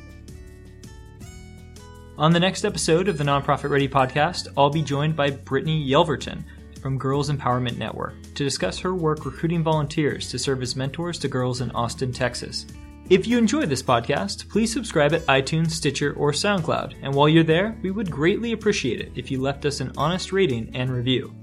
On 2.17 2.33
the 2.33 2.41
next 2.41 2.65
episode 2.65 3.09
of 3.09 3.19
the 3.19 3.25
Nonprofit 3.25 3.71
Ready 3.71 3.89
podcast, 3.89 4.49
I'll 4.57 4.71
be 4.71 4.83
joined 4.83 5.15
by 5.15 5.31
Brittany 5.31 5.87
Yelverton 5.89 6.43
from 6.81 6.99
Girls 6.99 7.31
Empowerment 7.31 7.77
Network 7.77 8.15
to 8.35 8.45
discuss 8.45 8.79
her 8.79 8.95
work 8.95 9.25
recruiting 9.25 9.63
volunteers 9.63 10.31
to 10.31 10.39
serve 10.39 10.63
as 10.63 10.75
mentors 10.75 11.19
to 11.21 11.29
girls 11.29 11.61
in 11.61 11.71
Austin, 11.73 12.13
Texas. 12.13 12.67
If 13.11 13.27
you 13.27 13.39
enjoy 13.39 13.65
this 13.65 13.83
podcast, 13.83 14.51
please 14.51 14.71
subscribe 14.71 15.15
at 15.15 15.25
iTunes, 15.29 15.71
Stitcher, 15.71 16.13
or 16.13 16.31
SoundCloud. 16.31 16.97
And 17.01 17.15
while 17.15 17.27
you're 17.27 17.43
there, 17.43 17.75
we 17.81 17.91
would 17.91 18.11
greatly 18.11 18.53
appreciate 18.53 19.01
it 19.01 19.13
if 19.17 19.31
you 19.31 19.41
left 19.41 19.65
us 19.65 19.81
an 19.81 19.93
honest 19.97 20.31
rating 20.31 20.71
and 20.77 20.91
review. 20.91 21.35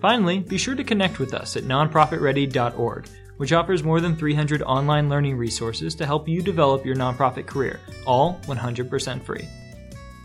Finally, 0.00 0.38
be 0.38 0.56
sure 0.56 0.74
to 0.74 0.82
connect 0.82 1.18
with 1.18 1.34
us 1.34 1.58
at 1.58 1.64
nonprofitready.org, 1.64 3.06
which 3.36 3.52
offers 3.52 3.84
more 3.84 4.00
than 4.00 4.16
300 4.16 4.62
online 4.62 5.10
learning 5.10 5.36
resources 5.36 5.94
to 5.94 6.06
help 6.06 6.26
you 6.26 6.40
develop 6.40 6.86
your 6.86 6.96
nonprofit 6.96 7.46
career, 7.46 7.80
all 8.06 8.40
100% 8.44 9.22
free. 9.22 9.46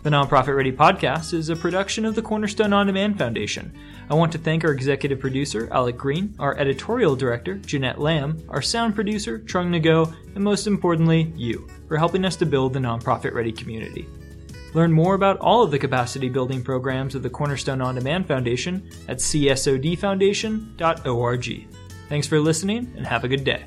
The 0.06 0.12
Nonprofit 0.12 0.54
Ready 0.54 0.70
podcast 0.70 1.34
is 1.34 1.48
a 1.48 1.56
production 1.56 2.04
of 2.04 2.14
the 2.14 2.22
Cornerstone 2.22 2.72
On 2.72 2.86
Demand 2.86 3.18
Foundation. 3.18 3.76
I 4.08 4.14
want 4.14 4.30
to 4.30 4.38
thank 4.38 4.62
our 4.62 4.70
executive 4.70 5.18
producer, 5.18 5.68
Alec 5.72 5.96
Green, 5.96 6.32
our 6.38 6.56
editorial 6.58 7.16
director, 7.16 7.56
Jeanette 7.56 8.00
Lamb, 8.00 8.40
our 8.48 8.62
sound 8.62 8.94
producer, 8.94 9.40
Trung 9.40 9.70
Nago, 9.70 10.14
and 10.36 10.44
most 10.44 10.68
importantly, 10.68 11.32
you, 11.34 11.66
for 11.88 11.96
helping 11.96 12.24
us 12.24 12.36
to 12.36 12.46
build 12.46 12.72
the 12.72 12.78
Nonprofit 12.78 13.34
Ready 13.34 13.50
community. 13.50 14.06
Learn 14.74 14.92
more 14.92 15.16
about 15.16 15.40
all 15.40 15.64
of 15.64 15.72
the 15.72 15.78
capacity 15.80 16.28
building 16.28 16.62
programs 16.62 17.16
of 17.16 17.24
the 17.24 17.30
Cornerstone 17.30 17.80
On 17.80 17.96
Demand 17.96 18.28
Foundation 18.28 18.88
at 19.08 19.16
csodfoundation.org. 19.16 21.68
Thanks 22.08 22.28
for 22.28 22.38
listening 22.38 22.92
and 22.96 23.04
have 23.04 23.24
a 23.24 23.28
good 23.28 23.42
day. 23.42 23.64